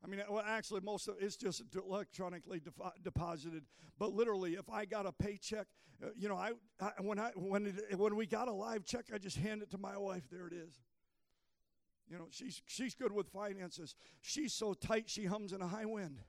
I 0.03 0.07
mean, 0.07 0.21
well, 0.29 0.43
actually, 0.45 0.81
most 0.81 1.07
of 1.07 1.15
it's 1.19 1.35
just 1.35 1.61
electronically 1.75 2.61
deposited. 3.03 3.63
But 3.97 4.13
literally, 4.13 4.53
if 4.53 4.69
I 4.69 4.85
got 4.85 5.05
a 5.05 5.11
paycheck, 5.11 5.67
uh, 6.01 6.07
you 6.17 6.29
know, 6.29 6.35
I, 6.35 6.51
I 6.79 6.91
when 7.01 7.19
I 7.19 7.31
when 7.35 7.67
it, 7.67 7.97
when 7.97 8.15
we 8.15 8.25
got 8.25 8.47
a 8.47 8.53
live 8.53 8.85
check, 8.85 9.05
I 9.13 9.17
just 9.17 9.37
hand 9.37 9.61
it 9.61 9.69
to 9.71 9.77
my 9.77 9.97
wife. 9.97 10.23
There 10.31 10.47
it 10.47 10.53
is. 10.53 10.79
You 12.09 12.17
know, 12.17 12.27
she's, 12.31 12.61
she's 12.65 12.95
good 12.95 13.11
with 13.11 13.27
finances. 13.29 13.95
She's 14.21 14.53
so 14.53 14.73
tight, 14.73 15.09
she 15.09 15.25
hums 15.25 15.53
in 15.53 15.61
a 15.61 15.67
high 15.67 15.85
wind. 15.85 16.21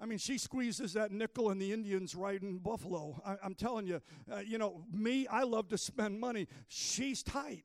I 0.00 0.06
mean, 0.06 0.18
she 0.18 0.36
squeezes 0.38 0.92
that 0.92 1.10
nickel 1.10 1.50
and 1.50 1.60
the 1.60 1.72
Indians 1.72 2.14
riding 2.14 2.48
in 2.50 2.58
Buffalo. 2.58 3.20
I, 3.24 3.36
am 3.44 3.54
telling 3.54 3.86
you, 3.86 4.00
uh, 4.30 4.40
you 4.40 4.58
know, 4.58 4.84
me, 4.92 5.26
I 5.26 5.44
love 5.44 5.68
to 5.68 5.78
spend 5.78 6.20
money. 6.20 6.48
She's 6.68 7.22
tight. 7.22 7.64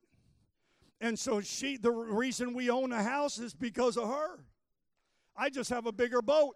And 1.01 1.17
so 1.17 1.41
she, 1.41 1.77
the 1.77 1.91
reason 1.91 2.53
we 2.53 2.69
own 2.69 2.93
a 2.93 3.03
house 3.03 3.37
is 3.37 3.53
because 3.53 3.97
of 3.97 4.07
her. 4.07 4.45
I 5.35 5.49
just 5.49 5.69
have 5.71 5.85
a 5.87 5.91
bigger 5.91 6.21
boat. 6.21 6.55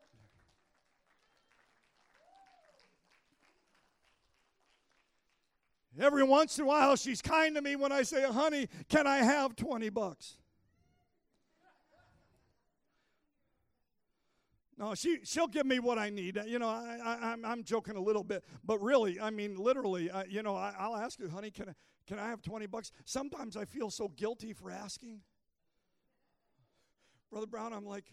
Every 6.00 6.24
once 6.24 6.58
in 6.58 6.66
a 6.66 6.68
while, 6.68 6.96
she's 6.96 7.22
kind 7.22 7.56
to 7.56 7.62
me 7.62 7.76
when 7.76 7.91
I 7.91 8.04
say, 8.04 8.24
honey, 8.24 8.68
can 8.89 9.08
I 9.08 9.18
have 9.18 9.56
20 9.56 9.89
bucks? 9.89 10.38
No, 14.78 14.93
she 14.93 15.20
she'll 15.24 15.48
give 15.48 15.66
me 15.66 15.80
what 15.80 15.98
I 15.98 16.10
need. 16.10 16.38
You 16.46 16.60
know, 16.60 16.68
I, 16.68 17.00
I 17.02 17.14
am 17.14 17.24
I'm, 17.24 17.46
I'm 17.46 17.64
joking 17.64 17.96
a 17.96 18.02
little 18.02 18.26
bit, 18.26 18.43
but 18.66 18.82
really, 18.82 19.20
I 19.22 19.30
mean, 19.30 19.56
literally, 19.56 20.12
uh, 20.12 20.24
you 20.28 20.43
know, 20.43 20.56
I, 20.56 20.88
will 20.88 20.98
ask 20.98 21.18
her, 21.22 21.30
honey, 21.30 21.50
can 21.50 21.70
I 21.70 21.74
can 22.06 22.20
I 22.20 22.28
have 22.28 22.41
twenty 22.41 22.66
bucks? 22.66 22.91
Sometimes 23.06 23.56
I 23.56 23.64
feel 23.64 23.89
so 23.89 24.10
guilty 24.10 24.52
for 24.52 24.70
asking. 24.70 25.22
Brother 27.32 27.48
Brown, 27.48 27.72
I'm 27.72 27.86
like, 27.86 28.06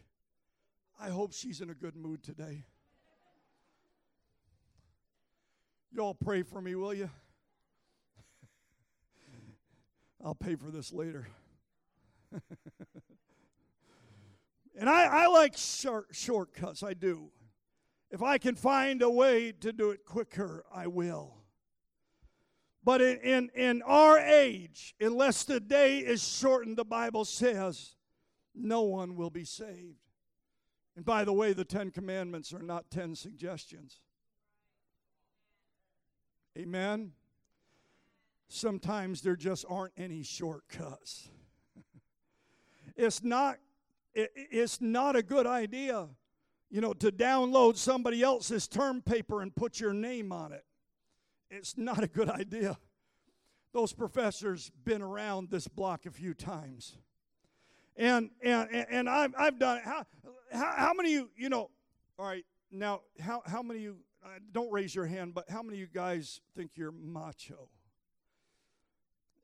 I 1.00 1.08
hope 1.08 1.32
she's 1.32 1.60
in 1.60 1.70
a 1.70 1.74
good 1.74 1.96
mood 1.96 2.22
today. 2.22 2.64
Y'all 5.90 6.14
pray 6.14 6.42
for 6.42 6.60
me, 6.62 6.76
will 6.76 6.94
you? 6.94 7.10
I'll 10.24 10.34
pay 10.34 10.54
for 10.54 10.70
this 10.70 10.92
later. 10.92 11.28
and 14.78 14.88
I, 14.88 15.04
I 15.04 15.26
like 15.26 15.56
short, 15.56 16.08
shortcuts, 16.12 16.82
I 16.82 16.94
do. 16.94 17.30
If 18.10 18.22
I 18.22 18.38
can 18.38 18.54
find 18.54 19.02
a 19.02 19.10
way 19.10 19.52
to 19.60 19.72
do 19.72 19.90
it 19.90 20.04
quicker, 20.04 20.64
I 20.72 20.86
will. 20.86 21.38
But 22.84 23.00
in, 23.00 23.18
in, 23.18 23.50
in 23.54 23.82
our 23.82 24.18
age, 24.18 24.94
unless 25.00 25.44
the 25.44 25.60
day 25.60 25.98
is 25.98 26.22
shortened, 26.22 26.76
the 26.76 26.84
Bible 26.84 27.24
says, 27.24 27.96
no 28.54 28.82
one 28.82 29.16
will 29.16 29.30
be 29.30 29.44
saved. 29.44 29.98
And 30.96 31.04
by 31.04 31.24
the 31.24 31.32
way, 31.32 31.52
the 31.52 31.64
Ten 31.64 31.90
Commandments 31.90 32.52
are 32.52 32.62
not 32.62 32.90
ten 32.90 33.14
suggestions. 33.14 34.00
Amen. 36.58 37.12
Sometimes 38.54 39.22
there 39.22 39.34
just 39.34 39.64
aren't 39.66 39.94
any 39.96 40.22
shortcuts. 40.22 41.30
it's 42.96 43.22
not 43.22 43.56
it, 44.12 44.30
it's 44.34 44.78
not 44.78 45.16
a 45.16 45.22
good 45.22 45.46
idea, 45.46 46.06
you 46.70 46.82
know, 46.82 46.92
to 46.92 47.10
download 47.10 47.78
somebody 47.78 48.22
else's 48.22 48.68
term 48.68 49.00
paper 49.00 49.40
and 49.40 49.56
put 49.56 49.80
your 49.80 49.94
name 49.94 50.32
on 50.32 50.52
it. 50.52 50.66
It's 51.50 51.78
not 51.78 52.04
a 52.04 52.06
good 52.06 52.28
idea. 52.40 52.76
Those 53.72 53.94
professors 53.94 54.70
been 54.84 55.00
around 55.00 55.50
this 55.50 55.66
block 55.66 56.04
a 56.04 56.10
few 56.10 56.34
times. 56.34 56.98
And 57.96 58.28
and 58.44 58.68
and 58.70 59.08
I've 59.08 59.34
I've 59.38 59.58
done 59.58 59.78
it. 59.78 59.84
How 59.84 60.04
how, 60.52 60.74
how 60.76 60.92
many 60.92 61.12
you 61.12 61.30
you 61.38 61.48
know? 61.48 61.70
All 62.18 62.26
right, 62.26 62.44
now 62.70 63.00
how 63.18 63.40
how 63.46 63.62
many 63.62 63.80
you 63.80 63.96
uh, 64.22 64.28
don't 64.52 64.70
raise 64.70 64.94
your 64.94 65.06
hand, 65.06 65.32
but 65.32 65.48
how 65.48 65.62
many 65.62 65.78
of 65.78 65.80
you 65.80 65.88
guys 65.90 66.42
think 66.54 66.72
you're 66.74 66.92
macho? 66.92 67.70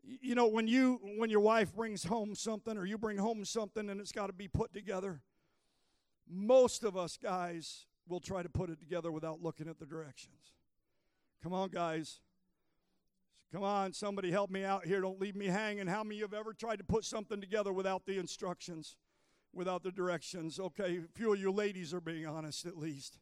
You 0.02 0.34
know, 0.34 0.46
when 0.46 0.66
you 0.66 1.00
when 1.16 1.30
your 1.30 1.40
wife 1.40 1.74
brings 1.74 2.04
home 2.04 2.34
something 2.34 2.76
or 2.76 2.86
you 2.86 2.96
bring 2.98 3.18
home 3.18 3.44
something 3.44 3.90
and 3.90 4.00
it's 4.00 4.12
got 4.12 4.28
to 4.28 4.32
be 4.32 4.48
put 4.48 4.72
together, 4.72 5.20
most 6.28 6.84
of 6.84 6.96
us 6.96 7.16
guys 7.16 7.86
will 8.08 8.20
try 8.20 8.42
to 8.42 8.48
put 8.48 8.70
it 8.70 8.80
together 8.80 9.12
without 9.12 9.42
looking 9.42 9.68
at 9.68 9.78
the 9.78 9.86
directions. 9.86 10.54
Come 11.42 11.52
on, 11.52 11.68
guys. 11.68 12.20
Come 13.52 13.62
on, 13.62 13.94
somebody 13.94 14.30
help 14.30 14.50
me 14.50 14.64
out 14.64 14.84
here. 14.84 15.00
Don't 15.00 15.20
leave 15.20 15.34
me 15.34 15.46
hanging. 15.46 15.86
How 15.86 16.04
many 16.04 16.16
of 16.16 16.18
you 16.18 16.24
have 16.24 16.34
ever 16.34 16.52
tried 16.52 16.76
to 16.76 16.84
put 16.84 17.04
something 17.04 17.40
together 17.40 17.72
without 17.72 18.04
the 18.04 18.18
instructions, 18.18 18.96
without 19.54 19.82
the 19.82 19.90
directions? 19.90 20.60
Okay, 20.60 20.98
a 20.98 21.18
few 21.18 21.32
of 21.32 21.40
you 21.40 21.50
ladies 21.50 21.94
are 21.94 22.00
being 22.00 22.26
honest 22.26 22.66
at 22.66 22.76
least. 22.76 23.18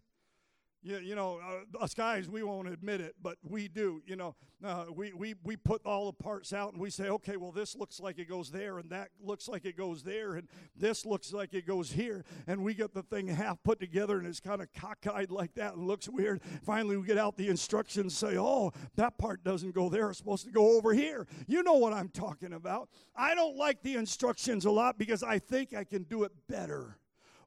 You, 0.87 0.99
you 0.99 1.15
know, 1.17 1.41
uh, 1.43 1.83
us 1.83 1.95
guys, 1.95 2.29
we 2.29 2.45
won't 2.45 2.69
admit 2.69 3.01
it, 3.01 3.17
but 3.21 3.39
we 3.43 3.67
do. 3.67 4.01
You 4.07 4.15
know, 4.15 4.37
uh, 4.65 4.85
we, 4.95 5.13
we, 5.13 5.35
we 5.43 5.57
put 5.57 5.85
all 5.85 6.07
the 6.07 6.13
parts 6.13 6.53
out 6.53 6.75
and 6.75 6.81
we 6.81 6.91
say, 6.91 7.09
okay, 7.09 7.37
well, 7.37 7.51
this 7.51 7.75
looks 7.75 7.99
like 7.99 8.21
it 8.21 8.29
goes 8.29 8.53
there, 8.53 8.79
and 8.79 8.89
that 8.91 9.09
looks 9.21 9.49
like 9.49 9.65
it 9.65 9.77
goes 9.77 10.05
there, 10.05 10.35
and 10.35 10.47
this 10.77 11.05
looks 11.05 11.33
like 11.33 11.55
it 11.55 11.67
goes 11.67 11.91
here. 11.91 12.25
And 12.47 12.63
we 12.63 12.73
get 12.73 12.95
the 12.95 13.03
thing 13.03 13.27
half 13.27 13.61
put 13.65 13.81
together 13.81 14.19
and 14.19 14.29
it's 14.29 14.39
kind 14.39 14.63
of 14.63 14.73
cockeyed 14.75 15.33
like 15.33 15.55
that 15.55 15.75
and 15.75 15.89
looks 15.89 16.09
weird. 16.09 16.41
Finally, 16.63 16.99
we 16.99 17.05
get 17.05 17.19
out 17.19 17.37
the 17.37 17.49
instructions, 17.49 18.17
say, 18.17 18.37
oh, 18.39 18.73
that 18.95 19.19
part 19.19 19.43
doesn't 19.43 19.75
go 19.75 19.89
there, 19.89 20.11
it's 20.11 20.19
supposed 20.19 20.45
to 20.45 20.53
go 20.53 20.77
over 20.77 20.95
here. 20.95 21.27
You 21.49 21.65
know 21.65 21.75
what 21.75 21.95
I'm 21.95 22.11
talking 22.11 22.53
about. 22.53 22.91
I 23.17 23.35
don't 23.35 23.57
like 23.57 23.83
the 23.83 23.97
instructions 23.97 24.65
a 24.65 24.71
lot 24.71 24.99
because 24.99 25.25
I 25.25 25.41
think 25.41 25.75
I 25.75 25.83
can 25.83 26.05
do 26.05 26.23
it 26.23 26.31
better 26.49 26.97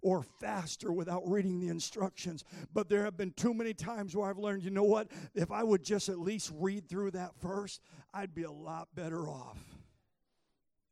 or 0.02 0.24
faster 0.24 0.92
without 0.92 1.24
reading 1.26 1.60
the 1.60 1.68
instructions. 1.68 2.44
But 2.74 2.90
there 2.90 3.04
have 3.04 3.18
been 3.18 3.32
too 3.32 3.54
many 3.54 3.74
times 3.74 4.16
where 4.16 4.30
I've 4.30 4.38
learned, 4.38 4.64
you 4.64 4.72
know 4.72 4.84
what? 4.84 5.08
If 5.34 5.52
I 5.52 5.64
would 5.64 5.84
just 5.84 6.10
at 6.10 6.20
least 6.20 6.52
read 6.56 6.88
through 6.88 7.12
that 7.12 7.32
first, 7.42 7.82
I'd 8.14 8.34
be 8.34 8.44
a 8.44 8.52
lot 8.52 8.88
better 8.96 9.28
off. 9.28 9.58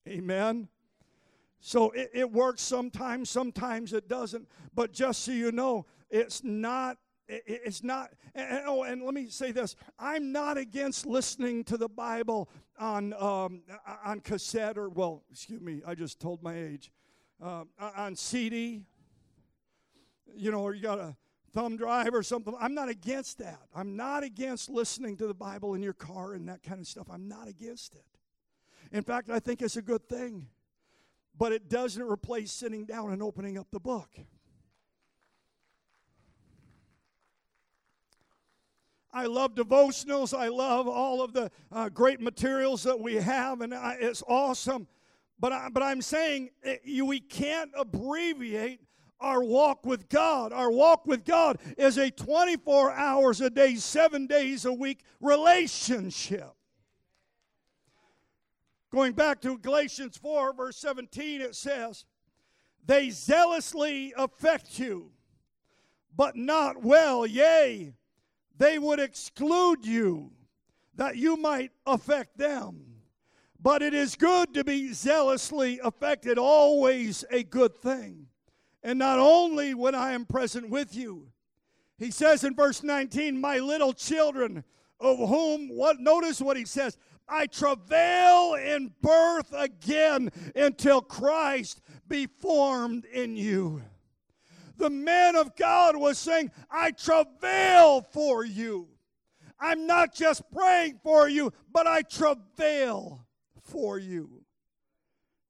Amen. 0.08 0.68
So 1.60 1.92
it, 1.92 2.12
it 2.14 2.32
works 2.32 2.62
sometimes, 2.62 3.30
sometimes 3.30 3.94
it 3.94 4.08
doesn't. 4.08 4.48
But 4.74 4.94
just 4.94 5.24
so 5.24 5.32
you 5.32 5.52
know, 5.52 5.86
it's 6.10 6.44
not 6.44 6.98
it's 7.30 7.84
not 7.84 8.12
and, 8.36 8.64
oh 8.66 8.84
and 8.84 9.04
let 9.04 9.14
me 9.14 9.28
say 9.28 9.52
this 9.52 9.76
i'm 10.00 10.32
not 10.32 10.58
against 10.58 11.06
listening 11.06 11.64
to 11.64 11.76
the 11.76 11.90
bible 11.90 12.50
on 12.80 13.14
um, 13.16 13.62
on 14.06 14.22
cassette 14.22 14.78
or 14.78 14.88
well 14.88 15.24
excuse 15.30 15.60
me 15.60 15.82
i 15.86 15.94
just 15.94 16.22
told 16.22 16.42
my 16.42 16.56
age 16.56 16.90
uh, 17.44 17.66
on 17.98 18.16
cd 18.16 18.86
you 20.36 20.52
know, 20.52 20.62
or 20.62 20.74
you 20.74 20.82
got 20.82 21.00
a 21.00 21.16
thumb 21.54 21.78
drive 21.78 22.14
or 22.14 22.24
something. 22.24 22.54
I'm 22.60 22.74
not 22.74 22.90
against 22.90 23.40
that. 23.40 23.62
I'm 23.76 23.96
not 23.96 24.24
against 24.24 24.70
listening 24.70 25.18
to 25.18 25.28
the 25.28 25.34
Bible 25.34 25.74
in 25.74 25.82
your 25.82 25.94
car 25.94 26.34
and 26.34 26.48
that 26.50 26.64
kind 26.64 26.80
of 26.80 26.88
stuff. 26.88 27.08
I'm 27.10 27.28
not 27.28 27.48
against 27.48 27.96
it. 27.96 28.06
In 28.92 29.04
fact, 29.04 29.30
I 29.30 29.40
think 29.40 29.62
it's 29.62 29.78
a 29.78 29.82
good 29.82 30.08
thing. 30.08 30.48
But 31.38 31.52
it 31.52 31.70
doesn't 31.70 32.02
replace 32.02 32.52
sitting 32.52 32.86
down 32.86 33.12
and 33.12 33.22
opening 33.22 33.58
up 33.58 33.68
the 33.72 33.80
book. 33.80 34.10
I 39.14 39.26
love 39.26 39.56
devotionals. 39.56 40.38
I 40.38 40.48
love 40.50 40.88
all 40.88 41.24
of 41.24 41.34
the 41.34 41.50
uh, 41.72 41.90
great 41.90 42.22
materials 42.22 42.84
that 42.84 43.00
we 43.00 43.16
have, 43.16 43.62
and 43.62 43.74
I, 43.74 43.98
it's 44.00 44.24
awesome. 44.28 44.88
But, 45.40 45.54
I, 45.54 45.70
but 45.72 45.84
I'm 45.84 46.02
saying 46.02 46.50
it, 46.62 46.70
eh, 46.70 46.78
you, 46.84 47.06
we 47.06 47.20
can't 47.20 47.72
abbreviate 47.78 48.82
our 49.20 49.44
walk 49.44 49.86
with 49.86 50.10
God. 50.10 50.54
Our 50.54 50.72
walk 50.72 51.06
with 51.06 51.26
God 51.26 51.60
is 51.78 51.98
a 51.98 52.12
24 52.12 52.92
hours 52.92 53.42
a 53.42 53.50
day, 53.50 53.76
seven 53.76 54.28
days 54.28 54.66
a 54.66 54.74
week 54.74 55.02
relationship. 55.20 56.52
Going 58.92 59.14
back 59.14 59.42
to 59.42 59.58
Galatians 59.58 60.18
4, 60.18 60.54
verse 60.54 60.78
17, 60.78 61.42
it 61.42 61.56
says, 61.56 62.06
They 62.86 63.10
zealously 63.10 64.14
affect 64.18 64.80
you, 64.80 65.12
but 66.16 66.36
not 66.36 66.84
well. 66.84 67.26
Yea, 67.26 67.94
they 68.58 68.80
would 68.80 69.00
exclude 69.00 69.86
you, 69.86 70.32
that 70.96 71.18
you 71.18 71.36
might 71.36 71.72
affect 71.86 72.38
them. 72.38 72.82
But 73.60 73.82
it 73.82 73.94
is 73.94 74.16
good 74.16 74.54
to 74.54 74.64
be 74.64 74.94
zealously 74.94 75.80
affected, 75.84 76.38
always 76.38 77.26
a 77.30 77.44
good 77.44 77.76
thing 77.76 78.28
and 78.88 78.98
not 78.98 79.20
only 79.20 79.74
when 79.74 79.94
I 79.94 80.14
am 80.14 80.26
present 80.26 80.70
with 80.70 80.96
you. 80.96 81.28
He 81.98 82.10
says 82.10 82.46
in 82.46 82.56
verse 82.56 82.84
19, 82.84 83.38
My 83.38 83.60
little 83.60 83.92
children, 83.92 84.64
of 85.02 85.18
whom, 85.18 85.68
what 85.68 86.00
notice 86.00 86.40
what 86.40 86.56
he 86.56 86.64
says, 86.64 86.98
I 87.28 87.48
travail 87.48 88.54
in 88.54 88.94
birth 89.02 89.54
again 89.54 90.32
until 90.56 91.02
Christ 91.02 91.82
be 92.08 92.28
formed 92.28 93.04
in 93.04 93.36
you. 93.36 93.82
The 94.78 94.90
man 94.90 95.36
of 95.36 95.58
God 95.58 95.98
was 95.98 96.18
saying, 96.18 96.50
I 96.72 96.92
travail 96.92 98.08
for 98.14 98.46
you. 98.46 98.88
I'm 99.60 99.86
not 99.86 100.16
just 100.16 100.50
praying 100.50 101.02
for 101.04 101.28
you, 101.28 101.52
but 101.74 101.88
I 101.88 102.04
travail 102.04 103.28
for 103.64 104.00
you. 104.00 104.44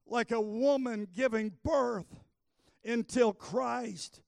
Like 0.07 0.31
a 0.31 0.41
woman 0.41 1.07
giving 1.13 1.51
birth 1.63 2.07
until 2.88 3.33
Christ 3.33 4.21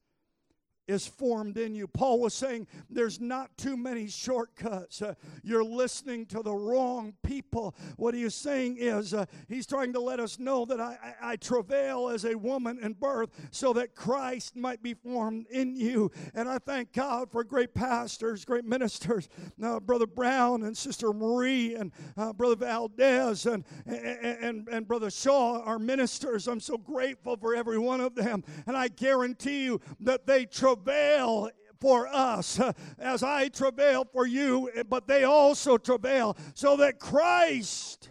is 0.89 1.05
formed 1.05 1.57
in 1.57 1.75
you. 1.75 1.87
Paul 1.87 2.19
was 2.19 2.33
saying 2.33 2.65
there's 2.89 3.21
not 3.21 3.55
too 3.57 3.77
many 3.77 4.07
shortcuts. 4.07 5.03
Uh, 5.03 5.13
you're 5.43 5.63
listening 5.63 6.25
to 6.27 6.41
the 6.41 6.53
wrong 6.53 7.13
people. 7.23 7.75
What 7.95 8.15
he 8.15 8.23
is 8.23 8.33
saying 8.33 8.77
is 8.79 9.13
uh, 9.13 9.25
he's 9.47 9.67
trying 9.67 9.93
to 9.93 9.99
let 9.99 10.19
us 10.19 10.39
know 10.39 10.65
that 10.65 10.79
I, 10.79 10.97
I, 11.21 11.33
I, 11.33 11.35
travail 11.35 12.09
as 12.09 12.25
a 12.25 12.35
woman 12.35 12.79
in 12.81 12.93
birth 12.93 13.29
so 13.51 13.71
that 13.73 13.93
Christ 13.93 14.55
might 14.55 14.81
be 14.81 14.95
formed 14.95 15.45
in 15.51 15.75
you. 15.75 16.11
And 16.33 16.49
I 16.49 16.57
thank 16.57 16.91
God 16.91 17.31
for 17.31 17.43
great 17.43 17.75
pastors, 17.75 18.43
great 18.43 18.65
ministers, 18.65 19.29
uh, 19.63 19.79
Brother 19.79 20.07
Brown 20.07 20.63
and 20.63 20.75
Sister 20.75 21.13
Marie 21.13 21.75
and 21.75 21.91
uh, 22.17 22.33
Brother 22.33 22.55
Valdez 22.55 23.45
and, 23.45 23.63
and, 23.85 23.97
and, 23.97 24.67
and 24.69 24.87
Brother 24.87 25.11
Shaw, 25.11 25.61
our 25.61 25.77
ministers. 25.77 26.47
I'm 26.47 26.59
so 26.59 26.77
grateful 26.77 27.37
for 27.37 27.53
every 27.53 27.77
one 27.77 28.01
of 28.01 28.15
them. 28.15 28.43
And 28.65 28.75
I 28.75 28.87
guarantee 28.87 29.65
you 29.65 29.81
that 29.99 30.25
they 30.25 30.45
travail 30.47 30.78
travail 30.83 31.49
for 31.79 32.07
us 32.07 32.59
uh, 32.59 32.73
as 32.97 33.23
I 33.23 33.47
travail 33.47 34.05
for 34.11 34.27
you, 34.27 34.69
eh, 34.75 34.83
but 34.83 35.07
they 35.07 35.23
also 35.23 35.77
travail 35.77 36.35
so 36.53 36.77
that 36.77 36.99
Christ 36.99 38.09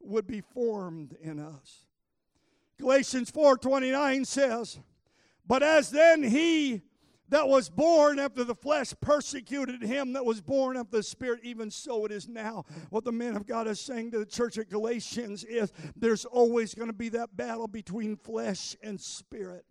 would 0.00 0.26
be 0.26 0.40
formed 0.40 1.16
in 1.20 1.38
us. 1.38 1.86
Galatians 2.78 3.30
4:29 3.30 4.24
says, 4.24 4.78
"But 5.46 5.62
as 5.62 5.90
then 5.90 6.22
he 6.22 6.82
that 7.28 7.48
was 7.48 7.70
born 7.70 8.18
after 8.18 8.44
the 8.44 8.54
flesh 8.54 8.92
persecuted 9.00 9.82
him 9.82 10.12
that 10.12 10.24
was 10.24 10.42
born 10.42 10.76
of 10.76 10.90
the 10.90 11.02
spirit 11.02 11.40
even 11.42 11.70
so 11.70 12.04
it 12.04 12.12
is 12.12 12.28
now 12.28 12.62
what 12.90 13.04
the 13.04 13.12
man 13.12 13.36
of 13.36 13.46
god 13.46 13.66
is 13.66 13.80
saying 13.80 14.10
to 14.10 14.18
the 14.18 14.26
church 14.26 14.58
at 14.58 14.68
galatians 14.68 15.42
is 15.44 15.72
there's 15.96 16.26
always 16.26 16.74
going 16.74 16.88
to 16.88 16.92
be 16.92 17.08
that 17.08 17.34
battle 17.34 17.66
between 17.66 18.16
flesh 18.16 18.76
and 18.82 19.00
spirit 19.00 19.64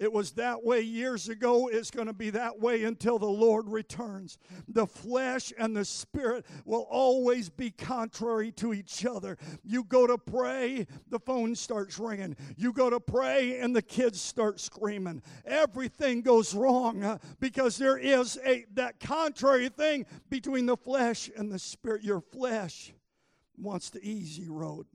it 0.00 0.10
was 0.10 0.32
that 0.32 0.64
way 0.64 0.80
years 0.80 1.28
ago. 1.28 1.68
It's 1.68 1.90
going 1.90 2.06
to 2.06 2.14
be 2.14 2.30
that 2.30 2.58
way 2.58 2.84
until 2.84 3.18
the 3.18 3.26
Lord 3.26 3.68
returns. 3.68 4.38
The 4.66 4.86
flesh 4.86 5.52
and 5.58 5.76
the 5.76 5.84
spirit 5.84 6.46
will 6.64 6.86
always 6.90 7.50
be 7.50 7.70
contrary 7.70 8.50
to 8.52 8.72
each 8.72 9.04
other. 9.04 9.36
You 9.62 9.84
go 9.84 10.06
to 10.06 10.16
pray, 10.16 10.86
the 11.10 11.20
phone 11.20 11.54
starts 11.54 11.98
ringing. 11.98 12.34
You 12.56 12.72
go 12.72 12.88
to 12.88 12.98
pray, 12.98 13.60
and 13.60 13.76
the 13.76 13.82
kids 13.82 14.18
start 14.18 14.58
screaming. 14.58 15.22
Everything 15.44 16.22
goes 16.22 16.54
wrong 16.54 17.04
uh, 17.04 17.18
because 17.38 17.76
there 17.76 17.98
is 17.98 18.38
a 18.42 18.64
that 18.72 19.00
contrary 19.00 19.68
thing 19.68 20.06
between 20.30 20.64
the 20.64 20.78
flesh 20.78 21.30
and 21.36 21.52
the 21.52 21.58
spirit. 21.58 22.02
Your 22.02 22.22
flesh 22.22 22.94
wants 23.58 23.90
the 23.90 24.02
easy 24.02 24.48
road, 24.48 24.86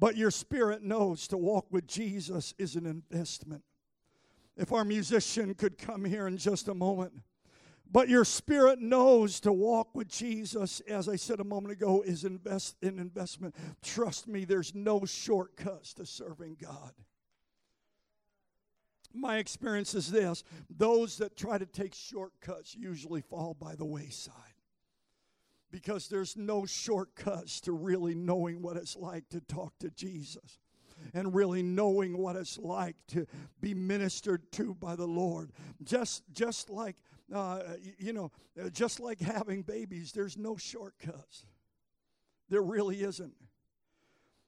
but 0.00 0.16
your 0.16 0.32
spirit 0.32 0.82
knows 0.82 1.28
to 1.28 1.36
walk 1.36 1.66
with 1.70 1.86
Jesus 1.86 2.54
is 2.58 2.74
an 2.74 2.86
investment. 2.86 3.62
If 4.56 4.72
our 4.72 4.84
musician 4.84 5.54
could 5.54 5.78
come 5.78 6.04
here 6.04 6.26
in 6.26 6.36
just 6.36 6.68
a 6.68 6.74
moment. 6.74 7.12
But 7.90 8.08
your 8.08 8.24
spirit 8.24 8.80
knows 8.80 9.38
to 9.40 9.52
walk 9.52 9.94
with 9.94 10.08
Jesus, 10.08 10.80
as 10.88 11.10
I 11.10 11.16
said 11.16 11.40
a 11.40 11.44
moment 11.44 11.72
ago, 11.72 12.02
is 12.02 12.24
invest 12.24 12.76
in 12.80 12.98
investment. 12.98 13.54
Trust 13.82 14.26
me, 14.26 14.46
there's 14.46 14.74
no 14.74 15.04
shortcuts 15.04 15.92
to 15.94 16.06
serving 16.06 16.56
God. 16.60 16.92
My 19.12 19.36
experience 19.36 19.94
is 19.94 20.10
this 20.10 20.42
those 20.70 21.18
that 21.18 21.36
try 21.36 21.58
to 21.58 21.66
take 21.66 21.94
shortcuts 21.94 22.74
usually 22.74 23.20
fall 23.20 23.52
by 23.52 23.74
the 23.74 23.84
wayside 23.84 24.34
because 25.70 26.08
there's 26.08 26.34
no 26.34 26.64
shortcuts 26.64 27.60
to 27.62 27.72
really 27.72 28.14
knowing 28.14 28.62
what 28.62 28.78
it's 28.78 28.96
like 28.96 29.28
to 29.30 29.40
talk 29.40 29.78
to 29.80 29.90
Jesus 29.90 30.60
and 31.14 31.34
really 31.34 31.62
knowing 31.62 32.16
what 32.18 32.36
it's 32.36 32.58
like 32.58 32.96
to 33.08 33.26
be 33.60 33.74
ministered 33.74 34.50
to 34.52 34.74
by 34.74 34.96
the 34.96 35.06
Lord. 35.06 35.52
Just, 35.82 36.22
just 36.32 36.70
like, 36.70 36.96
uh, 37.34 37.60
you 37.98 38.12
know, 38.12 38.30
just 38.72 39.00
like 39.00 39.20
having 39.20 39.62
babies, 39.62 40.12
there's 40.12 40.36
no 40.36 40.56
shortcuts. 40.56 41.46
There 42.48 42.62
really 42.62 43.02
isn't. 43.02 43.34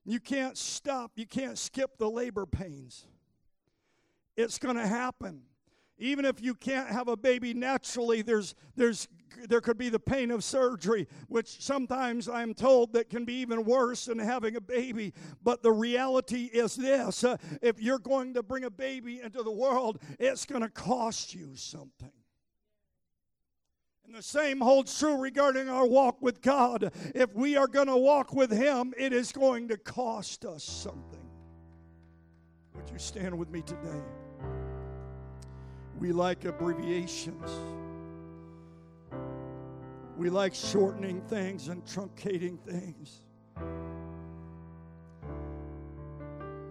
You 0.05 0.20
can't 0.20 0.59
stop, 0.59 1.12
you 1.16 1.26
can't 1.26 1.57
skip 1.57 1.96
the 1.98 2.11
labor 2.11 2.44
pains. 2.44 3.07
It's 4.36 4.59
going 4.59 4.76
to 4.76 4.86
happen. 4.86 5.42
Even 5.99 6.24
if 6.24 6.42
you 6.42 6.55
can't 6.55 6.88
have 6.88 7.09
a 7.09 7.16
baby 7.16 7.55
naturally, 7.55 8.22
there's, 8.22 8.55
there's 8.76 9.09
there 9.49 9.61
could 9.61 9.78
be 9.78 9.88
the 9.88 9.99
pain 9.99 10.30
of 10.30 10.45
surgery, 10.45 11.09
which 11.28 11.62
sometimes 11.62 12.28
I'm 12.28 12.55
told 12.55 12.92
that 12.92 13.11
can 13.11 13.24
be 13.24 13.34
even 13.34 13.64
worse 13.64 14.07
than 14.07 14.18
having 14.18 14.57
a 14.57 14.61
baby. 14.61 15.12
But 15.42 15.62
the 15.62 15.72
reality 15.72 16.45
is 16.45 16.74
this 16.76 17.24
uh, 17.24 17.36
if 17.62 17.80
you're 17.80 17.99
going 17.99 18.34
to 18.34 18.42
bring 18.42 18.64
a 18.64 18.70
baby 18.70 19.20
into 19.20 19.42
the 19.42 19.51
world, 19.51 19.99
it's 20.18 20.47
going 20.47 20.62
to 20.62 20.68
cost 20.68 21.34
you 21.34 21.51
something. 21.55 22.12
And 24.07 24.14
the 24.14 24.22
same 24.22 24.61
holds 24.61 24.97
true 24.99 25.16
regarding 25.16 25.68
our 25.68 25.86
walk 25.86 26.20
with 26.20 26.42
God. 26.42 26.92
If 27.14 27.34
we 27.34 27.57
are 27.57 27.66
going 27.66 27.86
to 27.86 27.97
walk 27.97 28.34
with 28.34 28.51
Him, 28.51 28.92
it 28.99 29.12
is 29.12 29.32
going 29.32 29.68
to 29.68 29.78
cost 29.78 30.45
us 30.45 30.62
something. 30.62 31.26
Would 32.74 32.90
you 32.90 32.99
stand 32.99 33.36
with 33.38 33.51
me 33.51 33.62
today? 33.62 34.03
We 35.99 36.12
like 36.12 36.45
abbreviations. 36.45 37.51
We 40.16 40.30
like 40.30 40.55
shortening 40.55 41.20
things 41.22 41.68
and 41.68 41.84
truncating 41.84 42.59
things. 42.61 43.20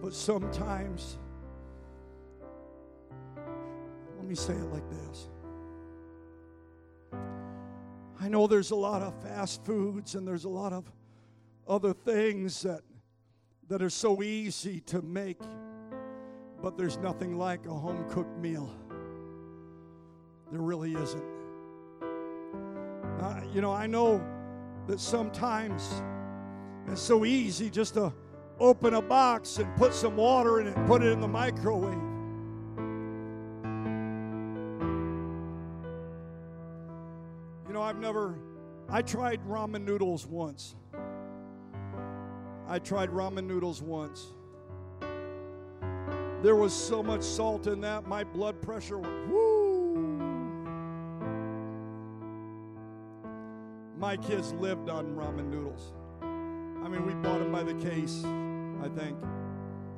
But 0.02 0.14
sometimes, 0.14 1.18
let 4.16 4.26
me 4.26 4.34
say 4.34 4.52
it 4.54 4.72
like 4.72 4.88
this. 4.90 5.28
I 8.20 8.28
know 8.28 8.46
there's 8.46 8.70
a 8.70 8.76
lot 8.76 9.02
of 9.02 9.14
fast 9.22 9.64
foods 9.64 10.14
and 10.14 10.26
there's 10.26 10.44
a 10.44 10.48
lot 10.48 10.72
of 10.72 10.90
other 11.68 11.92
things 11.92 12.62
that, 12.62 12.80
that 13.68 13.82
are 13.82 13.90
so 13.90 14.22
easy 14.22 14.80
to 14.80 15.02
make, 15.02 15.40
but 16.62 16.78
there's 16.78 16.96
nothing 16.98 17.36
like 17.36 17.66
a 17.66 17.74
home 17.74 18.04
cooked 18.10 18.38
meal. 18.38 18.70
There 20.54 20.62
really 20.62 20.94
isn't. 20.94 21.24
Uh, 23.20 23.40
you 23.52 23.60
know, 23.60 23.72
I 23.72 23.88
know 23.88 24.24
that 24.86 25.00
sometimes 25.00 26.00
it's 26.86 27.02
so 27.02 27.24
easy 27.24 27.68
just 27.68 27.94
to 27.94 28.12
open 28.60 28.94
a 28.94 29.02
box 29.02 29.58
and 29.58 29.74
put 29.74 29.92
some 29.92 30.14
water 30.14 30.60
in 30.60 30.68
it 30.68 30.76
and 30.76 30.86
put 30.86 31.02
it 31.02 31.10
in 31.10 31.20
the 31.20 31.26
microwave. 31.26 31.98
You 37.66 37.74
know, 37.74 37.82
I've 37.82 37.98
never, 37.98 38.38
I 38.88 39.02
tried 39.02 39.44
ramen 39.48 39.84
noodles 39.84 40.24
once. 40.24 40.76
I 42.68 42.78
tried 42.78 43.10
ramen 43.10 43.48
noodles 43.48 43.82
once. 43.82 44.26
There 46.44 46.54
was 46.54 46.72
so 46.72 47.02
much 47.02 47.22
salt 47.22 47.66
in 47.66 47.80
that, 47.80 48.06
my 48.06 48.22
blood 48.22 48.62
pressure 48.62 48.98
went 48.98 49.28
whoo. 49.28 49.53
My 54.04 54.18
kids 54.18 54.52
lived 54.60 54.90
on 54.90 55.16
ramen 55.16 55.48
noodles. 55.48 55.94
I 56.20 56.88
mean, 56.88 57.06
we 57.06 57.14
bought 57.14 57.38
them 57.38 57.50
by 57.50 57.62
the 57.62 57.72
case, 57.72 58.22
I 58.22 58.88
think, 58.94 59.16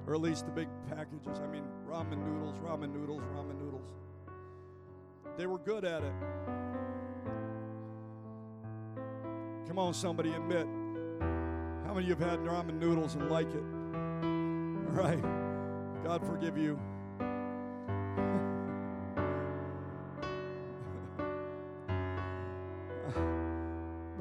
or 0.07 0.15
at 0.15 0.21
least 0.21 0.47
the 0.47 0.53
big 0.53 0.69
packages. 0.89 1.41
I 1.43 1.49
mean, 1.49 1.65
ramen 1.91 2.25
noodles, 2.25 2.55
ramen 2.61 2.95
noodles, 2.95 3.25
ramen 3.35 3.59
noodles. 3.59 3.89
They 5.37 5.47
were 5.47 5.59
good 5.59 5.85
at 5.85 6.05
it. 6.05 6.13
Come 9.67 9.81
on, 9.81 9.93
somebody 9.93 10.33
admit. 10.35 10.69
How 11.85 11.93
many 11.93 12.09
of 12.09 12.09
you 12.09 12.15
have 12.15 12.21
had 12.21 12.39
ramen 12.45 12.79
noodles 12.79 13.17
and 13.17 13.29
like 13.29 13.53
it? 13.53 13.65
All 14.87 15.03
right. 15.03 16.05
God 16.05 16.25
forgive 16.25 16.57
you. 16.57 16.79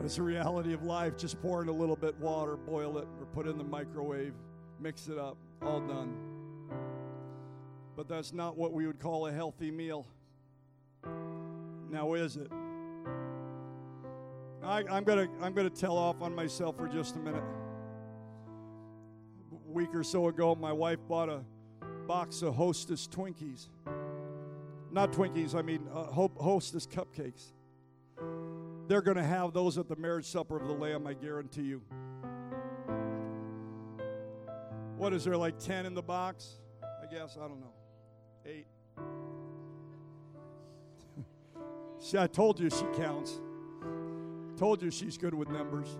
It's 0.05 0.19
a 0.19 0.23
reality 0.23 0.71
of 0.73 0.83
life. 0.83 1.17
Just 1.17 1.41
pour 1.41 1.63
in 1.63 1.67
a 1.67 1.71
little 1.71 1.95
bit 1.95 2.15
water, 2.19 2.55
boil 2.57 2.99
it, 2.99 3.07
or 3.19 3.25
put 3.33 3.47
it 3.47 3.49
in 3.49 3.57
the 3.57 3.63
microwave, 3.63 4.33
mix 4.79 5.07
it 5.07 5.17
up, 5.17 5.35
all 5.63 5.79
done. 5.79 6.15
But 7.95 8.07
that's 8.07 8.31
not 8.31 8.55
what 8.55 8.71
we 8.71 8.85
would 8.85 8.99
call 8.99 9.25
a 9.25 9.31
healthy 9.31 9.71
meal. 9.71 10.05
Now, 11.89 12.13
is 12.13 12.37
it? 12.37 12.51
I, 14.63 14.83
am 14.89 15.03
gonna 15.03 15.27
I'm 15.41 15.53
gonna 15.53 15.69
tell 15.69 15.97
off 15.97 16.21
on 16.21 16.35
myself 16.35 16.77
for 16.77 16.87
just 16.87 17.15
a 17.15 17.19
minute. 17.19 17.43
A 19.51 19.71
week 19.71 19.89
or 19.93 20.03
so 20.03 20.27
ago, 20.27 20.55
my 20.55 20.73
wife 20.73 20.99
bought 21.07 21.29
a 21.29 21.43
box 22.07 22.41
of 22.41 22.55
Hostess 22.55 23.07
Twinkies. 23.07 23.69
Not 24.91 25.11
Twinkies, 25.13 25.55
I 25.55 25.61
mean 25.61 25.87
uh, 25.93 26.03
Hostess 26.05 26.85
cupcakes. 26.85 27.53
They're 28.87 29.01
going 29.01 29.17
to 29.17 29.23
have 29.23 29.53
those 29.53 29.77
at 29.77 29.87
the 29.87 29.95
marriage 29.95 30.25
supper 30.25 30.57
of 30.57 30.67
the 30.67 30.73
Lamb, 30.73 31.07
I 31.07 31.13
guarantee 31.13 31.63
you. 31.63 31.81
What 34.97 35.11
is 35.11 35.23
there, 35.23 35.35
like 35.35 35.59
10 35.59 35.85
in 35.85 35.93
the 35.93 36.01
box? 36.01 36.59
I 37.01 37.07
guess. 37.11 37.37
I 37.37 37.47
don't 37.47 37.59
know. 37.59 37.73
Eight. 38.45 38.67
See, 41.99 42.17
I 42.17 42.27
told 42.27 42.59
you 42.59 42.69
she 42.69 42.85
counts. 42.95 43.41
Told 44.57 44.81
you 44.81 44.91
she's 44.91 45.17
good 45.17 45.33
with 45.33 45.49
numbers. 45.49 45.97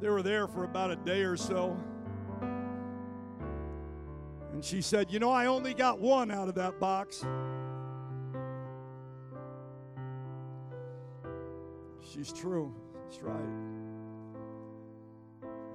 They 0.00 0.08
were 0.08 0.22
there 0.22 0.48
for 0.48 0.64
about 0.64 0.90
a 0.90 0.96
day 0.96 1.22
or 1.22 1.36
so. 1.36 1.76
And 4.52 4.64
she 4.64 4.80
said, 4.82 5.12
You 5.12 5.18
know, 5.18 5.30
I 5.30 5.46
only 5.46 5.74
got 5.74 6.00
one 6.00 6.30
out 6.30 6.48
of 6.48 6.54
that 6.56 6.80
box. 6.80 7.24
She's 12.12 12.32
true. 12.32 12.74
That's 13.04 13.22
right. 13.22 13.36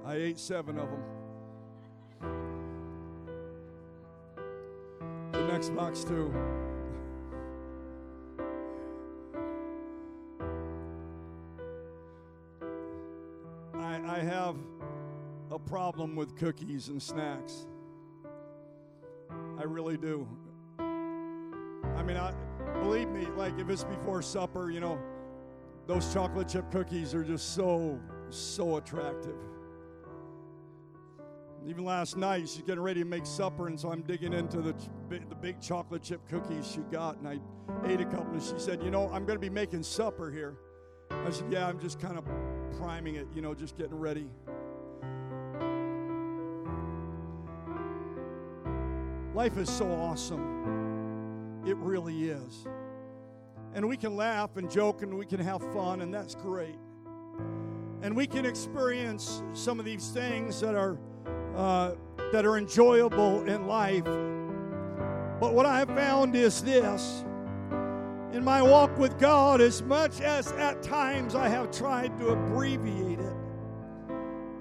I 0.04 0.16
ate 0.16 0.38
seven 0.38 0.78
of 0.78 0.90
them. 0.90 1.02
The 5.32 5.46
next 5.46 5.70
box, 5.70 6.04
too. 6.04 6.30
I, 13.74 14.00
I 14.06 14.18
have 14.18 14.56
a 15.50 15.58
problem 15.58 16.16
with 16.16 16.36
cookies 16.36 16.88
and 16.88 17.02
snacks. 17.02 17.66
I 19.58 19.62
really 19.62 19.96
do. 19.96 20.28
I 20.78 22.02
mean, 22.02 22.18
I 22.18 22.34
believe 22.82 23.08
me, 23.08 23.26
like 23.36 23.58
if 23.58 23.70
it's 23.70 23.84
before 23.84 24.20
supper, 24.20 24.70
you 24.70 24.80
know, 24.80 25.00
those 25.86 26.12
chocolate 26.12 26.48
chip 26.48 26.70
cookies 26.70 27.14
are 27.14 27.22
just 27.22 27.54
so, 27.54 28.00
so 28.30 28.76
attractive. 28.76 29.36
Even 31.66 31.84
last 31.84 32.16
night, 32.16 32.48
she's 32.48 32.62
getting 32.62 32.80
ready 32.80 33.00
to 33.00 33.06
make 33.06 33.26
supper, 33.26 33.66
and 33.66 33.78
so 33.78 33.90
I'm 33.90 34.02
digging 34.02 34.32
into 34.32 34.58
the, 34.58 34.74
the 35.08 35.34
big 35.34 35.60
chocolate 35.60 36.02
chip 36.02 36.20
cookies 36.28 36.66
she 36.66 36.80
got, 36.92 37.18
and 37.18 37.28
I 37.28 37.38
ate 37.88 38.00
a 38.00 38.04
couple, 38.04 38.32
and 38.32 38.42
she 38.42 38.54
said, 38.56 38.82
You 38.82 38.90
know, 38.90 39.08
I'm 39.10 39.24
going 39.26 39.36
to 39.36 39.40
be 39.40 39.50
making 39.50 39.82
supper 39.82 40.30
here. 40.30 40.56
I 41.10 41.30
said, 41.30 41.50
Yeah, 41.50 41.66
I'm 41.66 41.80
just 41.80 41.98
kind 42.00 42.18
of 42.18 42.24
priming 42.78 43.16
it, 43.16 43.26
you 43.34 43.42
know, 43.42 43.54
just 43.54 43.76
getting 43.76 43.98
ready. 43.98 44.28
Life 49.34 49.58
is 49.58 49.68
so 49.68 49.90
awesome. 49.92 51.62
It 51.66 51.76
really 51.78 52.30
is. 52.30 52.66
And 53.76 53.86
we 53.86 53.98
can 53.98 54.16
laugh 54.16 54.56
and 54.56 54.70
joke 54.70 55.02
and 55.02 55.18
we 55.18 55.26
can 55.26 55.38
have 55.38 55.60
fun, 55.74 56.00
and 56.00 56.12
that's 56.12 56.34
great. 56.34 56.78
And 58.00 58.16
we 58.16 58.26
can 58.26 58.46
experience 58.46 59.42
some 59.52 59.78
of 59.78 59.84
these 59.84 60.08
things 60.08 60.58
that 60.60 60.74
are 60.74 60.98
uh, 61.54 61.92
that 62.32 62.46
are 62.46 62.56
enjoyable 62.56 63.44
in 63.44 63.66
life. 63.66 64.04
But 64.04 65.52
what 65.52 65.66
I 65.66 65.78
have 65.80 65.88
found 65.88 66.34
is 66.34 66.62
this 66.62 67.22
in 68.32 68.42
my 68.42 68.62
walk 68.62 68.96
with 68.96 69.18
God, 69.18 69.60
as 69.60 69.82
much 69.82 70.22
as 70.22 70.52
at 70.52 70.82
times 70.82 71.34
I 71.34 71.48
have 71.48 71.70
tried 71.70 72.16
to 72.16 72.28
abbreviate 72.28 73.20
it, 73.20 73.36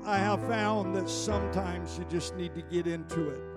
I 0.03 0.17
have 0.17 0.45
found 0.45 0.93
that 0.93 1.09
sometimes 1.09 1.97
you 1.97 2.03
just 2.09 2.35
need 2.35 2.53
to 2.53 2.61
get 2.63 2.85
into 2.85 3.29
it 3.29 3.54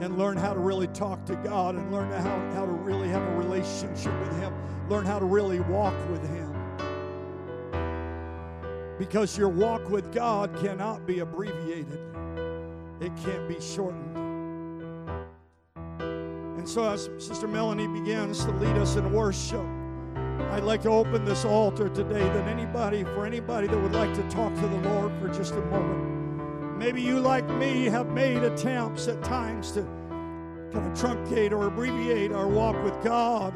and 0.00 0.18
learn 0.18 0.36
how 0.36 0.52
to 0.54 0.60
really 0.60 0.88
talk 0.88 1.24
to 1.26 1.36
God 1.36 1.74
and 1.74 1.92
learn 1.92 2.10
how, 2.12 2.52
how 2.54 2.66
to 2.66 2.72
really 2.72 3.08
have 3.08 3.22
a 3.22 3.36
relationship 3.36 4.18
with 4.20 4.38
Him, 4.38 4.52
learn 4.88 5.04
how 5.04 5.18
to 5.18 5.24
really 5.24 5.60
walk 5.60 5.94
with 6.10 6.26
Him. 6.28 6.54
Because 8.98 9.36
your 9.36 9.48
walk 9.48 9.88
with 9.88 10.12
God 10.12 10.54
cannot 10.60 11.06
be 11.06 11.20
abbreviated 11.20 12.10
it 13.00 13.12
can't 13.24 13.48
be 13.48 13.58
shortened. 13.60 14.16
And 16.58 16.68
so, 16.68 16.90
as 16.90 17.08
Sister 17.18 17.48
Melanie 17.48 17.88
begins 17.88 18.44
to 18.44 18.50
lead 18.52 18.76
us 18.76 18.96
in 18.96 19.10
worship, 19.12 19.64
I'd 20.50 20.64
like 20.64 20.82
to 20.82 20.90
open 20.90 21.24
this 21.24 21.44
altar 21.46 21.88
today 21.88 22.20
that 22.20 22.46
anybody, 22.46 23.04
for 23.04 23.24
anybody 23.24 23.66
that 23.68 23.78
would 23.78 23.92
like 23.92 24.12
to 24.14 24.22
talk 24.28 24.54
to 24.54 24.68
the 24.68 24.88
Lord 24.90 25.12
for 25.18 25.28
just 25.28 25.54
a 25.54 25.60
moment, 25.66 26.09
maybe 26.80 27.02
you, 27.02 27.20
like 27.20 27.46
me, 27.46 27.84
have 27.84 28.06
made 28.06 28.42
attempts 28.42 29.06
at 29.06 29.22
times 29.22 29.72
to 29.72 29.82
kind 30.72 30.86
of 30.86 30.94
truncate 30.94 31.52
or 31.52 31.66
abbreviate 31.66 32.32
our 32.32 32.48
walk 32.48 32.82
with 32.82 32.98
God 33.04 33.52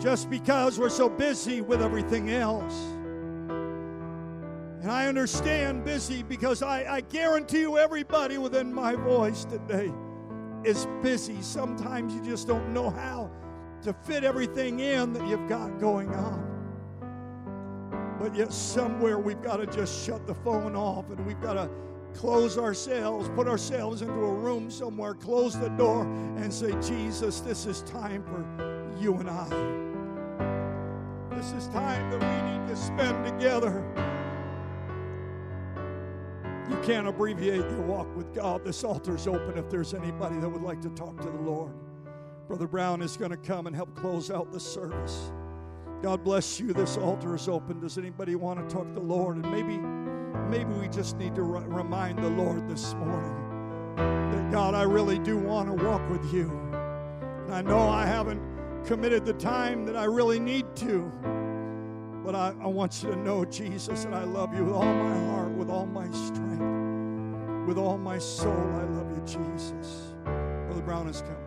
just 0.00 0.28
because 0.28 0.76
we're 0.76 0.90
so 0.90 1.08
busy 1.08 1.60
with 1.60 1.80
everything 1.80 2.30
else. 2.30 2.74
And 4.82 4.90
I 4.90 5.06
understand 5.06 5.84
busy 5.84 6.24
because 6.24 6.60
I, 6.60 6.96
I 6.96 7.00
guarantee 7.02 7.60
you, 7.60 7.78
everybody 7.78 8.36
within 8.36 8.74
my 8.74 8.96
voice 8.96 9.44
today 9.44 9.92
is 10.64 10.88
busy. 11.02 11.40
Sometimes 11.40 12.12
you 12.14 12.24
just 12.24 12.48
don't 12.48 12.74
know 12.74 12.90
how 12.90 13.30
to 13.82 13.92
fit 13.92 14.24
everything 14.24 14.80
in 14.80 15.12
that 15.12 15.24
you've 15.28 15.48
got 15.48 15.78
going 15.78 16.12
on. 16.12 16.50
But 18.18 18.34
yet, 18.34 18.52
somewhere 18.52 19.20
we've 19.20 19.40
got 19.40 19.58
to 19.58 19.66
just 19.66 20.04
shut 20.04 20.26
the 20.26 20.34
phone 20.34 20.74
off 20.74 21.08
and 21.10 21.24
we've 21.24 21.40
got 21.40 21.54
to 21.54 21.70
close 22.14 22.56
ourselves, 22.58 23.28
put 23.34 23.46
ourselves 23.46 24.02
into 24.02 24.14
a 24.14 24.32
room 24.32 24.70
somewhere, 24.70 25.14
close 25.14 25.58
the 25.58 25.68
door, 25.70 26.02
and 26.02 26.52
say, 26.52 26.72
Jesus, 26.80 27.40
this 27.40 27.66
is 27.66 27.82
time 27.82 28.22
for 28.22 28.44
you 29.00 29.14
and 29.16 29.28
I. 29.28 29.48
This 31.36 31.52
is 31.52 31.68
time 31.68 32.10
that 32.10 32.20
we 32.20 32.58
need 32.58 32.68
to 32.68 32.76
spend 32.76 33.24
together. 33.24 33.84
You 36.70 36.76
can't 36.82 37.06
abbreviate 37.06 37.60
your 37.70 37.82
walk 37.82 38.14
with 38.16 38.32
God. 38.32 38.64
This 38.64 38.84
altar's 38.84 39.26
open 39.26 39.58
if 39.58 39.68
there's 39.68 39.92
anybody 39.92 40.38
that 40.38 40.48
would 40.48 40.62
like 40.62 40.80
to 40.82 40.88
talk 40.90 41.20
to 41.20 41.30
the 41.30 41.42
Lord. 41.42 41.72
Brother 42.48 42.66
Brown 42.66 43.02
is 43.02 43.16
going 43.16 43.32
to 43.32 43.36
come 43.36 43.66
and 43.66 43.76
help 43.76 43.94
close 43.94 44.30
out 44.30 44.52
the 44.52 44.60
service. 44.60 45.32
God 46.02 46.22
bless 46.24 46.60
you. 46.60 46.72
This 46.72 46.96
altar 46.96 47.34
is 47.34 47.48
open. 47.48 47.80
Does 47.80 47.98
anybody 47.98 48.34
want 48.34 48.66
to 48.66 48.74
talk 48.74 48.86
to 48.86 48.92
the 48.92 49.00
Lord? 49.00 49.36
And 49.36 49.50
maybe, 49.50 49.78
maybe 50.50 50.72
we 50.72 50.88
just 50.88 51.16
need 51.16 51.34
to 51.34 51.42
remind 51.42 52.18
the 52.18 52.30
Lord 52.30 52.68
this 52.68 52.94
morning 52.94 53.94
that 53.96 54.50
God, 54.50 54.74
I 54.74 54.82
really 54.82 55.18
do 55.18 55.36
want 55.36 55.68
to 55.68 55.84
walk 55.84 56.08
with 56.10 56.32
you. 56.32 56.50
And 57.44 57.52
I 57.52 57.62
know 57.62 57.88
I 57.88 58.06
haven't 58.06 58.40
committed 58.84 59.24
the 59.24 59.32
time 59.34 59.84
that 59.86 59.96
I 59.96 60.04
really 60.04 60.38
need 60.38 60.74
to. 60.76 61.10
But 62.24 62.34
I, 62.34 62.54
I 62.60 62.66
want 62.66 63.02
you 63.02 63.10
to 63.10 63.16
know, 63.16 63.44
Jesus, 63.44 64.04
that 64.04 64.14
I 64.14 64.24
love 64.24 64.54
you 64.54 64.64
with 64.64 64.74
all 64.74 64.94
my 64.94 65.26
heart, 65.26 65.50
with 65.50 65.68
all 65.68 65.86
my 65.86 66.10
strength, 66.10 67.68
with 67.68 67.76
all 67.76 67.98
my 67.98 68.18
soul. 68.18 68.52
I 68.52 68.84
love 68.84 69.10
you, 69.10 69.22
Jesus. 69.26 70.14
Brother 70.24 70.82
Brown 70.82 71.06
is 71.08 71.20
coming. 71.20 71.43